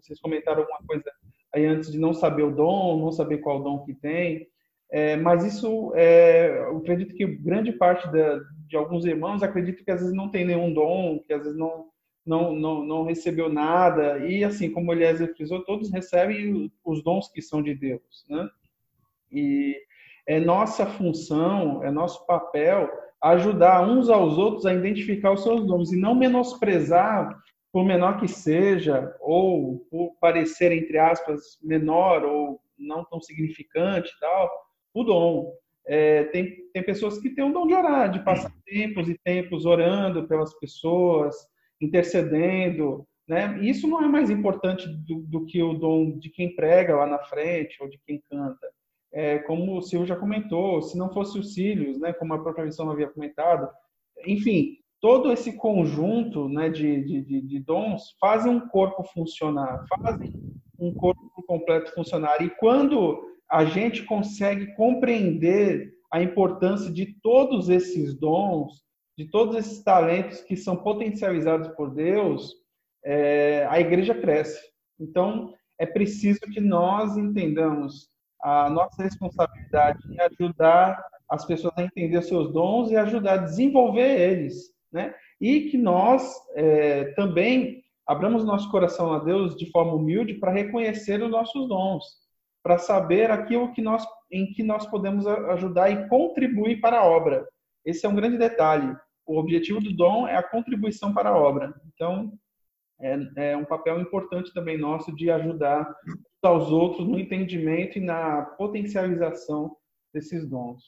Vocês 0.02 0.20
comentaram 0.20 0.60
alguma 0.60 0.80
coisa 0.86 1.04
aí 1.54 1.66
antes 1.66 1.90
de 1.92 1.98
não 1.98 2.12
saber 2.12 2.42
o 2.42 2.54
dom, 2.54 2.98
não 2.98 3.12
saber 3.12 3.38
qual 3.38 3.62
dom 3.62 3.84
que 3.84 3.94
tem, 3.94 4.48
é, 4.90 5.16
mas 5.16 5.44
isso, 5.44 5.92
é, 5.94 6.66
eu 6.66 6.76
acredito 6.76 7.14
que 7.14 7.24
grande 7.26 7.72
parte 7.72 8.10
da, 8.12 8.40
de 8.66 8.76
alguns 8.76 9.06
irmãos 9.06 9.42
acredito 9.42 9.82
que 9.82 9.90
às 9.90 10.00
vezes 10.00 10.14
não 10.14 10.28
tem 10.28 10.44
nenhum 10.44 10.72
dom, 10.72 11.18
que 11.26 11.32
às 11.32 11.44
vezes 11.44 11.58
não, 11.58 11.86
não, 12.26 12.54
não, 12.54 12.84
não 12.84 13.04
recebeu 13.04 13.48
nada, 13.50 14.18
e 14.18 14.44
assim, 14.44 14.70
como 14.70 14.92
Eliezer 14.92 15.34
frisou, 15.34 15.64
todos 15.64 15.90
recebem 15.90 16.70
os 16.84 17.02
dons 17.02 17.28
que 17.28 17.40
são 17.40 17.62
de 17.62 17.74
Deus, 17.74 18.26
né? 18.28 18.48
E 19.30 19.76
é 20.26 20.38
nossa 20.38 20.84
função, 20.84 21.82
é 21.82 21.90
nosso 21.90 22.26
papel 22.26 22.90
ajudar 23.22 23.88
uns 23.88 24.10
aos 24.10 24.36
outros 24.36 24.66
a 24.66 24.74
identificar 24.74 25.32
os 25.32 25.42
seus 25.42 25.64
dons 25.66 25.92
e 25.92 25.96
não 25.96 26.14
menosprezar, 26.14 27.34
por 27.72 27.84
menor 27.84 28.20
que 28.20 28.28
seja, 28.28 29.16
ou 29.20 29.78
por 29.90 30.14
parecer, 30.20 30.72
entre 30.72 30.98
aspas, 30.98 31.58
menor 31.62 32.24
ou 32.24 32.60
não 32.78 33.04
tão 33.04 33.20
significante 33.20 34.12
tal, 34.20 34.50
o 34.92 35.02
dom. 35.02 35.52
É, 35.84 36.24
tem, 36.24 36.68
tem 36.72 36.82
pessoas 36.82 37.18
que 37.18 37.30
têm 37.30 37.44
o 37.44 37.52
dom 37.52 37.66
de 37.66 37.74
orar, 37.74 38.10
de 38.10 38.22
passar 38.24 38.52
tempos 38.64 39.08
e 39.08 39.18
tempos 39.24 39.64
orando 39.64 40.28
pelas 40.28 40.54
pessoas, 40.60 41.34
intercedendo, 41.80 43.04
né? 43.26 43.58
Isso 43.62 43.88
não 43.88 44.02
é 44.02 44.06
mais 44.06 44.30
importante 44.30 44.86
do, 44.88 45.20
do 45.22 45.44
que 45.46 45.60
o 45.60 45.74
dom 45.74 46.18
de 46.18 46.30
quem 46.30 46.54
prega 46.54 46.94
lá 46.94 47.06
na 47.06 47.18
frente 47.18 47.82
ou 47.82 47.88
de 47.88 47.98
quem 48.06 48.22
canta 48.30 48.68
é, 49.12 49.38
como 49.40 49.76
o 49.76 49.82
Silvio 49.82 50.06
já 50.06 50.16
comentou, 50.16 50.80
se 50.80 50.96
não 50.96 51.12
fosse 51.12 51.38
os 51.38 51.54
cílios, 51.54 51.98
né, 52.00 52.12
como 52.14 52.32
a 52.32 52.42
própria 52.42 52.64
missão 52.64 52.90
havia 52.90 53.08
comentado, 53.08 53.68
enfim, 54.26 54.78
todo 55.02 55.32
esse 55.32 55.54
conjunto 55.54 56.48
né, 56.48 56.70
de, 56.70 57.02
de, 57.02 57.40
de, 57.42 57.58
dons 57.58 58.14
fazem 58.20 58.52
um 58.52 58.68
corpo 58.68 59.02
funcionar, 59.02 59.84
fazem 59.88 60.32
um 60.78 60.94
corpo 60.94 61.42
completo 61.44 61.92
funcionar. 61.92 62.40
E 62.40 62.48
quando 62.48 63.20
a 63.50 63.64
gente 63.64 64.04
consegue 64.04 64.74
compreender 64.76 65.92
a 66.10 66.22
importância 66.22 66.90
de 66.90 67.16
todos 67.20 67.68
esses 67.68 68.14
dons, 68.14 68.84
de 69.18 69.28
todos 69.28 69.56
esses 69.56 69.82
talentos 69.82 70.40
que 70.42 70.56
são 70.56 70.76
potencializados 70.76 71.68
por 71.74 71.92
Deus, 71.92 72.54
é, 73.04 73.66
a 73.68 73.80
igreja 73.80 74.14
cresce. 74.14 74.60
Então, 75.00 75.52
é 75.80 75.84
preciso 75.84 76.40
que 76.52 76.60
nós 76.60 77.16
entendamos 77.16 78.08
a 78.40 78.70
nossa 78.70 79.02
responsabilidade 79.02 79.98
em 80.12 80.20
ajudar 80.20 81.04
as 81.28 81.44
pessoas 81.44 81.74
a 81.76 81.82
entender 81.82 82.22
seus 82.22 82.52
dons 82.52 82.90
e 82.90 82.96
ajudar 82.96 83.32
a 83.32 83.44
desenvolver 83.44 84.20
eles, 84.20 84.71
né? 84.92 85.14
E 85.40 85.70
que 85.70 85.78
nós 85.78 86.32
é, 86.54 87.12
também 87.14 87.82
abramos 88.06 88.44
nosso 88.44 88.70
coração 88.70 89.12
a 89.12 89.18
Deus 89.18 89.56
de 89.56 89.70
forma 89.70 89.94
humilde 89.94 90.34
para 90.34 90.52
reconhecer 90.52 91.22
os 91.22 91.30
nossos 91.30 91.68
dons, 91.68 92.04
para 92.62 92.78
saber 92.78 93.30
aquilo 93.30 93.72
que 93.72 93.80
nós, 93.80 94.04
em 94.30 94.52
que 94.52 94.62
nós 94.62 94.86
podemos 94.86 95.26
ajudar 95.26 95.90
e 95.90 96.08
contribuir 96.08 96.80
para 96.80 97.00
a 97.00 97.06
obra. 97.06 97.46
Esse 97.84 98.06
é 98.06 98.08
um 98.08 98.14
grande 98.14 98.38
detalhe. 98.38 98.94
O 99.26 99.38
objetivo 99.38 99.80
do 99.80 99.94
dom 99.94 100.28
é 100.28 100.36
a 100.36 100.42
contribuição 100.42 101.14
para 101.14 101.30
a 101.30 101.36
obra. 101.36 101.72
Então, 101.94 102.32
é, 103.00 103.50
é 103.52 103.56
um 103.56 103.64
papel 103.64 104.00
importante 104.00 104.52
também 104.52 104.78
nosso 104.78 105.14
de 105.14 105.30
ajudar 105.30 105.92
aos 106.42 106.70
outros 106.70 107.06
no 107.06 107.18
entendimento 107.18 107.98
e 107.98 108.00
na 108.00 108.42
potencialização 108.42 109.76
desses 110.12 110.48
dons. 110.48 110.82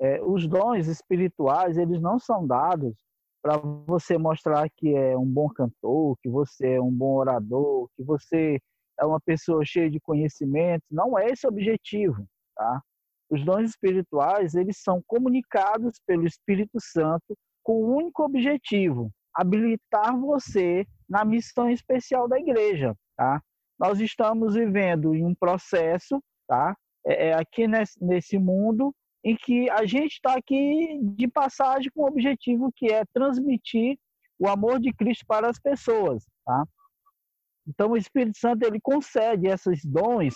É, 0.00 0.20
os 0.22 0.46
dons 0.46 0.86
espirituais, 0.86 1.76
eles 1.76 2.00
não 2.00 2.18
são 2.18 2.46
dados 2.46 2.96
para 3.42 3.56
você 3.86 4.18
mostrar 4.18 4.68
que 4.76 4.94
é 4.94 5.16
um 5.16 5.26
bom 5.26 5.48
cantor, 5.48 6.16
que 6.22 6.28
você 6.28 6.74
é 6.74 6.80
um 6.80 6.90
bom 6.90 7.16
orador, 7.16 7.88
que 7.96 8.04
você 8.04 8.60
é 8.98 9.04
uma 9.04 9.20
pessoa 9.20 9.64
cheia 9.64 9.90
de 9.90 9.98
conhecimento. 10.00 10.84
Não 10.90 11.18
é 11.18 11.28
esse 11.28 11.46
o 11.46 11.50
objetivo, 11.50 12.26
tá? 12.54 12.82
Os 13.30 13.44
dons 13.44 13.70
espirituais, 13.70 14.54
eles 14.54 14.78
são 14.82 15.02
comunicados 15.06 16.00
pelo 16.06 16.26
Espírito 16.26 16.78
Santo 16.80 17.36
com 17.62 17.82
o 17.82 17.96
único 17.96 18.24
objetivo, 18.24 19.10
habilitar 19.34 20.18
você 20.18 20.84
na 21.08 21.24
missão 21.24 21.70
especial 21.70 22.28
da 22.28 22.38
igreja, 22.38 22.94
tá? 23.16 23.40
Nós 23.78 24.00
estamos 24.00 24.54
vivendo 24.54 25.14
em 25.14 25.24
um 25.24 25.34
processo, 25.34 26.22
tá? 26.46 26.76
É, 27.06 27.28
é 27.28 27.34
aqui 27.34 27.66
nesse, 27.66 28.04
nesse 28.04 28.38
mundo 28.38 28.94
em 29.24 29.36
que 29.36 29.68
a 29.70 29.84
gente 29.84 30.12
está 30.12 30.34
aqui 30.34 30.98
de 31.02 31.28
passagem 31.28 31.90
com 31.94 32.02
o 32.02 32.08
objetivo 32.08 32.72
que 32.74 32.86
é 32.86 33.04
transmitir 33.12 33.98
o 34.38 34.48
amor 34.48 34.80
de 34.80 34.92
Cristo 34.92 35.24
para 35.26 35.48
as 35.48 35.58
pessoas, 35.58 36.24
tá? 36.44 36.64
Então 37.66 37.90
o 37.90 37.96
Espírito 37.96 38.38
Santo 38.38 38.64
ele 38.64 38.80
concede 38.80 39.46
esses 39.46 39.84
dons, 39.84 40.34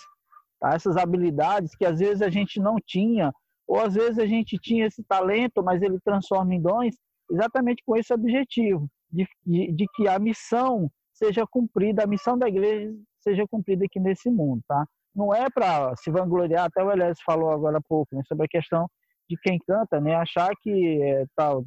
tá? 0.59 0.73
essas 0.73 0.95
habilidades 0.95 1.75
que 1.75 1.85
às 1.85 1.99
vezes 1.99 2.21
a 2.21 2.29
gente 2.29 2.59
não 2.59 2.75
tinha, 2.85 3.33
ou 3.67 3.79
às 3.79 3.95
vezes 3.95 4.19
a 4.19 4.27
gente 4.27 4.57
tinha 4.59 4.85
esse 4.85 5.03
talento, 5.03 5.63
mas 5.63 5.81
ele 5.81 5.99
transforma 6.01 6.53
em 6.53 6.61
dons, 6.61 6.95
exatamente 7.31 7.83
com 7.83 7.97
esse 7.97 8.13
objetivo 8.13 8.87
de, 9.11 9.27
de, 9.45 9.71
de 9.71 9.85
que 9.95 10.07
a 10.07 10.19
missão 10.19 10.89
seja 11.11 11.45
cumprida, 11.47 12.03
a 12.03 12.07
missão 12.07 12.37
da 12.37 12.47
igreja 12.47 12.93
seja 13.19 13.47
cumprida 13.47 13.85
aqui 13.85 13.99
nesse 13.99 14.29
mundo, 14.29 14.61
tá? 14.67 14.85
Não 15.15 15.33
é 15.33 15.49
para 15.49 15.95
se 15.95 16.11
vangloriar, 16.11 16.65
até 16.65 16.83
o 16.83 16.91
Elias 16.91 17.19
falou 17.21 17.51
agora 17.51 17.77
há 17.77 17.81
pouco, 17.81 18.15
né, 18.15 18.21
sobre 18.27 18.45
a 18.45 18.49
questão 18.49 18.87
de 19.29 19.37
quem 19.37 19.57
canta, 19.65 19.99
né, 20.01 20.15
achar 20.15 20.51
que 20.61 21.01
é 21.01 21.25
tal. 21.35 21.63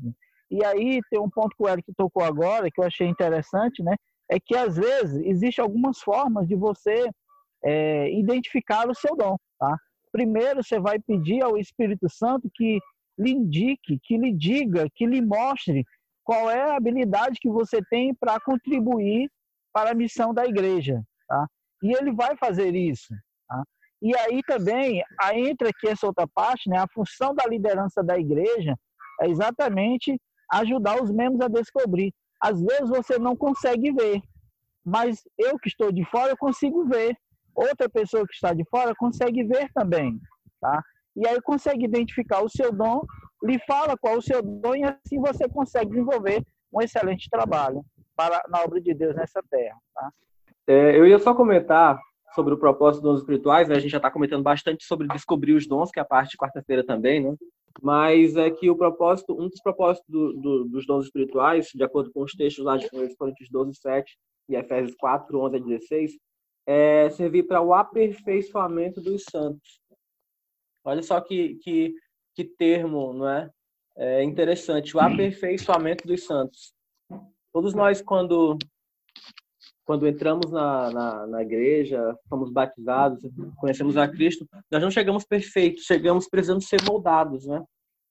E 0.51 0.64
aí 0.64 1.01
tem 1.11 1.18
um 1.20 1.30
ponto 1.30 1.57
que 1.57 1.62
o 1.62 1.68
Eric 1.68 1.92
tocou 1.96 2.22
agora, 2.22 2.70
que 2.70 2.80
eu 2.80 2.84
achei 2.84 3.07
interessante, 3.07 3.82
né, 3.82 3.94
é 4.30 4.38
que 4.38 4.57
às 4.57 4.76
vezes 4.76 5.24
existem 5.24 5.62
algumas 5.62 5.99
formas 5.99 6.46
de 6.46 6.55
você 6.55 7.09
é, 7.64 8.12
identificar 8.12 8.88
o 8.88 8.94
seu 8.94 9.16
dom, 9.16 9.36
tá? 9.59 9.76
Primeiro 10.12 10.62
você 10.62 10.78
vai 10.78 10.99
pedir 10.99 11.42
ao 11.42 11.57
Espírito 11.57 12.09
Santo 12.09 12.49
que 12.55 12.78
lhe 13.18 13.30
indique, 13.32 13.99
que 14.03 14.16
lhe 14.16 14.32
diga, 14.32 14.86
que 14.94 15.07
lhe 15.07 15.20
mostre 15.20 15.84
qual 16.22 16.51
é 16.51 16.61
a 16.61 16.76
habilidade 16.76 17.38
que 17.40 17.49
você 17.49 17.80
tem 17.90 18.14
para 18.14 18.38
contribuir 18.40 19.30
para 19.72 19.90
a 19.90 19.94
missão 19.94 20.32
da 20.32 20.44
igreja. 20.44 21.03
Tá? 21.26 21.46
E 21.82 21.92
ele 21.96 22.12
vai 22.12 22.36
fazer 22.36 22.74
isso. 22.74 23.14
Tá? 23.49 23.62
E 24.01 24.16
aí 24.16 24.40
também 24.46 25.03
entra 25.34 25.70
aqui 25.70 25.88
essa 25.88 26.07
outra 26.07 26.26
parte, 26.28 26.68
né? 26.68 26.78
a 26.78 26.88
função 26.92 27.34
da 27.34 27.46
liderança 27.46 28.03
da 28.03 28.18
igreja 28.18 28.76
é 29.20 29.28
exatamente 29.28 30.20
ajudar 30.53 31.03
os 31.03 31.11
membros 31.11 31.40
a 31.40 31.49
descobrir. 31.49 32.12
Às 32.40 32.61
vezes 32.62 32.88
você 32.88 33.18
não 33.18 33.36
consegue 33.36 33.92
ver, 33.92 34.20
mas 34.84 35.22
eu 35.36 35.59
que 35.59 35.68
estou 35.68 35.90
de 35.90 36.05
fora 36.05 36.32
eu 36.32 36.36
consigo 36.36 36.86
ver. 36.86 37.16
Outra 37.55 37.88
pessoa 37.88 38.24
que 38.24 38.34
está 38.34 38.55
de 38.55 38.64
fora 38.70 38.94
consegue 38.94 39.42
ver 39.42 39.68
também. 39.74 40.20
Tá? 40.61 40.80
E 41.16 41.26
aí 41.26 41.40
consegue 41.42 41.84
identificar 41.84 42.40
o 42.40 42.49
seu 42.49 42.72
dom 42.72 43.01
lhe 43.42 43.59
fala 43.66 43.96
qual 43.96 44.18
o 44.18 44.22
seu 44.22 44.42
dom 44.42 44.74
e 44.76 44.84
assim 44.84 45.20
você 45.20 45.49
consegue 45.49 45.90
desenvolver 45.90 46.44
um 46.72 46.80
excelente 46.80 47.28
trabalho 47.30 47.84
para 48.16 48.42
na 48.49 48.62
obra 48.62 48.80
de 48.80 48.94
Deus 48.94 49.14
nessa 49.16 49.42
terra. 49.51 49.76
Tá? 49.94 50.11
É, 50.66 50.99
eu 50.99 51.07
ia 51.07 51.18
só 51.18 51.34
comentar 51.34 51.99
sobre 52.35 52.55
o 52.55 52.59
propósito 52.59 53.03
dos 53.03 53.12
dons 53.12 53.20
espirituais, 53.20 53.68
né? 53.68 53.76
a 53.76 53.79
gente 53.79 53.91
já 53.91 53.99
está 53.99 54.11
comentando 54.11 54.43
bastante 54.43 54.85
sobre 54.85 55.09
descobrir 55.09 55.55
os 55.55 55.66
dons, 55.66 55.91
que 55.91 55.99
é 55.99 56.03
a 56.03 56.07
parte 56.07 56.33
de 56.33 56.37
quarta-feira 56.37 56.85
também, 56.85 57.20
né? 57.20 57.35
Mas 57.81 58.37
é 58.37 58.51
que 58.51 58.68
o 58.68 58.76
propósito, 58.76 59.35
um 59.35 59.49
dos 59.49 59.61
propósitos 59.62 60.09
do, 60.09 60.33
do, 60.33 60.64
dos 60.64 60.87
dons 60.87 61.07
espirituais, 61.07 61.68
de 61.72 61.85
acordo 61.85 62.11
com 62.12 62.22
os 62.22 62.33
textos 62.33 62.64
lá 62.64 62.76
de 62.76 62.89
Coríntios 63.16 63.49
12, 63.51 63.74
7 63.74 64.18
e 64.49 64.57
Efésios 64.57 64.97
4, 64.97 65.39
11 65.39 65.57
a 65.57 65.59
16, 65.59 66.12
é 66.66 67.11
servir 67.11 67.45
para 67.45 67.62
o 67.62 67.72
aperfeiçoamento 67.72 69.01
dos 69.01 69.22
santos. 69.31 69.81
Olha 70.85 71.03
só 71.03 71.20
que, 71.20 71.55
que 71.57 71.95
que 72.39 72.45
termo, 72.45 73.12
não 73.12 73.29
é? 73.29 73.51
É 73.97 74.22
interessante, 74.22 74.97
o 74.97 75.01
aperfeiçoamento 75.01 76.07
dos 76.07 76.24
santos. 76.24 76.72
Todos 77.53 77.74
nós, 77.74 78.01
quando 78.01 78.57
quando 79.89 80.07
entramos 80.07 80.51
na, 80.51 80.91
na, 80.91 81.26
na, 81.26 81.43
igreja, 81.43 82.14
fomos 82.28 82.53
batizados, 82.53 83.22
conhecemos 83.57 83.97
a 83.97 84.07
Cristo, 84.07 84.47
nós 84.70 84.82
não 84.82 84.91
chegamos 84.91 85.24
perfeitos, 85.24 85.84
chegamos 85.84 86.28
precisando 86.28 86.61
ser 86.61 86.82
moldados, 86.86 87.47
né? 87.47 87.64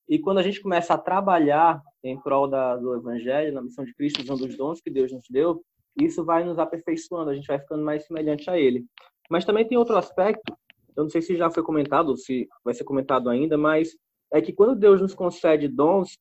E 0.10 0.18
quando 0.18 0.40
a 0.40 0.42
gente 0.42 0.60
começa 0.60 0.96
a 0.96 0.98
trabalhar 0.98 1.80
em 2.04 2.20
prol 2.20 2.48
da, 2.48 2.76
do 2.78 2.96
Evangelho, 2.96 3.54
na 3.54 3.62
missão 3.62 3.86
de 3.86 3.94
Cristo, 3.94 4.24
usando 4.24 4.50
os 4.50 4.58
dons 4.58 4.82
que 4.82 4.90
Deus 4.90 5.12
nos 5.12 5.28
deu, 5.30 5.62
isso 6.02 6.26
vai 6.26 6.44
nos 6.44 6.58
aperfeiçoando, 6.58 7.30
a 7.30 7.36
gente 7.36 7.46
vai 7.46 7.60
ficando 7.60 7.84
mais 7.84 8.08
semelhante 8.08 8.50
a 8.50 8.58
Ele. 8.58 8.84
Mas 9.30 9.46
também 9.46 9.64
tem 9.64 9.78
outro 9.78 9.98
aspecto, 9.98 10.58
eu 10.96 11.04
não 11.04 11.12
sei 11.12 11.22
se 11.22 11.38
já 11.38 11.52
foi 11.52 11.62
comentado, 11.62 12.10
ou 12.10 12.18
se 12.18 12.48
vai 12.66 12.74
ser 12.74 12.86
comentado 12.86 13.30
ainda, 13.30 13.56
mas 13.56 13.96
é 14.34 14.42
que 14.42 14.52
quando 14.52 14.76
Deus 14.76 15.00
nos 15.00 15.14
concede 15.14 15.68
dons, 15.68 16.18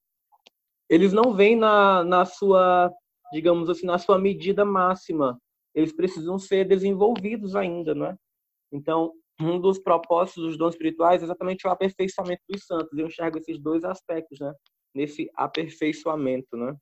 eles 0.86 1.14
não 1.14 1.32
vêm 1.32 1.56
na, 1.56 2.04
na 2.04 2.26
sua, 2.26 2.92
digamos 3.32 3.70
assim, 3.70 3.86
na 3.86 3.96
sua 3.96 4.18
medida 4.18 4.62
máxima. 4.62 5.40
Eles 5.76 5.92
precisam 5.92 6.38
ser 6.38 6.64
desenvolvidos 6.64 7.54
ainda, 7.54 7.94
né? 7.94 8.16
Então, 8.72 9.12
um 9.38 9.60
dos 9.60 9.78
propósitos 9.78 10.42
dos 10.42 10.58
dons 10.58 10.74
espirituais 10.74 11.20
é 11.20 11.24
exatamente 11.26 11.66
o 11.66 11.70
aperfeiçoamento 11.70 12.42
dos 12.48 12.64
santos. 12.64 12.98
Eu 12.98 13.06
enxergo 13.06 13.36
esses 13.36 13.60
dois 13.60 13.84
aspectos, 13.84 14.40
né? 14.40 14.54
Nesse 14.94 15.30
aperfeiçoamento, 15.34 16.56
né? 16.56 16.74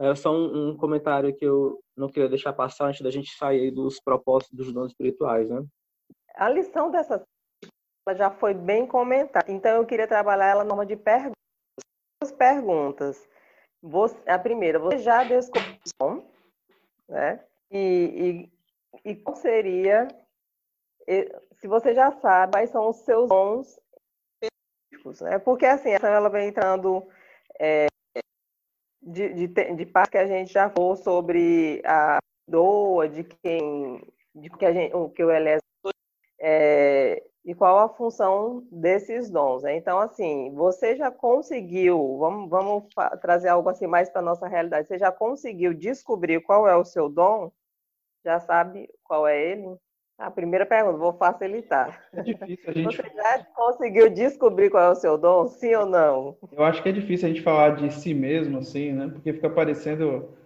É 0.00 0.14
só 0.16 0.32
um, 0.32 0.70
um, 0.70 0.76
comentário 0.76 1.34
que 1.34 1.44
eu 1.44 1.80
não 1.96 2.08
queria 2.08 2.28
deixar 2.28 2.52
passar 2.52 2.88
antes 2.88 3.00
da 3.00 3.10
gente 3.10 3.30
sair 3.36 3.70
dos 3.70 4.00
propósitos 4.00 4.56
dos 4.56 4.72
dons 4.72 4.90
espirituais, 4.90 5.48
né? 5.48 5.64
A 6.34 6.48
lição 6.48 6.90
dessa 6.90 7.22
já 8.16 8.30
foi 8.30 8.54
bem 8.54 8.86
comentada, 8.86 9.52
então 9.52 9.76
eu 9.76 9.86
queria 9.86 10.08
trabalhar 10.08 10.46
ela 10.46 10.64
numa 10.64 10.86
de 10.86 10.96
perguntas. 10.96 11.34
perguntas. 12.36 13.28
Você, 13.82 14.18
a 14.28 14.38
primeira, 14.38 14.78
você 14.78 14.98
já 14.98 15.22
descobriu, 15.22 16.24
né? 17.08 17.44
E, 17.70 18.50
e, 19.04 19.10
e 19.10 19.16
qual 19.16 19.36
seria, 19.36 20.08
se 21.56 21.66
você 21.66 21.94
já 21.94 22.12
sabe, 22.12 22.52
quais 22.52 22.70
são 22.70 22.88
os 22.88 22.96
seus 22.98 23.28
dons 23.28 23.78
específicos, 24.42 25.20
né? 25.20 25.38
Porque 25.38 25.66
assim, 25.66 25.90
ela 25.90 26.28
vem 26.28 26.48
entrando 26.48 27.06
é, 27.58 27.86
de, 29.02 29.46
de, 29.46 29.74
de 29.74 29.86
parte 29.86 30.12
que 30.12 30.18
a 30.18 30.26
gente 30.26 30.52
já 30.52 30.70
falou 30.70 30.96
sobre 30.96 31.82
a 31.84 32.18
doa, 32.46 33.08
de 33.08 33.24
quem, 33.24 34.02
de 34.34 34.50
que 34.50 34.64
a 34.64 34.72
gente, 34.72 34.94
o 34.94 35.08
que 35.10 35.24
o 35.24 35.30
Elésio 35.30 35.62
é, 36.40 37.22
e 37.44 37.54
qual 37.54 37.78
a 37.78 37.88
função 37.88 38.66
desses 38.70 39.30
dons. 39.30 39.62
Né? 39.62 39.76
Então, 39.76 39.98
assim, 39.98 40.52
você 40.54 40.96
já 40.96 41.10
conseguiu, 41.10 42.18
vamos, 42.18 42.50
vamos 42.50 42.84
trazer 43.20 43.48
algo 43.48 43.68
assim 43.68 43.86
mais 43.86 44.10
para 44.10 44.20
a 44.20 44.24
nossa 44.24 44.46
realidade, 44.46 44.86
você 44.86 44.98
já 44.98 45.10
conseguiu 45.10 45.72
descobrir 45.72 46.40
qual 46.40 46.68
é 46.68 46.76
o 46.76 46.84
seu 46.84 47.08
dom? 47.08 47.50
Já 48.24 48.40
sabe 48.40 48.88
qual 49.04 49.26
é 49.26 49.52
ele? 49.52 49.76
A 50.18 50.32
primeira 50.32 50.66
pergunta, 50.66 50.98
vou 50.98 51.12
facilitar. 51.12 52.04
É 52.12 52.22
difícil 52.22 52.64
a 52.66 52.72
gente... 52.72 52.96
Você 52.96 53.08
já 53.14 53.44
conseguiu 53.54 54.10
descobrir 54.10 54.68
qual 54.68 54.82
é 54.82 54.90
o 54.90 54.96
seu 54.96 55.16
dom, 55.16 55.46
sim 55.46 55.72
ou 55.76 55.86
não? 55.86 56.36
Eu 56.50 56.64
acho 56.64 56.82
que 56.82 56.88
é 56.88 56.92
difícil 56.92 57.28
a 57.28 57.32
gente 57.32 57.42
falar 57.42 57.76
de 57.76 57.88
si 57.92 58.12
mesmo, 58.12 58.58
assim, 58.58 58.92
né? 58.92 59.06
Porque 59.06 59.32
fica 59.32 59.48
parecendo, 59.48 60.36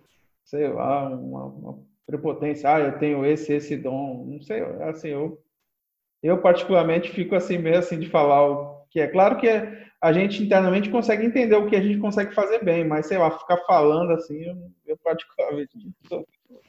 sei 0.45 0.68
lá, 0.68 1.09
uma, 1.09 1.47
uma 1.47 1.78
prepotência. 2.07 2.70
Ah, 2.70 2.80
eu 2.80 2.99
tenho 2.99 3.24
esse, 3.24 3.55
esse 3.55 3.74
dom. 3.74 4.26
Não 4.26 4.43
sei, 4.43 4.61
assim, 4.82 5.09
eu, 5.09 5.41
eu 6.22 6.38
particularmente 6.38 7.10
fico 7.10 7.34
assim 7.34 7.58
meio 7.58 7.78
assim 7.78 7.98
de 7.98 8.08
falar 8.08 8.48
o 8.48 8.82
que 8.90 9.00
é. 9.00 9.06
Claro 9.06 9.36
que 9.36 9.48
a 10.00 10.12
gente 10.12 10.42
internamente 10.42 10.90
consegue 10.90 11.24
entender 11.24 11.54
o 11.56 11.66
que 11.66 11.76
a 11.76 11.80
gente 11.80 11.98
consegue 11.98 12.34
fazer 12.34 12.64
bem, 12.64 12.84
mas 12.84 13.06
sei 13.06 13.18
lá, 13.18 13.30
ficar 13.30 13.58
falando 13.58 14.12
assim, 14.12 14.42
eu, 14.42 14.56
eu 14.86 14.96
particularmente 15.02 15.70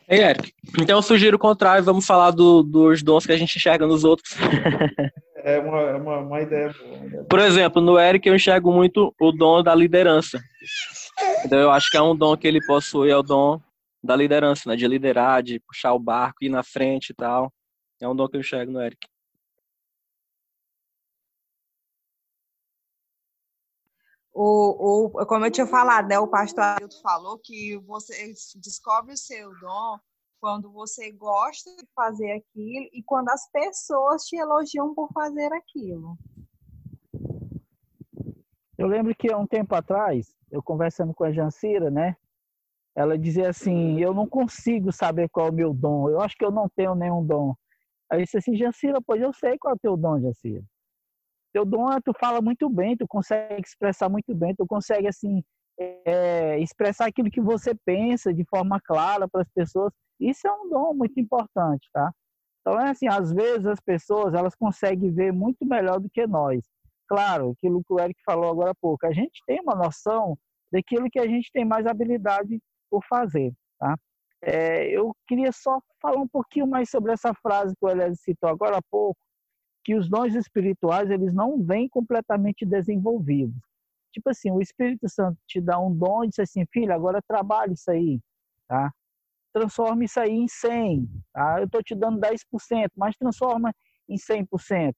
Ei, 0.07 0.21
Eric, 0.21 0.53
então 0.79 0.97
eu 0.97 1.01
sugiro 1.01 1.37
o 1.37 1.39
contrário, 1.39 1.83
vamos 1.83 2.05
falar 2.05 2.31
do, 2.31 2.61
dos 2.61 3.01
dons 3.01 3.25
que 3.25 3.31
a 3.31 3.37
gente 3.37 3.57
enxerga 3.57 3.87
nos 3.87 4.03
outros. 4.03 4.35
É 5.45 5.59
uma, 5.59 5.81
é 5.81 5.95
uma, 5.95 6.17
uma 6.19 6.41
ideia 6.41 6.71
boa. 6.71 7.25
Por 7.25 7.39
exemplo, 7.39 7.81
no 7.81 7.99
Eric 7.99 8.25
eu 8.25 8.33
enxergo 8.33 8.71
muito 8.71 9.13
o 9.19 9.31
dom 9.33 9.61
da 9.61 9.75
liderança. 9.75 10.39
Então 11.45 11.59
eu 11.59 11.69
acho 11.69 11.91
que 11.91 11.97
é 11.97 12.01
um 12.01 12.15
dom 12.15 12.37
que 12.37 12.47
ele 12.47 12.65
possui, 12.65 13.09
é 13.09 13.17
o 13.17 13.21
dom 13.21 13.59
da 14.01 14.15
liderança, 14.15 14.69
né? 14.69 14.77
De 14.77 14.87
liderar, 14.87 15.43
de 15.43 15.59
puxar 15.59 15.93
o 15.93 15.99
barco, 15.99 16.45
ir 16.45 16.49
na 16.49 16.63
frente 16.63 17.09
e 17.09 17.13
tal. 17.13 17.51
É 18.01 18.07
um 18.07 18.15
dom 18.15 18.29
que 18.29 18.37
eu 18.37 18.39
enxergo 18.39 18.71
no 18.71 18.81
Eric. 18.81 19.05
O, 24.33 25.05
o, 25.05 25.25
como 25.27 25.45
eu 25.45 25.51
tinha 25.51 25.67
falado, 25.67 26.07
né, 26.07 26.17
o 26.17 26.27
pastor 26.27 26.63
Ailton 26.63 27.01
falou 27.01 27.37
que 27.37 27.77
você 27.85 28.33
descobre 28.55 29.13
o 29.13 29.17
seu 29.17 29.51
dom 29.59 29.99
quando 30.41 30.71
você 30.71 31.11
gosta 31.11 31.69
de 31.77 31.87
fazer 31.95 32.31
aquilo 32.31 32.89
e 32.91 33.03
quando 33.05 33.29
as 33.29 33.49
pessoas 33.51 34.23
te 34.23 34.35
elogiam 34.35 34.93
por 34.93 35.09
fazer 35.13 35.53
aquilo. 35.53 36.17
Eu 38.77 38.87
lembro 38.87 39.15
que 39.15 39.31
há 39.31 39.37
um 39.37 39.47
tempo 39.47 39.73
atrás, 39.75 40.35
eu 40.51 40.61
conversando 40.61 41.13
com 41.13 41.23
a 41.23 41.31
Jancira, 41.31 41.89
né? 41.89 42.17
Ela 42.95 43.17
dizia 43.17 43.49
assim: 43.49 44.01
Eu 44.01 44.13
não 44.13 44.27
consigo 44.27 44.91
saber 44.91 45.29
qual 45.29 45.47
é 45.47 45.49
o 45.49 45.53
meu 45.53 45.73
dom, 45.73 46.09
eu 46.09 46.19
acho 46.19 46.35
que 46.35 46.43
eu 46.43 46.51
não 46.51 46.67
tenho 46.67 46.93
nenhum 46.93 47.25
dom. 47.25 47.55
Aí 48.09 48.19
eu 48.19 48.23
disse 48.25 48.37
assim: 48.37 48.55
Jancira, 48.55 48.99
pois 49.01 49.21
eu 49.21 49.31
sei 49.31 49.57
qual 49.57 49.73
é 49.73 49.75
o 49.75 49.79
teu 49.79 49.95
dom, 49.95 50.19
Jancira. 50.19 50.63
Teu 51.53 51.65
dom 51.65 51.87
tu 52.03 52.11
fala 52.19 52.41
muito 52.41 52.67
bem, 52.69 52.97
tu 52.97 53.07
consegue 53.07 53.61
expressar 53.61 54.09
muito 54.09 54.33
bem, 54.33 54.55
tu 54.55 54.65
consegue, 54.65 55.07
assim, 55.07 55.43
é, 55.77 56.59
expressar 56.59 57.05
aquilo 57.07 57.29
que 57.29 57.41
você 57.41 57.75
pensa 57.85 58.33
de 58.33 58.43
forma 58.45 58.81
clara 58.81 59.27
para 59.29 59.41
as 59.41 59.49
pessoas. 59.49 59.93
Isso 60.19 60.47
é 60.47 60.51
um 60.51 60.69
dom 60.69 60.93
muito 60.93 61.19
importante, 61.19 61.87
tá? 61.93 62.11
Então, 62.61 62.79
é 62.79 62.89
assim, 62.89 63.07
às 63.07 63.31
vezes 63.31 63.65
as 63.67 63.79
pessoas, 63.79 64.33
elas 64.33 64.55
conseguem 64.55 65.11
ver 65.11 65.31
muito 65.31 65.65
melhor 65.65 65.99
do 65.99 66.09
que 66.09 66.25
nós. 66.25 66.65
Claro, 67.07 67.51
aquilo 67.51 67.83
que 67.83 67.93
o 67.93 67.99
Eric 67.99 68.19
falou 68.25 68.49
agora 68.49 68.71
há 68.71 68.75
pouco, 68.75 69.05
a 69.05 69.11
gente 69.11 69.41
tem 69.45 69.59
uma 69.61 69.75
noção 69.75 70.37
daquilo 70.71 71.09
que 71.11 71.19
a 71.19 71.27
gente 71.27 71.51
tem 71.51 71.65
mais 71.65 71.85
habilidade 71.85 72.59
por 72.89 73.03
fazer, 73.05 73.53
tá? 73.77 73.95
É, 74.41 74.87
eu 74.87 75.15
queria 75.27 75.51
só 75.51 75.79
falar 76.01 76.19
um 76.19 76.27
pouquinho 76.27 76.67
mais 76.67 76.89
sobre 76.89 77.13
essa 77.13 77.33
frase 77.35 77.75
que 77.75 77.85
o 77.85 77.89
Elias 77.89 78.19
citou 78.21 78.49
agora 78.49 78.77
há 78.77 78.81
pouco, 78.89 79.19
que 79.83 79.95
os 79.95 80.09
dons 80.09 80.33
espirituais 80.33 81.09
eles 81.11 81.33
não 81.33 81.61
vêm 81.61 81.89
completamente 81.89 82.65
desenvolvidos. 82.65 83.59
Tipo 84.11 84.29
assim, 84.29 84.51
o 84.51 84.61
Espírito 84.61 85.09
Santo 85.09 85.37
te 85.47 85.59
dá 85.59 85.79
um 85.79 85.93
dom 85.93 86.23
e 86.23 86.29
diz 86.29 86.39
assim, 86.39 86.65
filho, 86.71 86.93
agora 86.93 87.21
trabalhe 87.27 87.73
isso 87.73 87.89
aí, 87.91 88.21
tá? 88.67 88.93
Transforma 89.51 90.03
isso 90.03 90.19
aí 90.19 90.31
em 90.31 90.47
100, 90.47 91.09
tá? 91.33 91.59
Eu 91.59 91.65
estou 91.65 91.83
te 91.83 91.95
dando 91.95 92.19
10%, 92.19 92.89
mas 92.95 93.15
transforma 93.17 93.73
em 94.07 94.15
100%. 94.15 94.93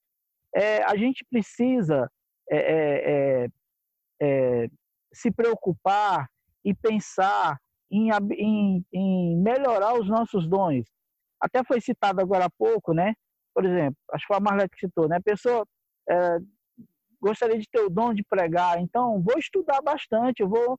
É, 0.54 0.82
a 0.84 0.96
gente 0.96 1.24
precisa 1.28 2.10
é, 2.50 2.56
é, 2.56 3.44
é, 3.44 3.48
é, 4.22 4.68
se 5.12 5.30
preocupar 5.30 6.28
e 6.64 6.74
pensar 6.74 7.58
em, 7.90 8.10
em, 8.32 8.84
em 8.92 9.36
melhorar 9.36 9.94
os 9.98 10.08
nossos 10.08 10.48
dons. 10.48 10.86
Até 11.40 11.64
foi 11.64 11.80
citado 11.80 12.20
agora 12.20 12.46
há 12.46 12.50
pouco, 12.50 12.92
né? 12.92 13.14
Por 13.56 13.64
exemplo, 13.64 13.96
acho 14.12 14.22
que 14.22 14.26
foi 14.26 14.36
a 14.36 14.40
Marlete 14.40 14.76
que 14.76 14.86
citou, 14.86 15.08
né? 15.08 15.16
A 15.16 15.22
pessoa 15.22 15.66
é, 16.10 16.38
gostaria 17.18 17.58
de 17.58 17.66
ter 17.66 17.80
o 17.80 17.88
dom 17.88 18.12
de 18.12 18.22
pregar, 18.22 18.78
então 18.78 19.22
vou 19.22 19.38
estudar 19.38 19.80
bastante, 19.80 20.42
eu 20.42 20.48
vou 20.48 20.78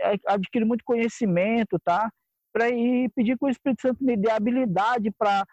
é, 0.00 0.16
adquirir 0.26 0.66
muito 0.66 0.84
conhecimento, 0.84 1.78
tá? 1.82 2.10
Para 2.52 2.68
ir 2.68 3.10
pedir 3.14 3.38
que 3.38 3.44
o 3.46 3.48
Espírito 3.48 3.80
Santo 3.80 4.04
me 4.04 4.18
dê 4.18 4.30
habilidade 4.30 5.10
para 5.12 5.46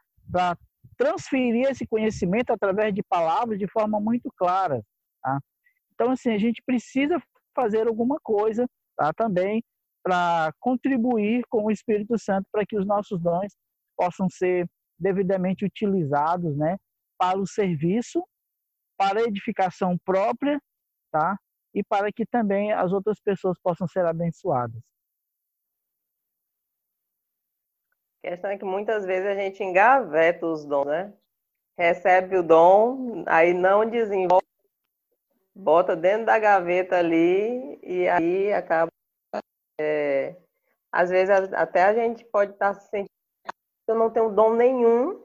transferir 0.97 1.69
esse 1.69 1.87
conhecimento 1.87 2.51
através 2.51 2.93
de 2.93 3.01
palavras 3.03 3.57
de 3.57 3.67
forma 3.71 3.97
muito 4.01 4.29
clara, 4.35 4.83
tá? 5.23 5.39
Então, 5.93 6.11
assim, 6.11 6.31
a 6.31 6.37
gente 6.37 6.61
precisa 6.65 7.17
fazer 7.55 7.87
alguma 7.87 8.17
coisa, 8.21 8.67
tá? 8.97 9.13
Também 9.13 9.63
para 10.03 10.51
contribuir 10.59 11.43
com 11.49 11.63
o 11.63 11.71
Espírito 11.71 12.19
Santo 12.19 12.45
para 12.51 12.65
que 12.65 12.77
os 12.77 12.85
nossos 12.85 13.21
dons 13.21 13.55
possam 13.95 14.29
ser 14.29 14.67
devidamente 14.97 15.65
utilizados, 15.65 16.55
né, 16.57 16.77
para 17.17 17.37
o 17.37 17.47
serviço, 17.47 18.25
para 18.97 19.19
a 19.19 19.23
edificação 19.23 19.97
própria, 20.05 20.59
tá? 21.11 21.37
E 21.73 21.83
para 21.83 22.11
que 22.11 22.25
também 22.25 22.71
as 22.71 22.91
outras 22.91 23.19
pessoas 23.19 23.57
possam 23.59 23.87
ser 23.87 24.05
abençoadas. 24.05 24.81
A 28.23 28.29
questão 28.29 28.49
é 28.49 28.57
que 28.57 28.65
muitas 28.65 29.05
vezes 29.05 29.27
a 29.27 29.35
gente 29.35 29.63
engaveta 29.63 30.45
os 30.45 30.65
dons, 30.65 30.87
né? 30.87 31.13
Recebe 31.77 32.37
o 32.37 32.43
dom, 32.43 33.23
aí 33.27 33.53
não 33.53 33.87
desenvolve, 33.87 34.45
bota 35.53 35.95
dentro 35.95 36.25
da 36.25 36.39
gaveta 36.39 36.97
ali 36.97 37.77
e 37.83 38.07
aí 38.07 38.53
acaba. 38.53 38.89
É, 39.79 40.35
às 40.91 41.09
vezes 41.09 41.29
até 41.53 41.83
a 41.83 41.93
gente 41.93 42.23
pode 42.23 42.53
estar 42.53 42.73
se 42.73 42.89
sentindo 42.89 43.14
eu 43.87 43.95
não 43.95 44.09
tenho 44.09 44.31
dom 44.31 44.53
nenhum. 44.53 45.23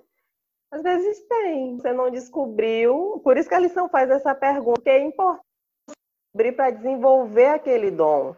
Às 0.71 0.83
vezes 0.83 1.27
tem, 1.27 1.77
você 1.77 1.93
não 1.93 2.11
descobriu. 2.11 3.21
Por 3.25 3.37
isso 3.37 3.49
que 3.49 3.55
a 3.55 3.61
lição 3.61 3.89
faz 3.89 4.11
essa 4.11 4.35
pergunta, 4.35 4.83
que 4.83 4.91
é 4.91 5.01
importante 5.01 5.45
descobrir 5.89 6.53
para 6.53 6.71
desenvolver 6.71 7.49
aquele 7.49 7.91
dom. 7.91 8.37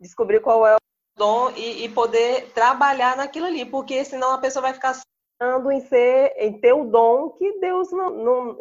Descobrir 0.00 0.40
qual 0.40 0.66
é 0.66 0.74
o 0.74 0.78
dom 1.16 1.50
e, 1.50 1.84
e, 1.84 1.88
poder 1.88 2.52
trabalhar 2.52 3.16
naquilo 3.16 3.46
ali, 3.46 3.64
porque 3.64 4.04
senão 4.04 4.32
a 4.32 4.38
pessoa 4.38 4.62
vai 4.62 4.74
ficar 4.74 4.94
sonhando 4.94 5.70
em 5.70 5.80
ser, 5.80 6.34
em 6.38 6.58
ter 6.58 6.72
o 6.72 6.84
dom 6.84 7.30
que 7.30 7.60
Deus 7.60 7.92
não, 7.92 8.10
não 8.10 8.58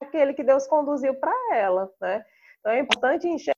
aquele 0.00 0.34
que 0.34 0.42
Deus 0.42 0.66
conduziu 0.66 1.14
para 1.14 1.56
ela, 1.56 1.92
né? 2.00 2.24
Então 2.58 2.72
é 2.72 2.80
importante 2.80 3.28
enxergar 3.28 3.54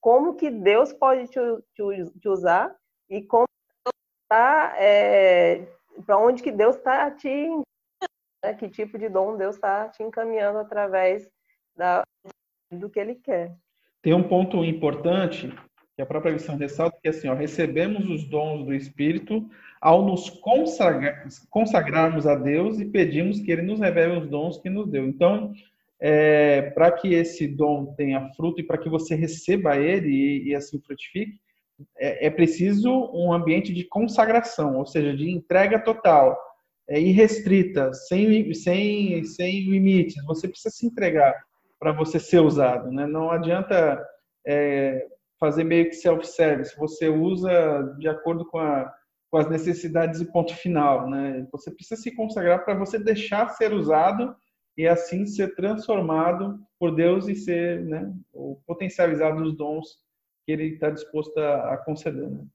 como 0.00 0.34
que 0.34 0.50
Deus 0.50 0.92
pode 0.92 1.28
te, 1.28 1.38
te, 1.74 2.18
te 2.20 2.28
usar 2.28 2.74
e 3.08 3.22
como 3.22 3.46
tá, 4.32 4.74
é, 4.78 5.66
para 6.06 6.16
onde 6.16 6.42
que 6.42 6.50
Deus 6.50 6.76
está 6.76 7.10
te 7.10 7.28
né? 8.42 8.54
que 8.54 8.66
tipo 8.66 8.98
de 8.98 9.10
dom 9.10 9.36
Deus 9.36 9.56
está 9.56 9.90
te 9.90 10.02
encaminhando 10.02 10.58
através 10.58 11.28
da, 11.76 12.02
do 12.70 12.88
que 12.88 12.98
Ele 12.98 13.16
quer. 13.16 13.54
Tem 14.00 14.14
um 14.14 14.22
ponto 14.22 14.64
importante 14.64 15.54
que 15.94 16.00
a 16.00 16.06
própria 16.06 16.32
lição 16.32 16.56
ressalta 16.56 16.96
que 17.02 17.08
é 17.08 17.10
assim, 17.10 17.28
ó, 17.28 17.34
recebemos 17.34 18.08
os 18.08 18.24
dons 18.24 18.64
do 18.64 18.74
Espírito 18.74 19.46
ao 19.78 20.02
nos 20.02 20.30
consagra 20.30 21.28
consagrarmos 21.50 22.26
a 22.26 22.34
Deus 22.34 22.80
e 22.80 22.86
pedimos 22.86 23.38
que 23.38 23.52
Ele 23.52 23.62
nos 23.62 23.80
revele 23.80 24.18
os 24.18 24.30
dons 24.30 24.56
que 24.56 24.70
nos 24.70 24.88
deu. 24.88 25.04
Então, 25.06 25.52
é, 26.00 26.70
para 26.70 26.90
que 26.90 27.12
esse 27.12 27.46
dom 27.46 27.94
tenha 27.94 28.30
fruto 28.34 28.62
e 28.62 28.64
para 28.64 28.78
que 28.78 28.88
você 28.88 29.14
receba 29.14 29.76
ele 29.76 30.08
e, 30.08 30.48
e 30.48 30.54
assim 30.54 30.80
frutifique, 30.80 31.38
é, 31.98 32.26
é 32.26 32.30
preciso 32.30 32.90
um 33.12 33.32
ambiente 33.32 33.72
de 33.72 33.84
consagração, 33.84 34.76
ou 34.76 34.86
seja, 34.86 35.16
de 35.16 35.30
entrega 35.30 35.78
total, 35.78 36.38
é, 36.88 37.00
irrestrita, 37.00 37.92
sem, 37.92 38.52
sem, 38.54 39.24
sem 39.24 39.70
limites. 39.70 40.22
Você 40.26 40.48
precisa 40.48 40.74
se 40.74 40.86
entregar 40.86 41.34
para 41.78 41.92
você 41.92 42.18
ser 42.18 42.40
usado. 42.40 42.90
Né? 42.90 43.06
Não 43.06 43.30
adianta 43.30 44.04
é, 44.46 45.06
fazer 45.38 45.64
meio 45.64 45.88
que 45.88 45.96
self-service. 45.96 46.76
Você 46.78 47.08
usa 47.08 47.94
de 47.98 48.08
acordo 48.08 48.44
com, 48.46 48.58
a, 48.58 48.92
com, 49.30 49.38
as 49.38 49.48
necessidades 49.48 50.20
e 50.20 50.30
ponto 50.30 50.54
final. 50.54 51.08
Né? 51.08 51.46
Você 51.50 51.70
precisa 51.70 52.00
se 52.00 52.14
consagrar 52.14 52.64
para 52.64 52.74
você 52.74 52.98
deixar 52.98 53.48
ser 53.48 53.72
usado 53.72 54.34
e 54.76 54.86
assim 54.86 55.26
ser 55.26 55.54
transformado 55.54 56.58
por 56.78 56.94
Deus 56.94 57.28
e 57.28 57.34
ser 57.34 57.84
né, 57.84 58.12
potencializado 58.66 59.42
os 59.42 59.56
dons 59.56 60.01
que 60.44 60.52
Ele 60.52 60.74
está 60.74 60.90
disposto 60.90 61.36
a, 61.38 61.76
conceder. 61.78 62.30
Né? 62.30 62.46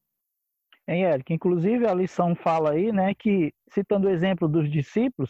Hein? 0.87 1.03
Inclusive 1.29 1.87
a 1.87 1.93
lição 1.93 2.35
fala 2.35 2.71
aí, 2.71 2.91
né, 2.91 3.13
que 3.13 3.53
citando 3.71 4.07
o 4.07 4.11
exemplo 4.11 4.47
dos 4.47 4.71
discípulos, 4.71 5.29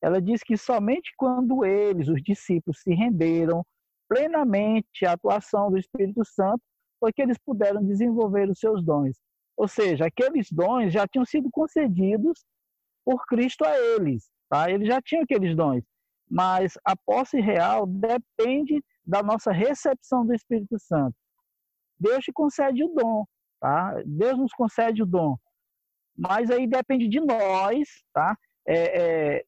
ela 0.00 0.20
diz 0.20 0.42
que 0.42 0.56
somente 0.56 1.12
quando 1.16 1.64
eles, 1.64 2.08
os 2.08 2.22
discípulos, 2.22 2.80
se 2.80 2.92
renderam 2.92 3.64
plenamente 4.08 5.06
à 5.06 5.12
atuação 5.12 5.70
do 5.70 5.78
Espírito 5.78 6.24
Santo, 6.24 6.60
foi 7.00 7.12
que 7.12 7.22
eles 7.22 7.38
puderam 7.38 7.84
desenvolver 7.84 8.48
os 8.48 8.58
seus 8.58 8.84
dons. 8.84 9.16
Ou 9.56 9.68
seja, 9.68 10.06
aqueles 10.06 10.50
dons 10.50 10.92
já 10.92 11.06
tinham 11.06 11.24
sido 11.24 11.48
concedidos 11.50 12.44
por 13.04 13.24
Cristo 13.26 13.64
a 13.64 13.76
eles, 13.76 14.30
tá? 14.48 14.70
Eles 14.70 14.86
já 14.86 15.00
tinham 15.00 15.22
aqueles 15.24 15.56
dons, 15.56 15.84
mas 16.30 16.78
a 16.84 16.96
posse 16.96 17.40
real 17.40 17.86
depende 17.86 18.82
da 19.04 19.22
nossa 19.22 19.50
recepção 19.52 20.24
do 20.24 20.34
Espírito 20.34 20.78
Santo. 20.78 21.14
Deus 22.02 22.24
te 22.24 22.32
concede 22.32 22.82
o 22.82 22.88
dom, 22.88 23.24
tá? 23.60 23.94
Deus 24.04 24.36
nos 24.38 24.52
concede 24.52 25.02
o 25.02 25.06
dom, 25.06 25.36
mas 26.16 26.50
aí 26.50 26.66
depende 26.66 27.08
de 27.08 27.20
nós, 27.20 27.88
tá? 28.12 28.36
É, 28.66 28.76
é, 28.76 29.44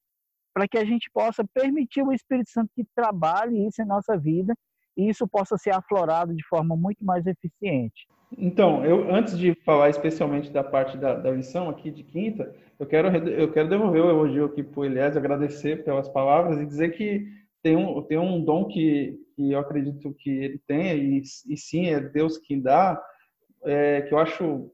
para 0.52 0.68
que 0.68 0.78
a 0.78 0.84
gente 0.84 1.10
possa 1.12 1.44
permitir 1.52 2.02
o 2.02 2.12
Espírito 2.12 2.50
Santo 2.50 2.70
que 2.74 2.84
trabalhe 2.94 3.66
isso 3.66 3.82
em 3.82 3.86
nossa 3.86 4.16
vida 4.16 4.54
e 4.96 5.08
isso 5.08 5.26
possa 5.26 5.58
ser 5.58 5.74
aflorado 5.74 6.34
de 6.34 6.46
forma 6.46 6.76
muito 6.76 7.04
mais 7.04 7.26
eficiente. 7.26 8.06
Então, 8.36 8.84
eu 8.84 9.12
antes 9.14 9.36
de 9.36 9.54
falar 9.64 9.90
especialmente 9.90 10.50
da 10.50 10.62
parte 10.62 10.96
da, 10.96 11.14
da 11.14 11.30
lição 11.30 11.68
aqui 11.68 11.90
de 11.90 12.02
quinta, 12.02 12.54
eu 12.78 12.86
quero 12.86 13.08
eu 13.28 13.52
quero 13.52 13.68
devolver 13.68 14.02
o 14.02 14.10
elogio 14.10 14.44
aqui 14.46 14.62
para 14.62 14.80
o 14.80 14.84
Elias, 14.84 15.16
agradecer 15.16 15.84
pelas 15.84 16.08
palavras 16.08 16.60
e 16.60 16.66
dizer 16.66 16.90
que 16.90 17.26
tem 17.64 17.74
um 17.76 18.02
tem 18.02 18.18
um 18.18 18.44
dom 18.44 18.66
que, 18.66 19.18
que 19.34 19.52
eu 19.52 19.58
acredito 19.58 20.14
que 20.18 20.30
ele 20.30 20.60
tem 20.68 21.16
e, 21.16 21.22
e 21.48 21.56
sim 21.56 21.86
é 21.86 21.98
Deus 21.98 22.36
quem 22.36 22.60
dá, 22.60 23.02
é, 23.64 24.02
que 24.02 24.12
eu 24.12 24.18
acho 24.18 24.70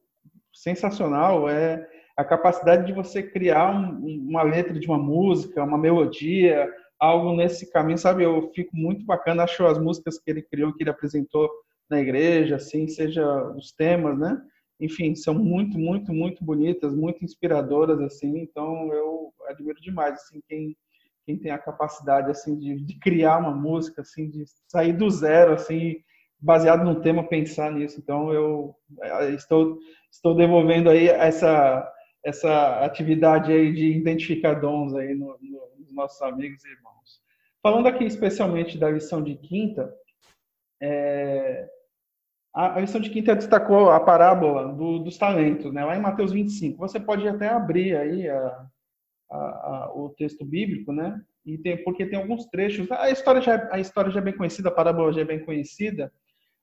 sensacional 0.52 1.48
é 1.48 1.88
a 2.16 2.24
capacidade 2.24 2.84
de 2.86 2.92
você 2.92 3.22
criar 3.22 3.70
um, 3.70 4.26
uma 4.28 4.42
letra 4.42 4.78
de 4.78 4.86
uma 4.88 4.98
música, 4.98 5.62
uma 5.62 5.78
melodia, 5.78 6.68
algo 6.98 7.34
nesse 7.34 7.70
caminho, 7.70 7.96
sabe? 7.96 8.24
Eu 8.24 8.50
fico 8.52 8.76
muito 8.76 9.06
bacana, 9.06 9.44
acho 9.44 9.64
as 9.64 9.78
músicas 9.78 10.18
que 10.18 10.28
ele 10.30 10.42
criou, 10.42 10.74
que 10.74 10.82
ele 10.82 10.90
apresentou 10.90 11.48
na 11.88 12.00
igreja, 12.00 12.56
assim, 12.56 12.88
seja 12.88 13.24
os 13.56 13.72
temas, 13.72 14.18
né? 14.18 14.38
Enfim, 14.78 15.14
são 15.14 15.32
muito, 15.32 15.78
muito, 15.78 16.12
muito 16.12 16.44
bonitas, 16.44 16.94
muito 16.94 17.24
inspiradoras, 17.24 18.00
assim. 18.00 18.38
Então, 18.40 18.92
eu 18.92 19.32
admiro 19.48 19.80
demais, 19.80 20.14
assim, 20.14 20.42
quem 20.46 20.76
quem 21.30 21.38
tem 21.38 21.52
a 21.52 21.58
capacidade, 21.58 22.30
assim, 22.30 22.58
de, 22.58 22.80
de 22.80 22.98
criar 22.98 23.38
uma 23.38 23.52
música, 23.52 24.02
assim, 24.02 24.28
de 24.28 24.44
sair 24.66 24.92
do 24.92 25.08
zero, 25.08 25.52
assim, 25.52 25.96
baseado 26.40 26.84
no 26.84 27.00
tema, 27.00 27.28
pensar 27.28 27.70
nisso. 27.70 28.00
Então, 28.00 28.32
eu 28.32 28.74
eh, 29.02 29.30
estou, 29.30 29.78
estou 30.10 30.34
devolvendo 30.34 30.90
aí 30.90 31.08
essa, 31.08 31.88
essa 32.24 32.84
atividade 32.84 33.52
aí 33.52 33.72
de 33.72 33.92
identificar 33.92 34.54
dons 34.54 34.94
aí 34.94 35.14
no, 35.14 35.38
no, 35.40 35.70
nos 35.78 35.94
nossos 35.94 36.20
amigos 36.22 36.64
e 36.64 36.70
irmãos. 36.70 37.20
Falando 37.62 37.86
aqui 37.86 38.04
especialmente 38.04 38.78
da 38.78 38.90
lição 38.90 39.22
de 39.22 39.36
quinta, 39.36 39.92
é, 40.82 41.68
a, 42.54 42.76
a, 42.76 42.80
lição 42.80 43.00
de 43.00 43.10
quinta 43.10 43.36
destacou 43.36 43.90
a 43.90 44.00
parábola 44.00 44.72
do, 44.72 44.98
dos 44.98 45.18
talentos, 45.18 45.72
né? 45.72 45.84
lá 45.84 45.96
em 45.96 46.00
Mateus 46.00 46.32
25. 46.32 46.78
Você 46.78 46.98
pode 46.98 47.28
até 47.28 47.48
abrir 47.48 47.94
aí 47.96 48.28
a, 48.28 48.66
a, 49.36 49.92
o 49.94 50.08
texto 50.10 50.44
bíblico, 50.44 50.92
né? 50.92 51.20
E 51.44 51.56
tem, 51.58 51.82
porque 51.82 52.06
tem 52.06 52.18
alguns 52.18 52.46
trechos. 52.46 52.90
A 52.90 53.10
história, 53.10 53.40
já, 53.40 53.54
é, 53.54 53.68
a 53.72 53.78
história 53.78 54.10
já 54.10 54.20
é 54.20 54.22
bem 54.22 54.36
conhecida, 54.36 54.68
a 54.68 54.72
parábola 54.72 55.12
já 55.12 55.22
é 55.22 55.24
bem 55.24 55.44
conhecida, 55.44 56.12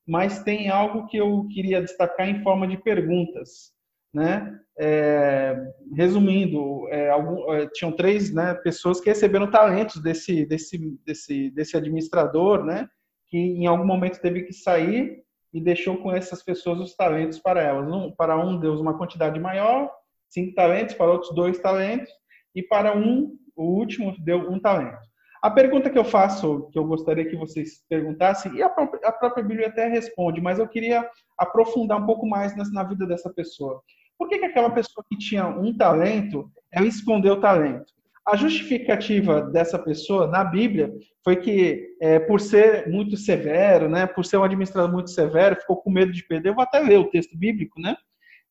mas 0.05 0.43
tem 0.43 0.69
algo 0.69 1.07
que 1.07 1.17
eu 1.17 1.47
queria 1.51 1.81
destacar 1.81 2.29
em 2.29 2.41
forma 2.43 2.67
de 2.67 2.77
perguntas. 2.77 3.75
Né? 4.13 4.59
É, 4.79 5.55
resumindo, 5.93 6.87
é, 6.89 7.09
algum, 7.09 7.53
é, 7.53 7.67
tinham 7.67 7.91
três 7.91 8.33
né, 8.33 8.53
pessoas 8.55 8.99
que 8.99 9.09
receberam 9.09 9.51
talentos 9.51 10.01
desse, 10.01 10.45
desse, 10.45 10.77
desse, 11.05 11.51
desse 11.51 11.77
administrador, 11.77 12.63
né, 12.63 12.87
que 13.27 13.37
em 13.37 13.67
algum 13.67 13.85
momento 13.85 14.21
teve 14.21 14.43
que 14.43 14.53
sair 14.53 15.23
e 15.53 15.61
deixou 15.61 15.97
com 15.97 16.11
essas 16.11 16.41
pessoas 16.41 16.79
os 16.79 16.95
talentos 16.95 17.37
para 17.37 17.61
elas. 17.61 17.91
Um, 17.91 18.11
para 18.11 18.37
um, 18.37 18.59
deu 18.59 18.73
uma 18.79 18.97
quantidade 18.97 19.39
maior, 19.39 19.91
cinco 20.29 20.55
talentos, 20.55 20.95
para 20.95 21.11
outros, 21.11 21.35
dois 21.35 21.59
talentos, 21.59 22.11
e 22.55 22.63
para 22.63 22.95
um, 22.95 23.37
o 23.55 23.63
último, 23.63 24.15
deu 24.19 24.49
um 24.49 24.59
talento. 24.59 25.07
A 25.41 25.51
pergunta 25.51 25.89
que 25.89 25.97
eu 25.97 26.03
faço, 26.03 26.67
que 26.71 26.79
eu 26.79 26.83
gostaria 26.83 27.27
que 27.27 27.35
vocês 27.35 27.83
perguntassem, 27.87 28.55
e 28.55 28.63
a 28.63 28.69
própria, 28.69 29.07
a 29.07 29.11
própria 29.11 29.43
Bíblia 29.43 29.67
até 29.67 29.87
responde, 29.87 30.41
mas 30.41 30.59
eu 30.59 30.67
queria 30.67 31.07
aprofundar 31.37 32.01
um 32.01 32.05
pouco 32.05 32.27
mais 32.27 32.55
na, 32.71 32.83
vida 32.83 33.05
dessa 33.05 33.31
pessoa. 33.31 33.81
Por 34.17 34.27
que, 34.27 34.39
que 34.39 34.45
aquela 34.45 34.71
pessoa 34.71 35.05
que 35.09 35.17
tinha 35.17 35.47
um 35.47 35.75
talento, 35.75 36.49
ela 36.71 36.87
escondeu 36.87 37.35
o 37.35 37.39
talento? 37.39 37.85
A 38.27 38.35
justificativa 38.35 39.41
dessa 39.41 39.79
pessoa 39.79 40.27
na 40.27 40.43
Bíblia 40.43 40.91
foi 41.23 41.37
que, 41.37 41.95
é, 42.01 42.19
por 42.19 42.41
ser 42.41 42.89
muito 42.89 43.15
severo, 43.15 43.87
né, 43.87 44.05
por 44.07 44.25
ser 44.25 44.37
um 44.37 44.43
administrador 44.43 44.91
muito 44.91 45.11
severo, 45.11 45.55
ficou 45.55 45.77
com 45.77 45.91
medo 45.91 46.11
de 46.11 46.27
perder. 46.27 46.49
Eu 46.49 46.55
vou 46.55 46.63
até 46.63 46.79
ler 46.79 46.97
o 46.97 47.09
texto 47.09 47.37
bíblico, 47.37 47.79
né, 47.79 47.95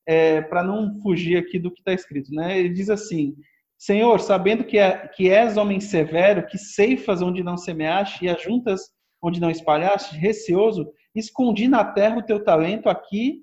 é, 0.06 0.40
para 0.40 0.62
não 0.62 0.98
fugir 1.02 1.36
aqui 1.36 1.58
do 1.58 1.70
que 1.70 1.80
está 1.80 1.92
escrito. 1.92 2.32
Né? 2.32 2.58
Ele 2.58 2.70
diz 2.70 2.88
assim: 2.88 3.34
Senhor, 3.78 4.20
sabendo 4.20 4.64
que, 4.64 4.78
é, 4.78 5.08
que 5.08 5.30
és 5.30 5.56
homem 5.56 5.80
severo, 5.80 6.46
que 6.46 6.58
ceifas 6.58 7.20
onde 7.20 7.42
não 7.42 7.56
semeaste 7.56 8.24
e 8.24 8.28
ajuntas 8.28 8.80
onde 9.22 9.40
não 9.40 9.50
espalhaste, 9.50 10.16
receoso, 10.16 10.90
escondi 11.14 11.68
na 11.68 11.84
terra 11.84 12.18
o 12.18 12.22
teu 12.22 12.42
talento, 12.42 12.88
aqui, 12.88 13.42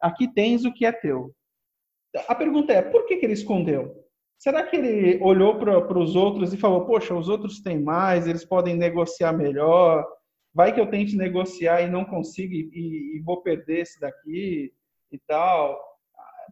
aqui 0.00 0.32
tens 0.32 0.64
o 0.64 0.72
que 0.72 0.84
é 0.84 0.92
teu. 0.92 1.32
A 2.28 2.34
pergunta 2.34 2.72
é, 2.72 2.82
por 2.82 3.06
que, 3.06 3.16
que 3.16 3.26
ele 3.26 3.32
escondeu? 3.32 4.02
Será 4.38 4.64
que 4.64 4.76
ele 4.76 5.22
olhou 5.22 5.58
para 5.58 5.98
os 5.98 6.16
outros 6.16 6.52
e 6.52 6.56
falou, 6.56 6.84
poxa, 6.84 7.14
os 7.14 7.28
outros 7.28 7.60
têm 7.60 7.80
mais, 7.80 8.26
eles 8.26 8.44
podem 8.44 8.76
negociar 8.76 9.32
melhor, 9.32 10.04
vai 10.52 10.74
que 10.74 10.80
eu 10.80 10.90
tente 10.90 11.16
negociar 11.16 11.80
e 11.82 11.88
não 11.88 12.04
consigo 12.04 12.52
e, 12.52 13.16
e 13.16 13.22
vou 13.24 13.40
perder 13.40 13.82
esse 13.82 14.00
daqui 14.00 14.72
e 15.10 15.18
tal. 15.26 15.80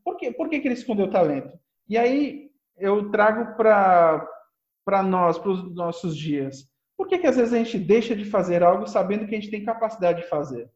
Por, 0.04 0.16
por 0.36 0.48
que, 0.48 0.60
que 0.60 0.68
ele 0.68 0.74
escondeu 0.74 1.06
o 1.06 1.10
talento? 1.10 1.58
E 1.88 1.98
aí, 1.98 2.49
eu 2.80 3.10
trago 3.10 3.54
para 3.56 5.02
nós, 5.04 5.38
para 5.38 5.50
os 5.50 5.74
nossos 5.74 6.16
dias. 6.16 6.68
Por 6.96 7.06
que, 7.06 7.18
que 7.18 7.26
às 7.26 7.36
vezes 7.36 7.52
a 7.52 7.58
gente 7.58 7.78
deixa 7.78 8.16
de 8.16 8.24
fazer 8.24 8.62
algo 8.62 8.86
sabendo 8.86 9.26
que 9.26 9.34
a 9.34 9.40
gente 9.40 9.50
tem 9.50 9.64
capacidade 9.64 10.22
de 10.22 10.28
fazer? 10.28 10.68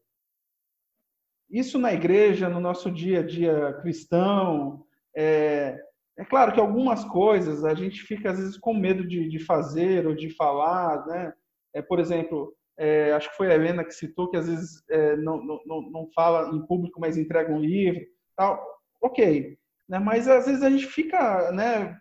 Isso 1.49 1.77
na 1.77 1.93
igreja, 1.93 2.49
no 2.49 2.59
nosso 2.59 2.91
dia 2.91 3.19
a 3.19 3.23
dia 3.23 3.73
cristão, 3.81 4.85
é, 5.15 5.79
é 6.17 6.25
claro 6.25 6.53
que 6.53 6.59
algumas 6.59 7.03
coisas 7.05 7.63
a 7.63 7.73
gente 7.73 8.01
fica 8.01 8.31
às 8.31 8.39
vezes 8.39 8.57
com 8.57 8.73
medo 8.73 9.05
de, 9.07 9.29
de 9.29 9.39
fazer 9.39 10.07
ou 10.07 10.15
de 10.15 10.29
falar, 10.29 11.05
né? 11.05 11.33
É, 11.73 11.81
por 11.81 11.99
exemplo, 11.99 12.55
é, 12.77 13.11
acho 13.13 13.29
que 13.29 13.37
foi 13.37 13.51
a 13.51 13.55
Helena 13.55 13.83
que 13.83 13.91
citou 13.91 14.29
que 14.29 14.37
às 14.37 14.47
vezes 14.47 14.83
é, 14.89 15.15
não, 15.17 15.43
não, 15.43 15.81
não 15.91 16.09
fala 16.15 16.55
em 16.55 16.65
público, 16.65 16.99
mas 16.99 17.17
entrega 17.17 17.51
um 17.53 17.59
livro, 17.59 18.01
tal. 18.35 18.63
Ok, 19.01 19.57
né? 19.87 19.99
Mas 19.99 20.27
às 20.27 20.45
vezes 20.45 20.63
a 20.63 20.69
gente 20.69 20.87
fica, 20.87 21.51
né? 21.51 21.97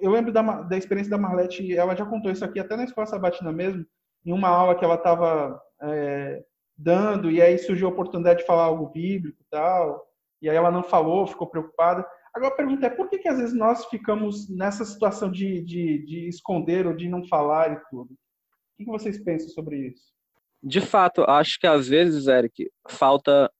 Eu 0.00 0.10
lembro 0.10 0.32
da, 0.32 0.42
da 0.62 0.76
experiência 0.76 1.10
da 1.10 1.18
Marlete, 1.18 1.74
ela 1.76 1.94
já 1.94 2.04
contou 2.04 2.30
isso 2.30 2.44
aqui 2.44 2.58
até 2.58 2.76
na 2.76 2.84
escola 2.84 3.06
sabatina 3.06 3.52
mesmo, 3.52 3.84
em 4.24 4.32
uma 4.32 4.48
aula 4.48 4.74
que 4.74 4.84
ela 4.84 4.96
estava 4.96 5.60
é, 5.82 6.42
dando 6.76 7.30
e 7.30 7.40
aí 7.40 7.58
surgiu 7.58 7.88
a 7.88 7.90
oportunidade 7.90 8.40
de 8.40 8.46
falar 8.46 8.64
algo 8.64 8.90
bíblico 8.90 9.40
e 9.40 9.46
tal, 9.50 10.04
e 10.42 10.50
aí 10.50 10.56
ela 10.56 10.70
não 10.70 10.82
falou, 10.82 11.26
ficou 11.26 11.46
preocupada. 11.46 12.04
Agora 12.34 12.52
a 12.52 12.56
pergunta 12.56 12.86
é 12.86 12.90
por 12.90 13.08
que, 13.08 13.18
que 13.18 13.28
às 13.28 13.38
vezes 13.38 13.54
nós 13.54 13.86
ficamos 13.86 14.48
nessa 14.50 14.84
situação 14.84 15.30
de, 15.30 15.62
de, 15.62 16.04
de 16.04 16.28
esconder 16.28 16.86
ou 16.86 16.94
de 16.94 17.08
não 17.08 17.24
falar 17.28 17.72
e 17.72 17.80
tudo? 17.88 18.10
O 18.12 18.76
que, 18.76 18.84
que 18.84 18.90
vocês 18.90 19.22
pensam 19.22 19.48
sobre 19.50 19.88
isso? 19.88 20.12
De 20.60 20.80
fato, 20.80 21.22
acho 21.28 21.60
que 21.60 21.66
às 21.66 21.86
vezes, 21.86 22.26
Eric, 22.26 22.70
falta. 22.88 23.50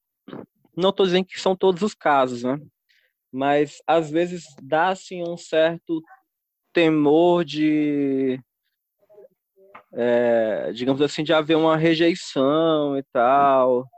Não 0.77 0.89
estou 0.91 1.07
dizendo 1.07 1.27
que 1.27 1.41
são 1.41 1.55
todos 1.55 1.83
os 1.83 1.95
casos, 1.95 2.43
né? 2.43 2.59
Mas 3.35 3.82
às 3.87 4.11
vezes 4.11 4.45
dá 4.62 4.89
assim 4.89 5.22
um 5.22 5.37
certo 5.37 6.01
temor 6.72 7.45
de 7.45 8.41
é, 9.93 10.72
digamos 10.72 11.03
assim 11.03 11.24
de 11.24 11.32
haver 11.32 11.57
uma 11.57 11.76
rejeição 11.76 12.97
e 12.97 13.03
tal 13.12 13.89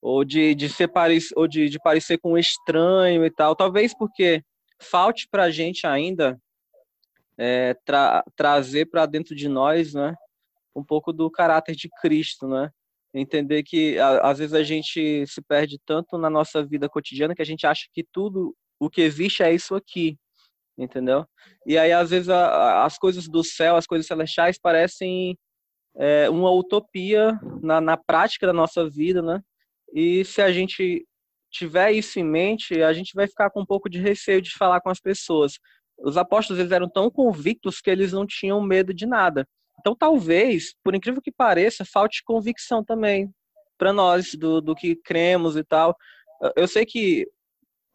ou 0.00 0.24
de, 0.24 0.54
de 0.54 0.68
ser 0.68 0.90
ou 1.34 1.48
de, 1.48 1.68
de 1.68 1.78
parecer 1.80 2.18
com 2.18 2.34
um 2.34 2.38
estranho 2.38 3.24
e 3.24 3.30
tal. 3.30 3.56
Talvez 3.56 3.92
porque 3.92 4.42
falte 4.80 5.26
para 5.28 5.44
a 5.44 5.50
gente 5.50 5.86
ainda 5.86 6.38
é, 7.36 7.74
tra 7.84 8.22
trazer 8.36 8.86
para 8.86 9.06
dentro 9.06 9.34
de 9.34 9.48
nós, 9.48 9.94
né, 9.94 10.14
um 10.76 10.84
pouco 10.84 11.12
do 11.12 11.30
caráter 11.30 11.74
de 11.74 11.88
Cristo, 12.00 12.46
né? 12.46 12.70
Entender 13.12 13.62
que 13.62 13.98
às 13.98 14.38
vezes 14.38 14.54
a 14.54 14.62
gente 14.62 15.26
se 15.26 15.40
perde 15.42 15.78
tanto 15.86 16.18
na 16.18 16.28
nossa 16.28 16.64
vida 16.64 16.88
cotidiana 16.88 17.34
que 17.34 17.42
a 17.42 17.46
gente 17.46 17.66
acha 17.66 17.86
que 17.92 18.04
tudo 18.12 18.54
o 18.78 18.90
que 18.90 19.00
existe 19.00 19.42
é 19.42 19.52
isso 19.52 19.74
aqui, 19.74 20.16
entendeu? 20.78 21.26
E 21.66 21.78
aí 21.78 21.92
às 21.92 22.10
vezes 22.10 22.28
a, 22.28 22.84
as 22.84 22.98
coisas 22.98 23.28
do 23.28 23.42
céu, 23.42 23.76
as 23.76 23.86
coisas 23.86 24.06
celestiais 24.06 24.58
parecem 24.58 25.36
é, 25.96 26.28
uma 26.28 26.50
utopia 26.50 27.38
na, 27.62 27.80
na 27.80 27.96
prática 27.96 28.46
da 28.46 28.52
nossa 28.52 28.88
vida, 28.88 29.22
né? 29.22 29.40
E 29.94 30.24
se 30.24 30.42
a 30.42 30.52
gente 30.52 31.06
tiver 31.50 31.92
isso 31.92 32.18
em 32.18 32.24
mente, 32.24 32.82
a 32.82 32.92
gente 32.92 33.12
vai 33.14 33.26
ficar 33.26 33.50
com 33.50 33.62
um 33.62 33.66
pouco 33.66 33.88
de 33.88 33.98
receio 33.98 34.42
de 34.42 34.50
falar 34.50 34.80
com 34.80 34.90
as 34.90 35.00
pessoas. 35.00 35.54
Os 35.98 36.16
apóstolos 36.16 36.60
eles 36.60 36.72
eram 36.72 36.88
tão 36.88 37.10
convictos 37.10 37.80
que 37.80 37.90
eles 37.90 38.12
não 38.12 38.26
tinham 38.26 38.60
medo 38.60 38.92
de 38.92 39.06
nada. 39.06 39.46
Então, 39.80 39.94
talvez, 39.94 40.74
por 40.82 40.94
incrível 40.94 41.22
que 41.22 41.32
pareça, 41.32 41.84
falte 41.84 42.22
convicção 42.24 42.84
também 42.84 43.30
para 43.78 43.92
nós 43.92 44.34
do, 44.34 44.60
do 44.60 44.74
que 44.74 44.96
cremos 44.96 45.56
e 45.56 45.64
tal. 45.64 45.96
Eu 46.54 46.68
sei 46.68 46.84
que 46.84 47.26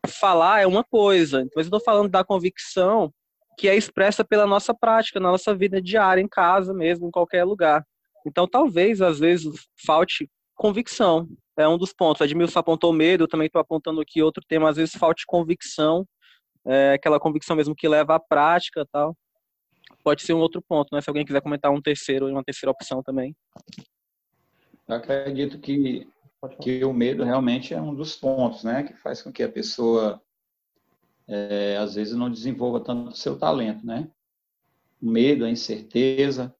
falar 0.08 0.62
é 0.62 0.68
uma 0.68 0.84
coisa, 0.84 1.39
mas 1.56 1.66
eu 1.66 1.70
estou 1.70 1.80
falando 1.80 2.10
da 2.10 2.24
convicção 2.24 3.14
que 3.58 3.68
é 3.68 3.76
expressa 3.76 4.24
pela 4.24 4.47
nossa 4.47 4.74
prática, 4.74 5.20
na 5.20 5.32
nossa 5.32 5.54
vida 5.54 5.82
diária, 5.82 6.22
em 6.22 6.28
casa 6.28 6.74
mesmo, 6.74 7.08
em 7.08 7.12
qualquer 7.12 7.43
lugar. 7.43 7.86
Então, 8.26 8.47
talvez, 8.47 9.02
às 9.02 9.20
vezes, 9.20 9.68
falte 9.86 10.30
convicção. 10.56 11.28
É 11.58 11.68
um 11.68 11.78
dos 11.78 11.93
pontos. 11.93 12.22
Edmilson 12.22 12.60
apontou 12.60 12.93
medo, 12.93 13.24
eu 13.24 13.28
também 13.28 13.47
estou 13.47 13.62
apontando 13.62 14.02
aqui 14.02 14.22
outro 14.22 14.43
tema, 14.47 14.70
às 14.70 14.78
vezes 14.78 14.95
falte 14.95 15.26
convicção, 15.28 16.08
é, 16.66 16.93
aquela 16.93 17.20
convicção 17.20 17.56
mesmo 17.56 17.76
que 17.76 17.88
leva 17.88 18.16
à 18.16 18.20
prática 18.20 18.86
tal. 18.91 19.16
Pode 20.04 20.24
ser 20.24 20.34
um 20.34 20.39
outro 20.39 20.62
ponto, 20.62 20.89
né? 20.93 21.02
Se 21.02 21.10
alguém 21.10 21.26
quiser 21.26 21.41
comentar 21.41 21.72
um 21.72 21.82
terceiro, 21.82 22.28
uma 22.28 22.43
terceira 22.43 22.72
opção 22.72 23.04
também. 23.04 23.36
Eu 24.88 24.95
acredito 24.95 25.60
que, 25.60 26.08
que 26.50 26.84
o 26.84 26.94
medo 26.94 27.24
realmente 27.24 27.74
é 27.74 27.82
um 27.82 27.94
dos 27.94 28.16
pontos, 28.16 28.64
né? 28.64 28.84
Que 28.84 28.94
faz 28.94 29.22
com 29.22 29.32
que 29.32 29.44
a 29.44 29.50
pessoa, 29.50 30.22
é, 31.28 31.78
às 31.78 31.96
vezes, 31.96 32.16
não 32.16 32.30
desenvolva 32.30 32.80
tanto 32.80 33.12
o 33.12 33.16
seu 33.16 33.38
talento, 33.38 33.86
né? 33.86 34.10
O 35.02 35.10
medo, 35.10 35.46
a 35.46 35.50
incerteza, 35.50 36.54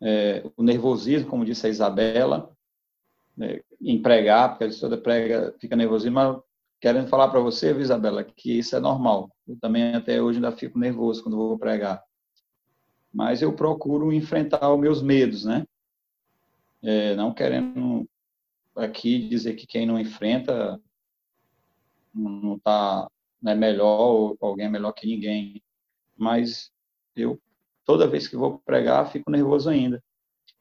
é, 0.00 0.44
o 0.56 0.62
nervosismo, 0.62 1.28
como 1.28 1.44
disse 1.44 1.66
a 1.66 1.70
Isabela, 1.70 2.56
né, 3.36 3.60
empregar, 3.80 4.50
porque 4.50 4.64
a 4.64 4.68
pessoa 4.68 4.96
prega, 4.96 5.54
fica 5.58 5.76
nervosismo, 5.76 6.14
mas 6.14 6.38
querendo 6.80 7.08
falar 7.08 7.28
para 7.28 7.40
você, 7.40 7.72
Isabela, 7.78 8.24
que 8.24 8.58
isso 8.58 8.76
é 8.76 8.80
normal. 8.80 9.30
Eu 9.46 9.56
também 9.60 9.94
até 9.94 10.20
hoje 10.20 10.38
ainda 10.38 10.52
fico 10.52 10.78
nervoso 10.78 11.22
quando 11.22 11.36
vou 11.36 11.58
pregar. 11.58 12.02
Mas 13.12 13.42
eu 13.42 13.52
procuro 13.52 14.12
enfrentar 14.12 14.72
os 14.72 14.80
meus 14.80 15.02
medos, 15.02 15.44
né? 15.44 15.66
É, 16.82 17.16
não 17.16 17.32
querendo 17.32 18.06
aqui 18.76 19.28
dizer 19.28 19.54
que 19.54 19.66
quem 19.66 19.86
não 19.86 19.98
enfrenta 19.98 20.80
não 22.14 22.58
tá 22.58 23.10
não 23.40 23.52
é 23.52 23.54
melhor 23.54 24.00
ou 24.00 24.38
alguém 24.40 24.66
é 24.66 24.70
melhor 24.70 24.92
que 24.92 25.06
ninguém, 25.06 25.62
mas 26.16 26.70
eu 27.14 27.40
toda 27.84 28.08
vez 28.08 28.26
que 28.26 28.36
vou 28.36 28.58
pregar 28.60 29.10
fico 29.10 29.30
nervoso 29.30 29.68
ainda. 29.70 30.02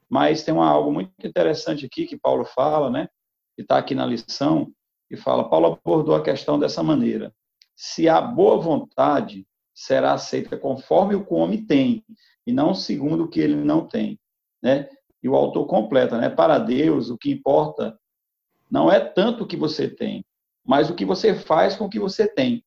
Mas 0.09 0.43
tem 0.43 0.53
uma, 0.53 0.68
algo 0.68 0.91
muito 0.91 1.11
interessante 1.26 1.86
aqui 1.86 2.05
que 2.05 2.18
Paulo 2.18 2.45
fala, 2.45 2.89
né? 2.89 3.07
Que 3.55 3.63
está 3.63 3.78
aqui 3.78 3.95
na 3.95 4.05
lição, 4.05 4.72
e 5.09 5.18
fala: 5.18 5.49
Paulo 5.49 5.80
abordou 5.84 6.16
a 6.16 6.24
questão 6.24 6.59
dessa 6.59 6.84
maneira. 6.84 7.34
Se 7.76 8.07
a 8.07 8.22
boa 8.22 8.57
vontade 8.57 9.47
será 9.74 10.13
aceita 10.13 10.57
conforme 10.57 11.16
o 11.16 11.26
que 11.26 11.34
o 11.34 11.38
homem 11.38 11.66
tem, 11.66 12.03
e 12.45 12.53
não 12.53 12.74
segundo 12.74 13.24
o 13.24 13.30
que 13.30 13.39
ele 13.39 13.55
não 13.55 13.88
tem. 13.88 14.20
Né? 14.61 14.88
E 15.22 15.28
o 15.28 15.36
autor 15.36 15.66
completa: 15.68 16.18
né? 16.18 16.30
Para 16.30 16.59
Deus, 16.59 17.09
o 17.09 17.18
que 17.18 17.32
importa 17.32 17.97
não 18.76 18.91
é 18.91 18.99
tanto 18.99 19.45
o 19.45 19.47
que 19.47 19.55
você 19.55 19.88
tem, 19.88 20.26
mas 20.61 20.89
o 20.89 20.95
que 20.95 21.05
você 21.05 21.34
faz 21.34 21.78
com 21.78 21.86
o 21.86 21.89
que 21.89 21.97
você 21.97 22.28
tem. 22.28 22.61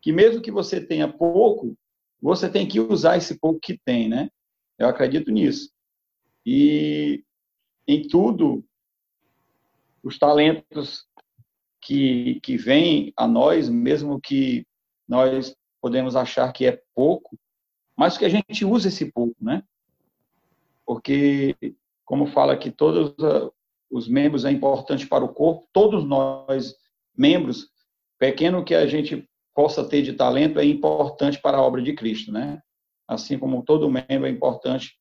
Que 0.00 0.10
mesmo 0.10 0.40
que 0.40 0.50
você 0.50 0.80
tenha 0.80 1.06
pouco, 1.06 1.76
você 2.22 2.48
tem 2.48 2.66
que 2.66 2.80
usar 2.80 3.18
esse 3.18 3.38
pouco 3.38 3.60
que 3.60 3.78
tem, 3.84 4.08
né? 4.08 4.30
Eu 4.78 4.88
acredito 4.88 5.30
nisso. 5.30 5.70
E 6.46 7.22
em 7.86 8.08
tudo, 8.08 8.64
os 10.02 10.18
talentos 10.18 11.06
que, 11.82 12.40
que 12.40 12.56
vêm 12.56 13.12
a 13.14 13.28
nós, 13.28 13.68
mesmo 13.68 14.18
que 14.18 14.66
nós 15.06 15.54
podemos 15.82 16.16
achar 16.16 16.50
que 16.50 16.64
é 16.64 16.82
pouco, 16.94 17.38
mas 17.94 18.16
que 18.16 18.24
a 18.24 18.30
gente 18.30 18.64
use 18.64 18.88
esse 18.88 19.12
pouco, 19.12 19.36
né? 19.38 19.62
Porque, 20.86 21.54
como 22.06 22.26
fala 22.28 22.56
que 22.56 22.70
todos 22.70 23.14
os 23.92 24.08
membros 24.08 24.46
é 24.46 24.50
importante 24.50 25.06
para 25.06 25.22
o 25.22 25.28
corpo, 25.28 25.68
todos 25.70 26.02
nós, 26.02 26.74
membros, 27.14 27.68
pequeno 28.18 28.64
que 28.64 28.74
a 28.74 28.86
gente 28.86 29.28
possa 29.54 29.84
ter 29.86 30.00
de 30.00 30.14
talento, 30.14 30.58
é 30.58 30.64
importante 30.64 31.38
para 31.40 31.58
a 31.58 31.62
obra 31.62 31.82
de 31.82 31.92
Cristo, 31.92 32.32
né? 32.32 32.62
Assim 33.06 33.38
como 33.38 33.62
todo 33.62 33.90
membro 33.90 34.26
é 34.26 34.30
importante 34.30 34.98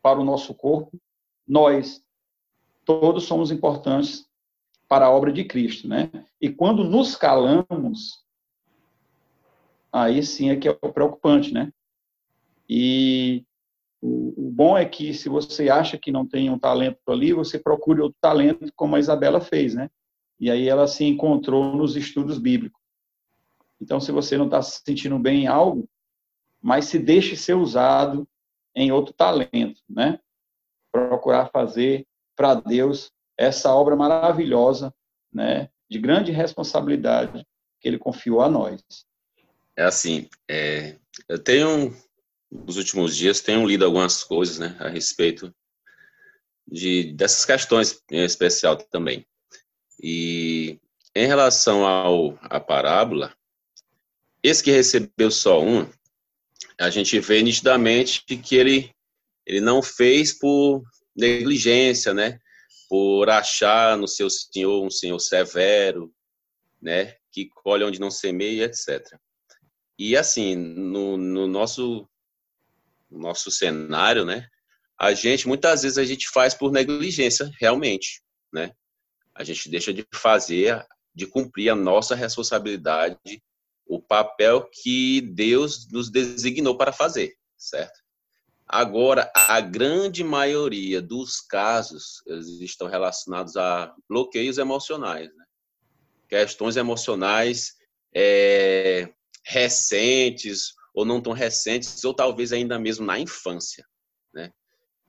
para 0.00 0.18
o 0.18 0.24
nosso 0.24 0.54
corpo, 0.54 0.98
nós 1.46 2.02
todos 2.86 3.24
somos 3.24 3.50
importantes 3.50 4.26
para 4.88 5.06
a 5.06 5.10
obra 5.10 5.30
de 5.30 5.44
Cristo, 5.44 5.86
né? 5.86 6.10
E 6.40 6.48
quando 6.48 6.84
nos 6.84 7.16
calamos, 7.16 8.24
aí 9.92 10.22
sim 10.22 10.48
é 10.48 10.56
que 10.56 10.68
é 10.68 10.72
preocupante, 10.72 11.52
né? 11.52 11.70
E 12.66 13.44
o 14.00 14.45
bom 14.56 14.78
é 14.78 14.86
que 14.86 15.12
se 15.12 15.28
você 15.28 15.68
acha 15.68 15.98
que 15.98 16.10
não 16.10 16.26
tem 16.26 16.48
um 16.48 16.58
talento 16.58 16.98
ali, 17.08 17.30
você 17.34 17.58
procure 17.58 18.00
outro 18.00 18.16
talento, 18.22 18.72
como 18.74 18.96
a 18.96 18.98
Isabela 18.98 19.38
fez, 19.38 19.74
né? 19.74 19.90
E 20.40 20.50
aí 20.50 20.66
ela 20.66 20.86
se 20.86 21.04
encontrou 21.04 21.76
nos 21.76 21.94
estudos 21.94 22.38
bíblicos. 22.38 22.80
Então, 23.78 24.00
se 24.00 24.10
você 24.10 24.38
não 24.38 24.46
está 24.46 24.62
se 24.62 24.80
sentindo 24.82 25.18
bem 25.18 25.42
em 25.42 25.46
algo, 25.46 25.86
mas 26.62 26.86
se 26.86 26.98
deixe 26.98 27.36
ser 27.36 27.52
usado 27.52 28.26
em 28.74 28.90
outro 28.90 29.12
talento, 29.12 29.82
né? 29.86 30.18
Procurar 30.90 31.50
fazer 31.50 32.06
para 32.34 32.54
Deus 32.54 33.12
essa 33.36 33.74
obra 33.74 33.94
maravilhosa, 33.94 34.92
né? 35.30 35.68
De 35.86 35.98
grande 35.98 36.32
responsabilidade 36.32 37.46
que 37.78 37.86
Ele 37.86 37.98
confiou 37.98 38.40
a 38.40 38.48
nós. 38.48 38.82
É 39.76 39.84
assim, 39.84 40.30
é, 40.48 40.96
eu 41.28 41.38
tenho, 41.38 41.94
nos 42.50 42.76
últimos 42.76 43.16
dias, 43.16 43.40
tenho 43.40 43.66
lido 43.66 43.84
algumas 43.84 44.22
coisas, 44.22 44.58
né? 44.58 44.76
A 44.78 44.88
respeito 44.88 45.54
de 46.66 47.12
dessas 47.12 47.44
questões 47.44 48.02
em 48.10 48.24
especial 48.24 48.76
também. 48.76 49.26
E 50.02 50.80
em 51.14 51.26
relação 51.26 51.86
ao 51.86 52.38
a 52.42 52.60
parábola, 52.60 53.34
esse 54.42 54.62
que 54.62 54.70
recebeu 54.70 55.30
só 55.30 55.62
um, 55.62 55.88
a 56.78 56.90
gente 56.90 57.18
vê 57.20 57.42
nitidamente 57.42 58.22
que 58.24 58.56
ele, 58.56 58.90
ele 59.46 59.60
não 59.60 59.82
fez 59.82 60.32
por 60.32 60.82
negligência, 61.16 62.12
né? 62.12 62.38
Por 62.88 63.28
achar 63.30 63.96
no 63.96 64.06
seu 64.06 64.28
senhor 64.28 64.84
um 64.84 64.90
senhor 64.90 65.18
severo, 65.18 66.12
né? 66.80 67.16
Que 67.32 67.48
colhe 67.48 67.84
onde 67.84 67.98
não 67.98 68.10
semeia, 68.10 68.64
etc. 68.64 69.18
E 69.98 70.16
assim, 70.16 70.54
no, 70.54 71.16
no 71.16 71.46
nosso 71.46 72.06
nosso 73.18 73.50
cenário, 73.50 74.24
né? 74.24 74.46
A 74.98 75.12
gente 75.12 75.46
muitas 75.46 75.82
vezes 75.82 75.98
a 75.98 76.04
gente 76.04 76.28
faz 76.28 76.54
por 76.54 76.72
negligência, 76.72 77.50
realmente, 77.60 78.22
né? 78.52 78.72
A 79.34 79.44
gente 79.44 79.68
deixa 79.68 79.92
de 79.92 80.06
fazer, 80.12 80.84
de 81.14 81.26
cumprir 81.26 81.70
a 81.70 81.74
nossa 81.74 82.14
responsabilidade 82.14 83.42
o 83.86 84.00
papel 84.00 84.68
que 84.72 85.20
Deus 85.20 85.88
nos 85.90 86.10
designou 86.10 86.76
para 86.76 86.92
fazer, 86.92 87.34
certo? 87.56 88.00
Agora, 88.66 89.30
a 89.32 89.60
grande 89.60 90.24
maioria 90.24 91.00
dos 91.00 91.40
casos 91.40 92.20
estão 92.60 92.88
relacionados 92.88 93.56
a 93.56 93.94
bloqueios 94.08 94.58
emocionais, 94.58 95.28
né? 95.36 95.44
questões 96.28 96.76
emocionais 96.76 97.74
é, 98.12 99.08
recentes 99.44 100.74
ou 100.96 101.04
não 101.04 101.20
tão 101.20 101.34
recentes, 101.34 102.02
ou 102.04 102.14
talvez 102.14 102.54
ainda 102.54 102.78
mesmo 102.78 103.04
na 103.04 103.20
infância, 103.20 103.86
né? 104.34 104.50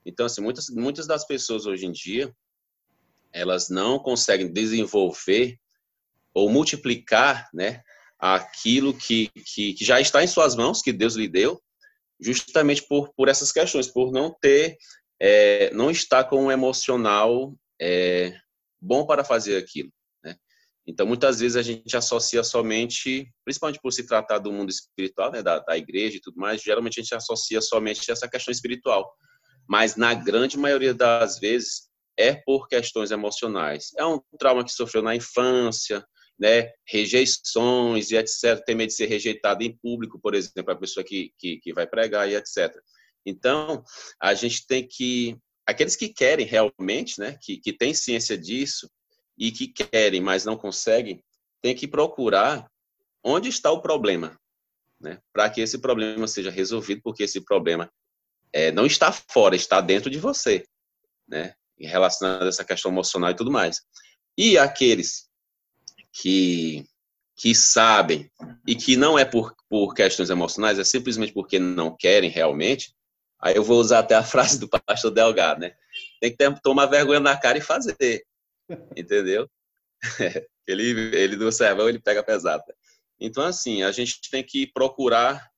Então, 0.04 0.26
assim, 0.26 0.42
muitas, 0.42 0.68
muitas 0.68 1.06
das 1.06 1.26
pessoas 1.26 1.64
hoje 1.64 1.86
em 1.86 1.92
dia, 1.92 2.30
elas 3.32 3.70
não 3.70 3.98
conseguem 3.98 4.52
desenvolver 4.52 5.58
ou 6.34 6.50
multiplicar, 6.50 7.48
né, 7.54 7.82
aquilo 8.18 8.92
que, 8.92 9.28
que, 9.54 9.72
que, 9.72 9.84
já 9.84 9.98
está 9.98 10.22
em 10.22 10.26
suas 10.26 10.54
mãos, 10.54 10.82
que 10.82 10.92
Deus 10.92 11.14
lhe 11.14 11.26
deu, 11.26 11.60
justamente 12.20 12.82
por, 12.86 13.12
por 13.14 13.28
essas 13.28 13.50
questões, 13.50 13.88
por 13.88 14.12
não 14.12 14.34
ter, 14.40 14.76
é, 15.18 15.72
não 15.72 15.90
estar 15.90 16.24
com 16.24 16.44
um 16.44 16.52
emocional 16.52 17.54
é, 17.80 18.38
bom 18.80 19.06
para 19.06 19.24
fazer 19.24 19.56
aquilo. 19.56 19.90
Então, 20.88 21.06
muitas 21.06 21.38
vezes 21.38 21.54
a 21.54 21.60
gente 21.60 21.94
associa 21.94 22.42
somente, 22.42 23.30
principalmente 23.44 23.78
por 23.78 23.92
se 23.92 24.06
tratar 24.06 24.38
do 24.38 24.50
mundo 24.50 24.70
espiritual, 24.70 25.30
né, 25.30 25.42
da, 25.42 25.58
da 25.58 25.76
igreja 25.76 26.16
e 26.16 26.20
tudo 26.20 26.38
mais, 26.38 26.62
geralmente 26.62 26.98
a 26.98 27.02
gente 27.02 27.14
associa 27.14 27.60
somente 27.60 28.10
essa 28.10 28.26
questão 28.26 28.50
espiritual. 28.50 29.06
Mas, 29.68 29.96
na 29.96 30.14
grande 30.14 30.56
maioria 30.56 30.94
das 30.94 31.38
vezes, 31.38 31.90
é 32.16 32.32
por 32.32 32.68
questões 32.68 33.10
emocionais. 33.10 33.90
É 33.98 34.06
um 34.06 34.18
trauma 34.38 34.64
que 34.64 34.72
sofreu 34.72 35.02
na 35.02 35.14
infância, 35.14 36.02
né, 36.40 36.70
rejeições 36.86 38.10
e 38.10 38.16
etc. 38.16 38.64
Tem 38.64 38.74
medo 38.74 38.88
de 38.88 38.94
ser 38.94 39.06
rejeitado 39.06 39.62
em 39.62 39.76
público, 39.76 40.18
por 40.18 40.34
exemplo, 40.34 40.72
a 40.72 40.76
pessoa 40.76 41.04
que, 41.04 41.34
que, 41.38 41.58
que 41.58 41.74
vai 41.74 41.86
pregar 41.86 42.30
e 42.30 42.34
etc. 42.34 42.74
Então, 43.26 43.84
a 44.18 44.32
gente 44.32 44.66
tem 44.66 44.88
que. 44.88 45.36
Aqueles 45.66 45.96
que 45.96 46.08
querem 46.08 46.46
realmente, 46.46 47.20
né, 47.20 47.36
que, 47.42 47.58
que 47.58 47.74
têm 47.74 47.92
ciência 47.92 48.38
disso 48.38 48.88
e 49.38 49.52
que 49.52 49.68
querem, 49.68 50.20
mas 50.20 50.44
não 50.44 50.56
conseguem, 50.56 51.22
tem 51.62 51.74
que 51.74 51.86
procurar 51.86 52.68
onde 53.22 53.48
está 53.48 53.70
o 53.70 53.80
problema, 53.80 54.38
né, 55.00 55.20
para 55.32 55.48
que 55.48 55.60
esse 55.60 55.78
problema 55.78 56.26
seja 56.26 56.50
resolvido, 56.50 57.00
porque 57.02 57.22
esse 57.22 57.40
problema 57.40 57.90
é, 58.52 58.72
não 58.72 58.84
está 58.84 59.12
fora, 59.12 59.54
está 59.54 59.80
dentro 59.80 60.10
de 60.10 60.18
você, 60.18 60.64
né, 61.26 61.54
relacionado 61.78 62.44
a 62.44 62.48
essa 62.48 62.64
questão 62.64 62.90
emocional 62.90 63.30
e 63.30 63.36
tudo 63.36 63.50
mais. 63.50 63.82
E 64.36 64.58
aqueles 64.58 65.28
que, 66.12 66.84
que 67.36 67.54
sabem 67.54 68.30
e 68.66 68.74
que 68.74 68.96
não 68.96 69.18
é 69.18 69.24
por, 69.24 69.54
por 69.68 69.94
questões 69.94 70.30
emocionais, 70.30 70.78
é 70.78 70.84
simplesmente 70.84 71.32
porque 71.32 71.58
não 71.58 71.96
querem 71.96 72.30
realmente, 72.30 72.94
aí 73.40 73.54
eu 73.54 73.62
vou 73.62 73.78
usar 73.78 74.00
até 74.00 74.14
a 74.14 74.22
frase 74.24 74.58
do 74.58 74.68
pastor 74.68 75.10
Delgado, 75.10 75.60
né? 75.60 75.74
Tem 76.20 76.30
que 76.30 76.36
ter, 76.36 76.58
tomar 76.60 76.86
vergonha 76.86 77.20
na 77.20 77.36
cara 77.36 77.58
e 77.58 77.62
fazer, 77.62 78.24
entendeu? 78.96 79.48
ele, 80.66 81.16
ele 81.16 81.36
do 81.36 81.50
servão, 81.50 81.88
ele 81.88 82.00
pega 82.00 82.22
pesado. 82.22 82.62
Então, 83.20 83.44
assim, 83.44 83.82
a 83.82 83.90
gente 83.90 84.20
tem 84.30 84.44
que 84.44 84.66
procurar 84.72 85.48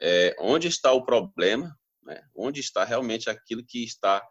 é, 0.00 0.36
onde 0.38 0.68
está 0.68 0.92
o 0.92 1.04
problema, 1.04 1.76
né? 2.02 2.22
onde 2.34 2.60
está 2.60 2.84
realmente 2.84 3.28
aquilo 3.28 3.64
que 3.64 3.82
está 3.82 4.24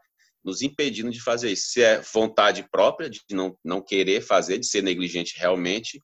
nos 0.44 0.62
impedindo 0.62 1.12
de 1.12 1.22
fazer 1.22 1.52
isso. 1.52 1.72
Se 1.72 1.84
é 1.84 2.00
vontade 2.00 2.68
própria, 2.72 3.10
de 3.10 3.22
não, 3.32 3.58
não 3.64 3.82
querer 3.82 4.22
fazer, 4.22 4.58
de 4.58 4.66
ser 4.66 4.82
negligente 4.82 5.38
realmente, 5.38 6.02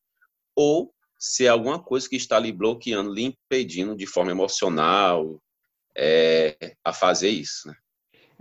ou 0.55 0.93
se 1.17 1.45
é 1.45 1.49
alguma 1.49 1.81
coisa 1.81 2.09
que 2.09 2.17
está 2.17 2.37
lhe 2.37 2.51
bloqueando, 2.51 3.13
lhe 3.13 3.23
impedindo 3.23 3.95
de 3.95 4.05
forma 4.05 4.31
emocional 4.31 5.41
é, 5.95 6.75
a 6.83 6.91
fazer 6.91 7.29
isso. 7.29 7.69
Né? 7.69 7.75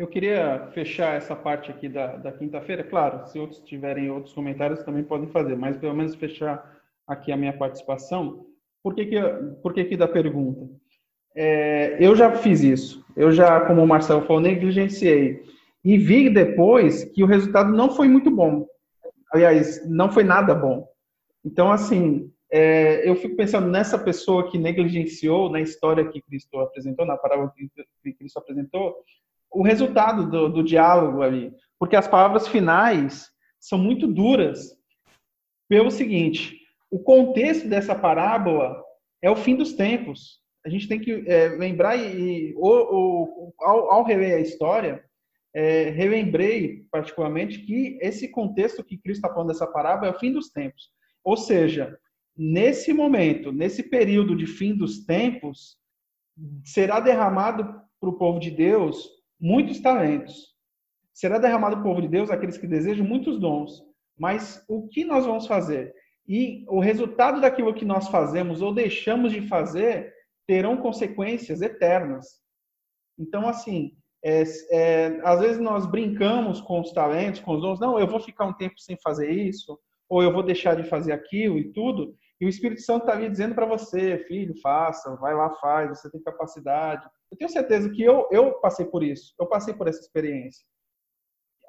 Eu 0.03 0.09
queria 0.09 0.68
fechar 0.74 1.14
essa 1.14 1.36
parte 1.36 1.70
aqui 1.70 1.88
da, 1.88 2.16
da 2.16 2.32
quinta-feira. 2.32 2.82
Claro, 2.82 3.24
se 3.28 3.38
outros 3.38 3.61
tiverem 3.61 4.11
outros 4.11 4.34
comentários, 4.34 4.82
também 4.82 5.05
podem 5.05 5.28
fazer, 5.28 5.57
mas 5.57 5.76
pelo 5.76 5.94
menos 5.94 6.16
fechar 6.16 6.76
aqui 7.07 7.30
a 7.30 7.36
minha 7.36 7.57
participação. 7.57 8.44
Por 8.82 8.96
que, 8.96 9.07
que, 9.07 9.20
por 9.62 9.72
que, 9.72 9.84
que 9.84 9.96
da 9.96 10.09
pergunta? 10.09 10.68
É, 11.36 12.05
eu 12.05 12.16
já 12.16 12.32
fiz 12.32 12.64
isso. 12.64 13.07
Eu 13.16 13.30
já, 13.30 13.61
como 13.61 13.80
o 13.80 13.86
Marcelo 13.86 14.22
falou, 14.22 14.42
negligenciei 14.42 15.40
e 15.84 15.96
vi 15.96 16.28
depois 16.28 17.05
que 17.05 17.22
o 17.22 17.28
resultado 17.28 17.70
não 17.70 17.94
foi 17.94 18.09
muito 18.09 18.28
bom. 18.28 18.66
Aliás, 19.32 19.88
não 19.88 20.11
foi 20.11 20.24
nada 20.24 20.53
bom. 20.53 20.84
Então, 21.44 21.70
assim, 21.70 22.28
é, 22.50 23.09
eu 23.09 23.14
fico 23.14 23.36
pensando 23.36 23.68
nessa 23.68 23.96
pessoa 23.96 24.50
que 24.50 24.59
negligenciou 24.59 25.48
na 25.48 25.61
história 25.61 26.09
que 26.09 26.20
Cristo 26.22 26.59
apresentou, 26.59 27.07
na 27.07 27.16
parábola 27.16 27.53
que 28.03 28.12
Cristo 28.14 28.40
apresentou, 28.40 28.96
o 29.53 29.62
resultado 29.62 30.28
do, 30.30 30.48
do 30.48 30.62
diálogo 30.62 31.22
ali. 31.22 31.53
Porque 31.78 31.96
as 31.96 32.09
palavras 32.09 32.48
finais 32.48 33.28
são 33.61 33.78
muito 33.78 34.07
duras 34.07 34.70
pelo 35.68 35.90
seguinte: 35.90 36.59
o 36.90 36.98
contexto 36.98 37.68
dessa 37.68 37.94
parábola 37.94 38.82
é 39.22 39.30
o 39.30 39.36
fim 39.36 39.57
dos 39.57 39.74
tempos. 39.74 40.40
A 40.64 40.68
gente 40.68 40.86
tem 40.88 41.00
que 41.00 41.24
é, 41.26 41.48
lembrar 41.48 41.96
e, 41.96 42.55
ou, 42.57 43.53
ao, 43.61 43.90
ao 43.90 44.05
reler 44.05 44.36
a 44.36 44.40
história, 44.40 45.03
é, 45.55 45.90
relembrei 45.90 46.84
particularmente 46.90 47.59
que 47.61 47.98
esse 48.00 48.28
contexto 48.28 48.84
que 48.84 48.96
Cristo 48.96 49.24
está 49.24 49.28
falando 49.28 49.48
dessa 49.48 49.66
parábola 49.66 50.09
é 50.09 50.14
o 50.14 50.18
fim 50.18 50.32
dos 50.32 50.50
tempos. 50.50 50.90
Ou 51.24 51.36
seja, 51.36 51.98
nesse 52.36 52.92
momento, 52.92 53.53
nesse 53.53 53.82
período 53.82 54.36
de 54.36 54.46
fim 54.46 54.74
dos 54.74 55.05
tempos, 55.05 55.76
será 56.64 57.00
derramado 57.00 57.64
para 58.00 58.09
o 58.09 58.18
povo 58.18 58.38
de 58.38 58.50
Deus 58.50 59.09
muitos 59.43 59.80
talentos. 59.80 60.53
Será 61.12 61.38
derramado 61.38 61.80
o 61.80 61.82
povo 61.82 62.01
de 62.01 62.09
Deus 62.09 62.30
aqueles 62.30 62.57
que 62.57 62.66
desejam 62.66 63.05
muitos 63.05 63.40
dons. 63.40 63.82
Mas 64.16 64.64
o 64.68 64.86
que 64.86 65.05
nós 65.05 65.26
vamos 65.26 65.47
fazer? 65.47 65.93
E 66.26 66.64
o 66.68 66.78
resultado 66.78 67.40
daquilo 67.40 67.74
que 67.74 67.84
nós 67.84 68.09
fazemos 68.09 68.62
ou 68.62 68.72
deixamos 68.72 69.32
de 69.32 69.43
fazer 69.49 70.14
terão 70.47 70.76
consequências 70.76 71.61
eternas. 71.61 72.26
Então, 73.18 73.49
assim, 73.49 73.93
é, 74.24 74.45
é, 74.70 75.20
às 75.24 75.40
vezes 75.40 75.61
nós 75.61 75.84
brincamos 75.86 76.61
com 76.61 76.80
os 76.80 76.93
talentos, 76.93 77.40
com 77.40 77.55
os 77.55 77.61
dons, 77.61 77.80
não, 77.80 77.99
eu 77.99 78.07
vou 78.07 78.20
ficar 78.20 78.45
um 78.45 78.53
tempo 78.53 78.78
sem 78.78 78.97
fazer 79.03 79.30
isso, 79.30 79.78
ou 80.09 80.22
eu 80.22 80.32
vou 80.32 80.43
deixar 80.43 80.76
de 80.76 80.84
fazer 80.84 81.12
aquilo 81.12 81.59
e 81.59 81.72
tudo, 81.72 82.14
e 82.43 82.45
o 82.45 82.49
Espírito 82.49 82.80
Santo 82.80 83.03
está 83.03 83.12
ali 83.12 83.30
dizendo 83.30 83.55
para 83.55 83.64
você, 83.64 84.18
filho, 84.26 84.61
faça, 84.61 85.14
vai 85.14 85.32
lá, 85.32 85.49
faz, 85.61 85.90
você 85.90 86.11
tem 86.11 86.20
capacidade. 86.20 87.09
Eu 87.30 87.38
tenho 87.38 87.49
certeza 87.49 87.88
que 87.88 88.03
eu, 88.03 88.26
eu 88.32 88.55
passei 88.55 88.84
por 88.84 89.05
isso, 89.05 89.32
eu 89.38 89.47
passei 89.47 89.72
por 89.72 89.86
essa 89.86 90.01
experiência. 90.01 90.66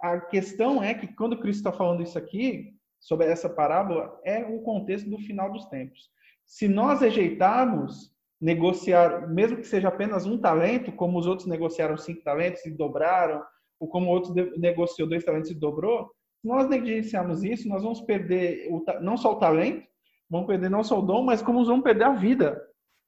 A 0.01 0.19
questão 0.19 0.82
é 0.82 0.95
que 0.95 1.13
quando 1.13 1.39
Cristo 1.39 1.59
está 1.59 1.71
falando 1.71 2.01
isso 2.01 2.17
aqui, 2.17 2.74
sobre 2.99 3.28
essa 3.28 3.47
parábola, 3.47 4.19
é 4.26 4.43
o 4.45 4.63
contexto 4.63 5.07
do 5.07 5.19
final 5.19 5.51
dos 5.51 5.65
tempos. 5.65 6.09
Se 6.43 6.67
nós 6.67 7.01
rejeitarmos 7.01 8.11
negociar, 8.41 9.28
mesmo 9.30 9.57
que 9.57 9.67
seja 9.67 9.89
apenas 9.89 10.26
um 10.26 10.39
talento, 10.39 10.91
como 10.91 11.19
os 11.19 11.28
outros 11.28 11.47
negociaram 11.47 11.97
cinco 11.97 12.24
talentos 12.24 12.65
e 12.65 12.71
dobraram, 12.71 13.43
ou 13.80 13.88
como 13.88 14.09
outros 14.09 14.34
negociou 14.57 15.07
dois 15.07 15.24
talentos 15.24 15.51
e 15.51 15.55
dobrou, 15.55 16.09
se 16.41 16.47
nós 16.47 16.67
negligenciarmos 16.67 17.43
isso, 17.43 17.69
nós 17.69 17.84
vamos 17.84 18.01
perder 18.01 18.67
o, 18.71 18.84
não 19.01 19.15
só 19.15 19.34
o 19.34 19.39
talento, 19.39 19.93
vamos 20.34 20.47
perder 20.47 20.67
não 20.67 20.84
só 20.84 20.97
o 20.97 21.03
dom, 21.03 21.21
mas 21.21 21.43
como 21.43 21.63
vamos 21.63 21.84
perder 21.84 22.05
a 22.05 22.13
vida. 22.13 22.59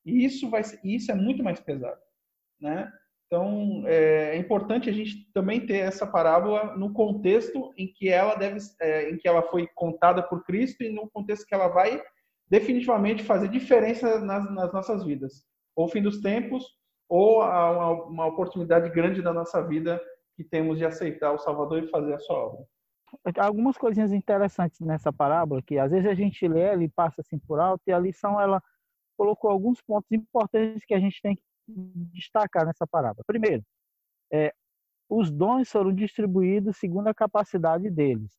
E 0.05 0.23
isso, 0.23 0.47
vai, 0.47 0.61
isso 0.84 1.11
é 1.11 1.15
muito 1.15 1.43
mais 1.43 1.59
pesado. 1.59 1.99
Né? 2.61 2.88
Então, 3.26 3.84
é, 3.88 4.36
é 4.36 4.38
importante 4.38 4.91
a 4.91 4.93
gente 4.93 5.32
também 5.34 5.65
ter 5.65 5.78
essa 5.78 6.05
parábola 6.05 6.78
no 6.78 6.93
contexto 6.93 7.73
em 7.76 7.91
que 7.91 8.09
ela 8.09 8.36
deve, 8.36 8.59
é, 8.80 9.09
em 9.09 9.17
que 9.17 9.28
ela 9.28 9.41
foi 9.41 9.67
contada 9.73 10.21
por 10.21 10.45
Cristo 10.45 10.84
e 10.84 10.93
no 10.93 11.09
contexto 11.09 11.47
que 11.47 11.55
ela 11.55 11.67
vai 11.67 11.99
definitivamente 12.47 13.23
fazer 13.23 13.47
diferença 13.47 14.19
nas, 14.19 14.53
nas 14.53 14.71
nossas 14.71 15.03
vidas. 15.03 15.43
Ou 15.76 15.88
fim 15.88 16.03
dos 16.03 16.21
tempos, 16.21 16.63
ou 17.09 17.39
uma, 17.39 17.91
uma 18.05 18.26
oportunidade 18.28 18.91
grande 18.91 19.23
da 19.23 19.34
nossa 19.34 19.67
vida 19.67 19.99
que 20.38 20.43
temos 20.43 20.78
de 20.78 20.86
aceitar 20.86 21.32
o 21.32 21.39
Salvador 21.39 21.84
e 21.84 21.89
fazer 21.89 22.13
a 22.13 22.19
sua 22.19 22.38
obra. 22.38 22.65
Algumas 23.38 23.78
coisinhas 23.78 24.11
interessantes 24.11 24.80
nessa 24.80 25.11
parábola, 25.11 25.61
que 25.61 25.78
às 25.78 25.91
vezes 25.91 26.07
a 26.09 26.13
gente 26.13 26.47
lê 26.47 26.76
e 26.76 26.89
passa 26.89 27.22
assim 27.22 27.38
por 27.39 27.59
alto, 27.59 27.82
e 27.88 27.91
a 27.91 27.99
lição 27.99 28.39
ela 28.39 28.61
colocou 29.18 29.49
alguns 29.49 29.82
pontos 29.82 30.11
importantes 30.11 30.86
que 30.86 30.93
a 30.93 30.99
gente 30.99 31.22
tem 31.22 31.36
que 31.36 31.43
destacar 32.13 32.66
nessa 32.66 32.86
parábola. 32.86 33.24
Primeiro, 33.26 33.63
é, 34.32 34.53
os 35.09 35.32
dons 35.32 35.70
foram 35.70 35.93
distribuídos 35.93 36.78
segundo 36.78 37.07
a 37.07 37.13
capacidade 37.13 37.89
deles. 37.89 38.32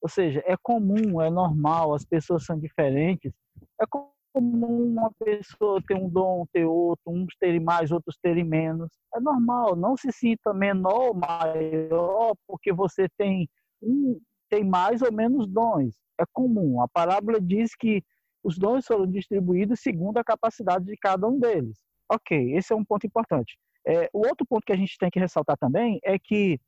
Ou 0.00 0.08
seja, 0.08 0.42
é 0.46 0.56
comum, 0.60 1.20
é 1.20 1.30
normal, 1.30 1.94
as 1.94 2.04
pessoas 2.04 2.44
são 2.44 2.58
diferentes. 2.58 3.32
É 3.80 3.84
comum 3.86 4.92
uma 4.92 5.12
pessoa 5.12 5.80
ter 5.86 5.94
um 5.94 6.08
dom, 6.08 6.44
ter 6.52 6.64
outro, 6.64 7.04
uns 7.06 7.36
terem 7.38 7.60
mais, 7.60 7.92
outros 7.92 8.18
terem 8.20 8.44
menos. 8.44 8.90
É 9.14 9.20
normal, 9.20 9.76
não 9.76 9.96
se 9.96 10.10
sinta 10.10 10.52
menor 10.52 11.08
ou 11.08 11.14
maior 11.14 12.34
porque 12.46 12.72
você 12.72 13.08
tem 13.16 13.48
um 13.82 14.20
tem 14.48 14.64
mais 14.64 15.02
ou 15.02 15.12
menos 15.12 15.46
dons. 15.46 15.94
É 16.20 16.24
comum. 16.32 16.82
A 16.82 16.88
parábola 16.88 17.40
diz 17.40 17.74
que 17.74 18.02
os 18.44 18.58
dons 18.58 18.86
foram 18.86 19.06
distribuídos 19.06 19.80
segundo 19.80 20.18
a 20.18 20.24
capacidade 20.24 20.84
de 20.84 20.96
cada 20.96 21.26
um 21.26 21.38
deles. 21.38 21.78
Ok, 22.10 22.54
esse 22.54 22.72
é 22.72 22.76
um 22.76 22.84
ponto 22.84 23.06
importante. 23.06 23.56
É, 23.86 24.08
o 24.12 24.26
outro 24.26 24.46
ponto 24.46 24.64
que 24.64 24.72
a 24.72 24.76
gente 24.76 24.96
tem 24.98 25.10
que 25.10 25.18
ressaltar 25.18 25.56
também 25.56 25.98
é 26.04 26.18
que 26.18 26.60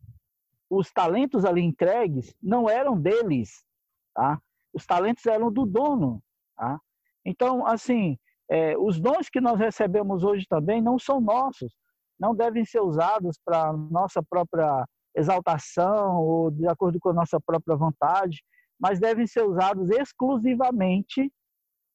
os 0.70 0.90
talentos 0.90 1.44
ali 1.44 1.62
entregues 1.62 2.34
não 2.42 2.68
eram 2.68 2.98
deles, 2.98 3.64
tá? 4.14 4.40
Os 4.72 4.86
talentos 4.86 5.24
eram 5.26 5.52
do 5.52 5.66
dono, 5.66 6.22
tá? 6.56 6.80
Então, 7.24 7.66
assim, 7.66 8.18
é, 8.50 8.76
os 8.76 9.00
dons 9.00 9.28
que 9.28 9.40
nós 9.40 9.58
recebemos 9.58 10.24
hoje 10.24 10.46
também 10.48 10.82
não 10.82 10.98
são 10.98 11.20
nossos, 11.20 11.74
não 12.18 12.34
devem 12.34 12.64
ser 12.64 12.80
usados 12.80 13.38
para 13.44 13.72
nossa 13.72 14.22
própria 14.22 14.84
exaltação 15.14 16.20
ou 16.22 16.50
de 16.50 16.66
acordo 16.66 16.98
com 16.98 17.10
a 17.10 17.14
nossa 17.14 17.40
própria 17.40 17.76
vontade, 17.76 18.42
mas 18.78 18.98
devem 18.98 19.26
ser 19.26 19.42
usados 19.42 19.90
exclusivamente 19.90 21.32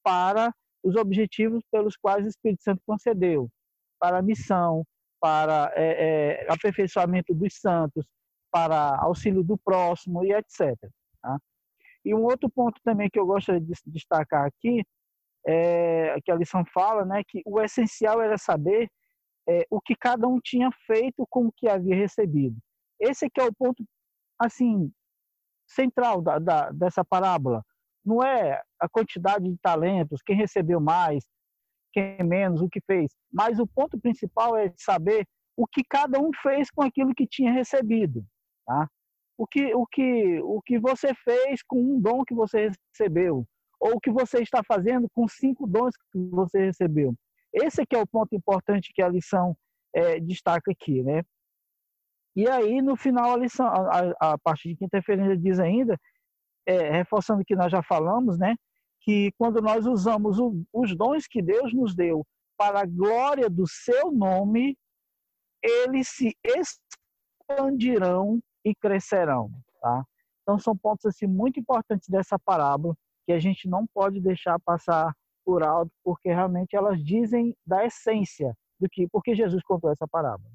para 0.04 0.54
os 0.84 0.96
objetivos 0.96 1.64
pelos 1.72 1.98
quais 1.98 2.26
o 2.26 2.30
Espírito 2.30 2.64
Santo 2.64 2.82
concedeu, 2.86 3.50
para 4.00 4.20
a 4.20 4.22
missão, 4.22 4.86
para 5.20 5.72
é, 5.76 6.46
é, 6.46 6.52
aperfeiçoamento 6.52 7.34
dos 7.34 7.54
santos, 7.56 8.08
para 8.52 8.98
auxílio 9.02 9.44
do 9.44 9.58
próximo 9.58 10.24
e 10.24 10.34
etc. 10.34 10.76
Tá? 11.22 11.38
E 12.06 12.16
um 12.16 12.24
outro 12.24 12.50
ponto 12.50 12.80
também 12.84 13.10
que 13.10 13.20
eu 13.20 13.26
gostaria 13.26 13.60
de 13.60 13.74
destacar 13.88 14.46
aqui 14.46 14.84
é 15.46 16.16
que 16.24 16.32
a 16.32 16.36
lição 16.36 16.64
fala, 16.66 17.06
né, 17.06 17.22
que 17.28 17.42
o 17.46 17.60
essencial 17.62 18.22
era 18.22 18.38
saber 18.38 18.90
é, 19.48 19.66
o 19.70 19.82
que 19.82 19.96
cada 19.96 20.28
um 20.28 20.40
tinha 20.40 20.70
feito 20.86 21.26
com 21.30 21.48
o 21.48 21.52
que 21.52 21.68
havia 21.68 21.96
recebido. 21.96 22.56
Esse 23.00 23.26
aqui 23.26 23.40
é 23.40 23.46
o 23.46 23.54
ponto, 23.54 23.84
assim, 24.40 24.92
central 25.68 26.22
da, 26.22 26.40
da, 26.40 26.72
dessa 26.72 27.04
parábola. 27.04 27.64
Não 28.04 28.24
é 28.24 28.62
a 28.80 28.90
quantidade 28.90 29.50
de 29.50 29.58
talentos, 29.58 30.22
quem 30.22 30.36
recebeu 30.36 30.80
mais, 30.80 31.24
quem 31.94 32.18
menos, 32.24 32.62
o 32.62 32.70
que 32.70 32.82
fez. 32.82 33.12
Mas 33.32 33.60
o 33.60 33.68
ponto 33.68 34.00
principal 34.00 34.58
é 34.58 34.72
saber 34.78 35.28
o 35.56 35.68
que 35.68 35.84
cada 35.84 36.20
um 36.20 36.32
fez 36.42 36.72
com 36.72 36.82
aquilo 36.82 37.14
que 37.14 37.28
tinha 37.28 37.52
recebido. 37.52 38.26
Tá? 38.66 38.88
O, 39.38 39.46
que, 39.46 39.74
o, 39.74 39.86
que, 39.86 40.40
o 40.42 40.62
que 40.62 40.80
você 40.80 41.14
fez 41.14 41.62
com 41.64 41.80
um 41.80 42.00
dom 42.00 42.24
que 42.24 42.34
você 42.34 42.72
recebeu, 42.92 43.46
ou 43.80 43.96
o 43.96 44.00
que 44.00 44.12
você 44.12 44.42
está 44.42 44.62
fazendo 44.68 45.10
com 45.14 45.28
cinco 45.28 45.66
dons 45.66 45.96
que 46.12 46.20
você 46.30 46.66
recebeu. 46.66 47.14
Esse 47.54 47.82
aqui 47.82 47.96
é 47.96 48.02
o 48.02 48.08
ponto 48.08 48.36
importante 48.36 48.92
que 48.94 49.02
a 49.02 49.08
lição 49.08 49.56
é, 49.94 50.20
destaca 50.20 50.72
aqui, 50.72 51.02
né? 51.02 51.24
E 52.36 52.48
aí, 52.48 52.82
no 52.82 52.96
final, 52.96 53.34
a 53.34 53.38
lição, 53.38 53.68
a, 53.68 54.34
a 54.34 54.38
parte 54.38 54.70
de 54.70 54.76
quinta-feira 54.76 55.36
diz 55.38 55.60
ainda, 55.60 55.98
é, 56.66 56.92
reforçando 56.92 57.42
o 57.42 57.46
que 57.46 57.56
nós 57.56 57.72
já 57.72 57.82
falamos, 57.82 58.38
né? 58.38 58.56
Que 59.02 59.32
quando 59.38 59.62
nós 59.62 59.86
usamos 59.86 60.40
o, 60.40 60.64
os 60.72 60.96
dons 60.96 61.28
que 61.28 61.42
Deus 61.42 61.74
nos 61.74 61.96
deu 61.96 62.26
para 62.58 62.82
a 62.82 62.86
glória 62.86 63.50
do 63.50 63.66
seu 63.68 64.12
nome, 64.12 64.78
eles 65.64 66.10
se 66.10 66.36
expandirão 67.50 68.40
e 68.64 68.76
crescerão, 68.76 69.50
tá? 69.82 70.04
Então, 70.44 70.60
são 70.60 70.76
pontos 70.76 71.06
assim 71.06 71.28
muito 71.28 71.60
importantes 71.60 72.08
dessa 72.08 72.38
parábola 72.38 72.96
que 73.26 73.32
a 73.32 73.40
gente 73.40 73.68
não 73.68 73.86
pode 73.88 74.20
deixar 74.20 74.60
passar 74.60 75.14
por 75.46 75.64
alto, 75.64 75.92
porque 76.04 76.30
realmente 76.30 76.76
elas 76.76 77.04
dizem 77.04 77.56
da 77.66 77.86
essência 77.86 78.56
do 78.80 78.88
que, 78.90 79.08
porque 79.08 79.36
Jesus 79.36 79.64
contou 79.64 79.92
essa 79.92 80.08
parábola. 80.08 80.50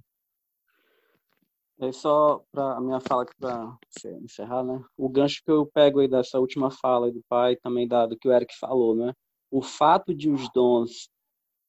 É 1.81 1.91
só 1.91 2.41
para 2.53 2.77
a 2.77 2.81
minha 2.81 3.01
fala 3.01 3.25
aqui 3.25 3.33
para 3.37 3.77
encerrar, 4.23 4.63
né? 4.63 4.81
O 4.97 5.09
gancho 5.09 5.43
que 5.45 5.51
eu 5.51 5.67
pego 5.67 6.01
aí 6.01 6.09
dessa 6.09 6.39
última 6.39 6.71
fala 6.71 7.11
do 7.11 7.23
pai, 7.29 7.57
também 7.57 7.89
dado 7.89 8.17
que 8.17 8.29
o 8.29 8.33
Eric 8.33 8.57
falou, 8.59 8.95
né? 8.95 9.13
O 9.51 9.61
fato 9.61 10.15
de 10.15 10.31
os 10.31 10.49
dons 10.53 11.09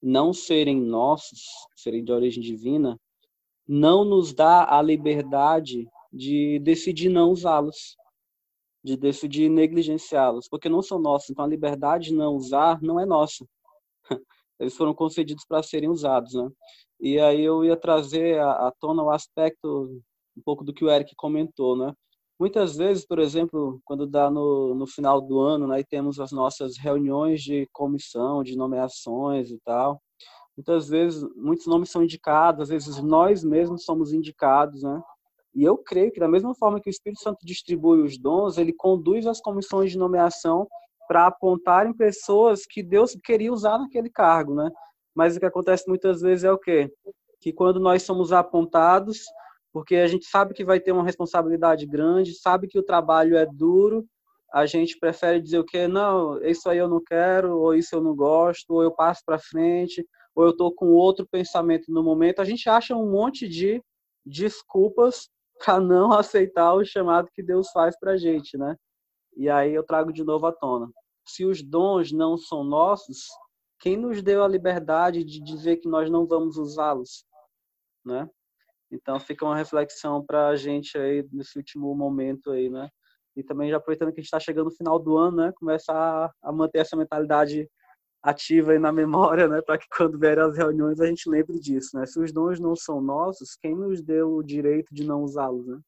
não 0.01 0.31
serem 0.31 0.79
nossos, 0.79 1.41
serem 1.75 2.03
de 2.03 2.11
origem 2.11 2.43
divina, 2.43 2.99
não 3.67 4.05
nos 4.05 4.33
dá 4.33 4.77
a 4.77 4.81
liberdade 4.81 5.87
de 6.13 6.59
decidir 6.59 7.09
não 7.09 7.31
usá-los, 7.31 7.97
de 8.83 8.95
decidir 8.95 9.49
negligenciá-los, 9.49 10.47
porque 10.47 10.69
não 10.69 10.83
são 10.83 10.99
nossos. 10.99 11.31
Então 11.31 11.43
a 11.43 11.47
liberdade 11.47 12.09
de 12.09 12.13
não 12.13 12.35
usar 12.35 12.79
não 12.81 12.99
é 12.99 13.05
nossa. 13.05 13.43
Eles 14.59 14.77
foram 14.77 14.93
concedidos 14.93 15.43
para 15.45 15.63
serem 15.63 15.89
usados, 15.89 16.35
né? 16.35 16.47
E 16.99 17.19
aí 17.19 17.41
eu 17.41 17.63
ia 17.63 17.77
trazer 17.77 18.39
à, 18.39 18.71
tona 18.79 19.03
o 19.03 19.11
aspecto 19.11 20.01
um 20.37 20.41
pouco 20.43 20.63
do 20.63 20.73
que 20.73 20.83
o 20.83 20.89
Eric 20.89 21.13
comentou, 21.15 21.77
né? 21.77 21.93
Muitas 22.39 22.75
vezes, 22.75 23.05
por 23.05 23.19
exemplo, 23.19 23.79
quando 23.85 24.05
dá 24.05 24.29
no, 24.29 24.75
no 24.75 24.85
final 24.85 25.21
do 25.21 25.39
ano, 25.39 25.67
né, 25.67 25.79
e 25.79 25.85
temos 25.85 26.19
as 26.19 26.33
nossas 26.33 26.77
reuniões 26.77 27.41
de 27.41 27.65
comissão, 27.71 28.43
de 28.43 28.57
nomeações 28.57 29.49
e 29.51 29.59
tal, 29.63 30.01
muitas 30.57 30.89
vezes 30.89 31.23
muitos 31.35 31.65
nomes 31.65 31.89
são 31.89 32.03
indicados, 32.03 32.63
às 32.63 32.69
vezes 32.69 33.01
nós 33.01 33.43
mesmos 33.43 33.85
somos 33.85 34.11
indicados, 34.11 34.83
né? 34.83 35.01
E 35.53 35.63
eu 35.63 35.77
creio 35.77 36.11
que 36.11 36.19
da 36.19 36.27
mesma 36.27 36.53
forma 36.53 36.81
que 36.81 36.89
o 36.89 36.91
Espírito 36.91 37.21
Santo 37.21 37.45
distribui 37.45 38.01
os 38.01 38.17
dons, 38.17 38.57
ele 38.57 38.73
conduz 38.73 39.25
as 39.25 39.39
comissões 39.39 39.91
de 39.91 39.97
nomeação 39.97 40.67
para 41.07 41.27
apontarem 41.27 41.93
pessoas 41.93 42.65
que 42.65 42.83
Deus 42.83 43.17
queria 43.23 43.53
usar 43.53 43.77
naquele 43.77 44.09
cargo, 44.09 44.53
né? 44.53 44.69
Mas 45.15 45.35
o 45.35 45.39
que 45.39 45.45
acontece 45.45 45.87
muitas 45.87 46.21
vezes 46.21 46.43
é 46.43 46.51
o 46.51 46.57
quê? 46.57 46.91
Que 47.39 47.53
quando 47.53 47.79
nós 47.79 48.03
somos 48.03 48.33
apontados, 48.33 49.23
porque 49.71 49.95
a 49.95 50.07
gente 50.07 50.25
sabe 50.25 50.53
que 50.53 50.65
vai 50.65 50.79
ter 50.79 50.91
uma 50.91 51.03
responsabilidade 51.03 51.85
grande, 51.85 52.33
sabe 52.33 52.67
que 52.67 52.77
o 52.77 52.83
trabalho 52.83 53.37
é 53.37 53.45
duro, 53.45 54.05
a 54.53 54.65
gente 54.65 54.97
prefere 54.97 55.41
dizer 55.41 55.59
o 55.59 55.65
quê? 55.65 55.87
Não, 55.87 56.41
isso 56.41 56.69
aí 56.69 56.77
eu 56.77 56.87
não 56.87 57.01
quero, 57.03 57.57
ou 57.57 57.73
isso 57.73 57.95
eu 57.95 58.01
não 58.01 58.15
gosto, 58.15 58.71
ou 58.71 58.83
eu 58.83 58.91
passo 58.91 59.21
para 59.25 59.39
frente, 59.39 60.05
ou 60.33 60.45
eu 60.45 60.51
estou 60.51 60.73
com 60.73 60.87
outro 60.87 61.27
pensamento 61.27 61.91
no 61.91 62.03
momento. 62.03 62.39
A 62.41 62.45
gente 62.45 62.69
acha 62.69 62.95
um 62.95 63.09
monte 63.11 63.47
de 63.47 63.81
desculpas 64.25 65.29
para 65.63 65.79
não 65.79 66.11
aceitar 66.13 66.73
o 66.73 66.85
chamado 66.85 67.29
que 67.33 67.43
Deus 67.43 67.69
faz 67.71 67.97
para 67.99 68.13
a 68.13 68.17
gente, 68.17 68.57
né? 68.57 68.75
E 69.35 69.49
aí 69.49 69.73
eu 69.73 69.83
trago 69.83 70.13
de 70.13 70.23
novo 70.23 70.47
à 70.47 70.53
tona. 70.53 70.89
Se 71.27 71.43
os 71.43 71.61
dons 71.61 72.11
não 72.11 72.37
são 72.37 72.63
nossos, 72.63 73.27
quem 73.79 73.97
nos 73.97 74.21
deu 74.21 74.43
a 74.43 74.47
liberdade 74.47 75.23
de 75.23 75.41
dizer 75.41 75.77
que 75.77 75.87
nós 75.87 76.09
não 76.09 76.25
vamos 76.25 76.57
usá-los, 76.57 77.25
né? 78.03 78.29
Então 78.91 79.19
fica 79.19 79.45
uma 79.45 79.57
reflexão 79.57 80.23
para 80.25 80.47
a 80.47 80.55
gente 80.55 80.97
aí 80.97 81.27
nesse 81.31 81.57
último 81.57 81.93
momento 81.95 82.51
aí, 82.51 82.69
né? 82.69 82.89
E 83.35 83.43
também 83.43 83.69
já 83.69 83.77
aproveitando 83.77 84.13
que 84.13 84.19
a 84.19 84.21
gente 84.21 84.27
está 84.27 84.39
chegando 84.39 84.65
no 84.65 84.75
final 84.75 84.97
do 84.97 85.17
ano, 85.17 85.37
né? 85.37 85.53
Começar 85.55 86.31
a 86.41 86.51
manter 86.51 86.79
essa 86.79 86.95
mentalidade 86.95 87.69
ativa 88.25 88.71
aí 88.71 88.79
na 88.79 88.91
memória, 88.91 89.47
né, 89.47 89.61
para 89.61 89.77
que 89.77 89.85
quando 89.95 90.17
vierem 90.17 90.43
as 90.43 90.57
reuniões 90.57 90.99
a 90.99 91.05
gente 91.05 91.29
lembre 91.29 91.59
disso, 91.59 91.95
né? 91.95 92.07
Se 92.07 92.19
os 92.19 92.31
dons 92.31 92.59
não 92.59 92.75
são 92.75 92.99
nossos, 92.99 93.55
quem 93.55 93.75
nos 93.75 94.01
deu 94.01 94.33
o 94.33 94.43
direito 94.43 94.93
de 94.93 95.05
não 95.05 95.21
usá-los, 95.21 95.67
né? 95.67 95.79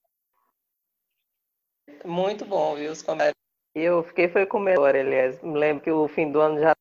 Muito 2.05 2.45
bom, 2.45 2.75
viu, 2.75 2.91
os 2.91 3.01
comentários. 3.01 3.35
Eu 3.73 4.03
fiquei 4.03 4.27
foi 4.27 4.45
com 4.45 4.59
medo, 4.59 4.83
aliás. 4.83 5.41
Me 5.41 5.57
lembro 5.57 5.83
que 5.83 5.91
o 5.91 6.07
fim 6.07 6.31
do 6.31 6.39
ano 6.39 6.59
já 6.59 6.75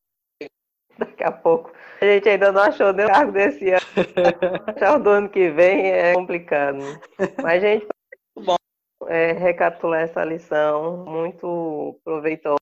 daqui 0.99 1.24
a 1.24 1.30
pouco. 1.30 1.72
A 2.01 2.05
gente 2.05 2.28
ainda 2.28 2.53
não 2.53 2.62
achou 2.62 2.92
nenhum 2.92 3.09
cargo 3.09 3.32
desse 3.32 3.70
ano. 3.70 3.80
Já 4.78 4.97
o 4.97 5.03
do 5.03 5.11
ano 5.11 5.28
que 5.28 5.51
vem 5.51 5.90
é 5.90 6.14
complicado. 6.14 6.78
Mas, 7.42 7.61
gente, 7.61 7.86
muito 8.36 8.47
bom 8.47 8.57
é, 9.09 9.32
recapitular 9.32 10.03
essa 10.03 10.24
lição, 10.24 11.05
muito 11.05 11.99
proveitosa. 12.05 12.57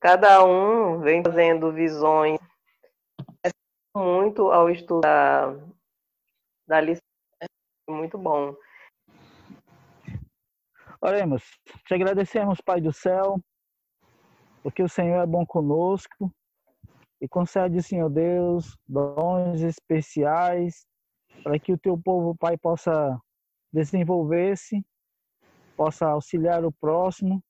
Cada 0.00 0.44
um 0.44 1.00
vem 1.00 1.22
fazendo 1.22 1.72
visões 1.72 2.38
muito 3.96 4.50
ao 4.50 4.70
estudo 4.70 5.02
da, 5.02 5.54
da 6.66 6.80
lição. 6.80 7.02
Muito 7.88 8.16
bom. 8.16 8.56
Oremos. 11.00 11.42
Te 11.86 11.94
agradecemos, 11.94 12.60
Pai 12.60 12.80
do 12.80 12.92
céu, 12.92 13.38
porque 14.62 14.82
o 14.82 14.88
Senhor 14.88 15.22
é 15.22 15.26
bom 15.26 15.44
conosco 15.44 16.32
e 17.22 17.28
concede, 17.28 17.80
Senhor 17.80 18.10
Deus, 18.10 18.76
dons 18.86 19.60
especiais 19.62 20.84
para 21.44 21.56
que 21.56 21.72
o 21.72 21.78
teu 21.78 21.96
povo, 21.96 22.36
Pai, 22.36 22.58
possa 22.58 23.16
desenvolver-se, 23.72 24.84
possa 25.76 26.08
auxiliar 26.08 26.64
o 26.64 26.72
próximo 26.72 27.40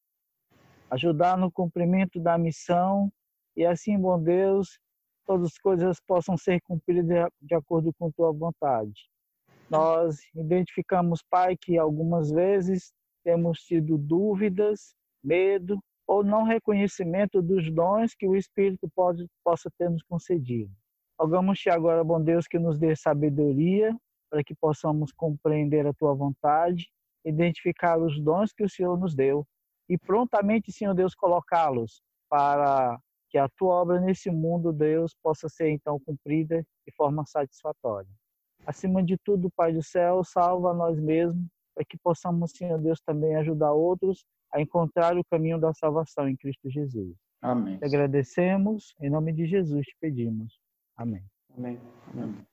ajudar 0.91 1.39
no 1.39 1.51
cumprimento 1.51 2.21
da 2.21 2.37
missão 2.37 3.11
e 3.57 3.65
assim, 3.65 3.99
bom 3.99 4.23
Deus, 4.23 4.79
todas 5.25 5.47
as 5.47 5.59
coisas 5.59 5.99
possam 6.07 6.37
ser 6.37 6.61
cumpridas 6.61 7.31
de 7.41 7.55
acordo 7.55 7.95
com 7.95 8.13
tua 8.13 8.31
vontade. 8.31 9.09
Nós 9.71 10.19
identificamos, 10.35 11.23
Pai, 11.31 11.57
que 11.57 11.79
algumas 11.79 12.31
vezes 12.31 12.93
temos 13.25 13.61
tido 13.61 13.97
dúvidas, 13.97 14.95
medo 15.25 15.83
ou 16.13 16.23
não 16.23 16.43
reconhecimento 16.43 17.41
dos 17.41 17.73
dons 17.73 18.15
que 18.15 18.29
o 18.29 18.37
Espírito 18.37 18.87
pode, 18.95 19.27
possa 19.43 19.71
ter 19.79 19.89
nos 19.89 20.03
concedido. 20.03 20.71
Rogamos-te 21.19 21.71
agora, 21.71 22.05
bom 22.05 22.23
Deus, 22.23 22.47
que 22.47 22.59
nos 22.59 22.79
dê 22.79 22.95
sabedoria 22.95 23.97
para 24.31 24.45
que 24.45 24.55
possamos 24.55 25.11
compreender 25.11 25.87
a 25.87 25.95
tua 25.95 26.13
vontade, 26.13 26.91
identificar 27.25 27.99
os 27.99 28.21
dons 28.21 28.53
que 28.53 28.63
o 28.63 28.69
Senhor 28.69 28.99
nos 28.99 29.15
deu 29.15 29.47
e 29.89 29.97
prontamente, 29.97 30.71
Senhor 30.71 30.93
Deus, 30.93 31.15
colocá-los 31.15 32.03
para 32.29 33.01
que 33.31 33.39
a 33.39 33.49
tua 33.49 33.73
obra 33.77 33.99
nesse 33.99 34.31
mundo, 34.31 34.71
Deus, 34.71 35.17
possa 35.23 35.49
ser 35.49 35.71
então 35.71 35.99
cumprida 35.99 36.63
de 36.87 36.95
forma 36.95 37.25
satisfatória. 37.25 38.11
Acima 38.67 39.03
de 39.03 39.17
tudo, 39.17 39.51
Pai 39.57 39.73
do 39.73 39.83
céu, 39.83 40.23
salva 40.23 40.75
nós 40.75 41.01
mesmos, 41.01 41.47
para 41.75 41.87
que 41.87 41.97
possamos, 41.97 42.51
Senhor 42.51 42.79
Deus, 42.79 43.01
também 43.01 43.35
ajudar 43.37 43.73
outros 43.73 44.27
a 44.53 44.61
encontrar 44.61 45.17
o 45.17 45.25
caminho 45.25 45.59
da 45.59 45.73
salvação 45.73 46.29
em 46.29 46.37
Cristo 46.37 46.71
Jesus. 46.71 47.17
Amém. 47.41 47.79
Te 47.79 47.85
agradecemos, 47.85 48.95
em 49.01 49.11
nome 49.11 49.33
de 49.33 49.47
Jesus 49.47 49.87
te 49.87 49.97
pedimos. 50.01 50.61
Amém. 50.97 51.25
Amém. 51.57 51.81
Amém. 52.13 52.47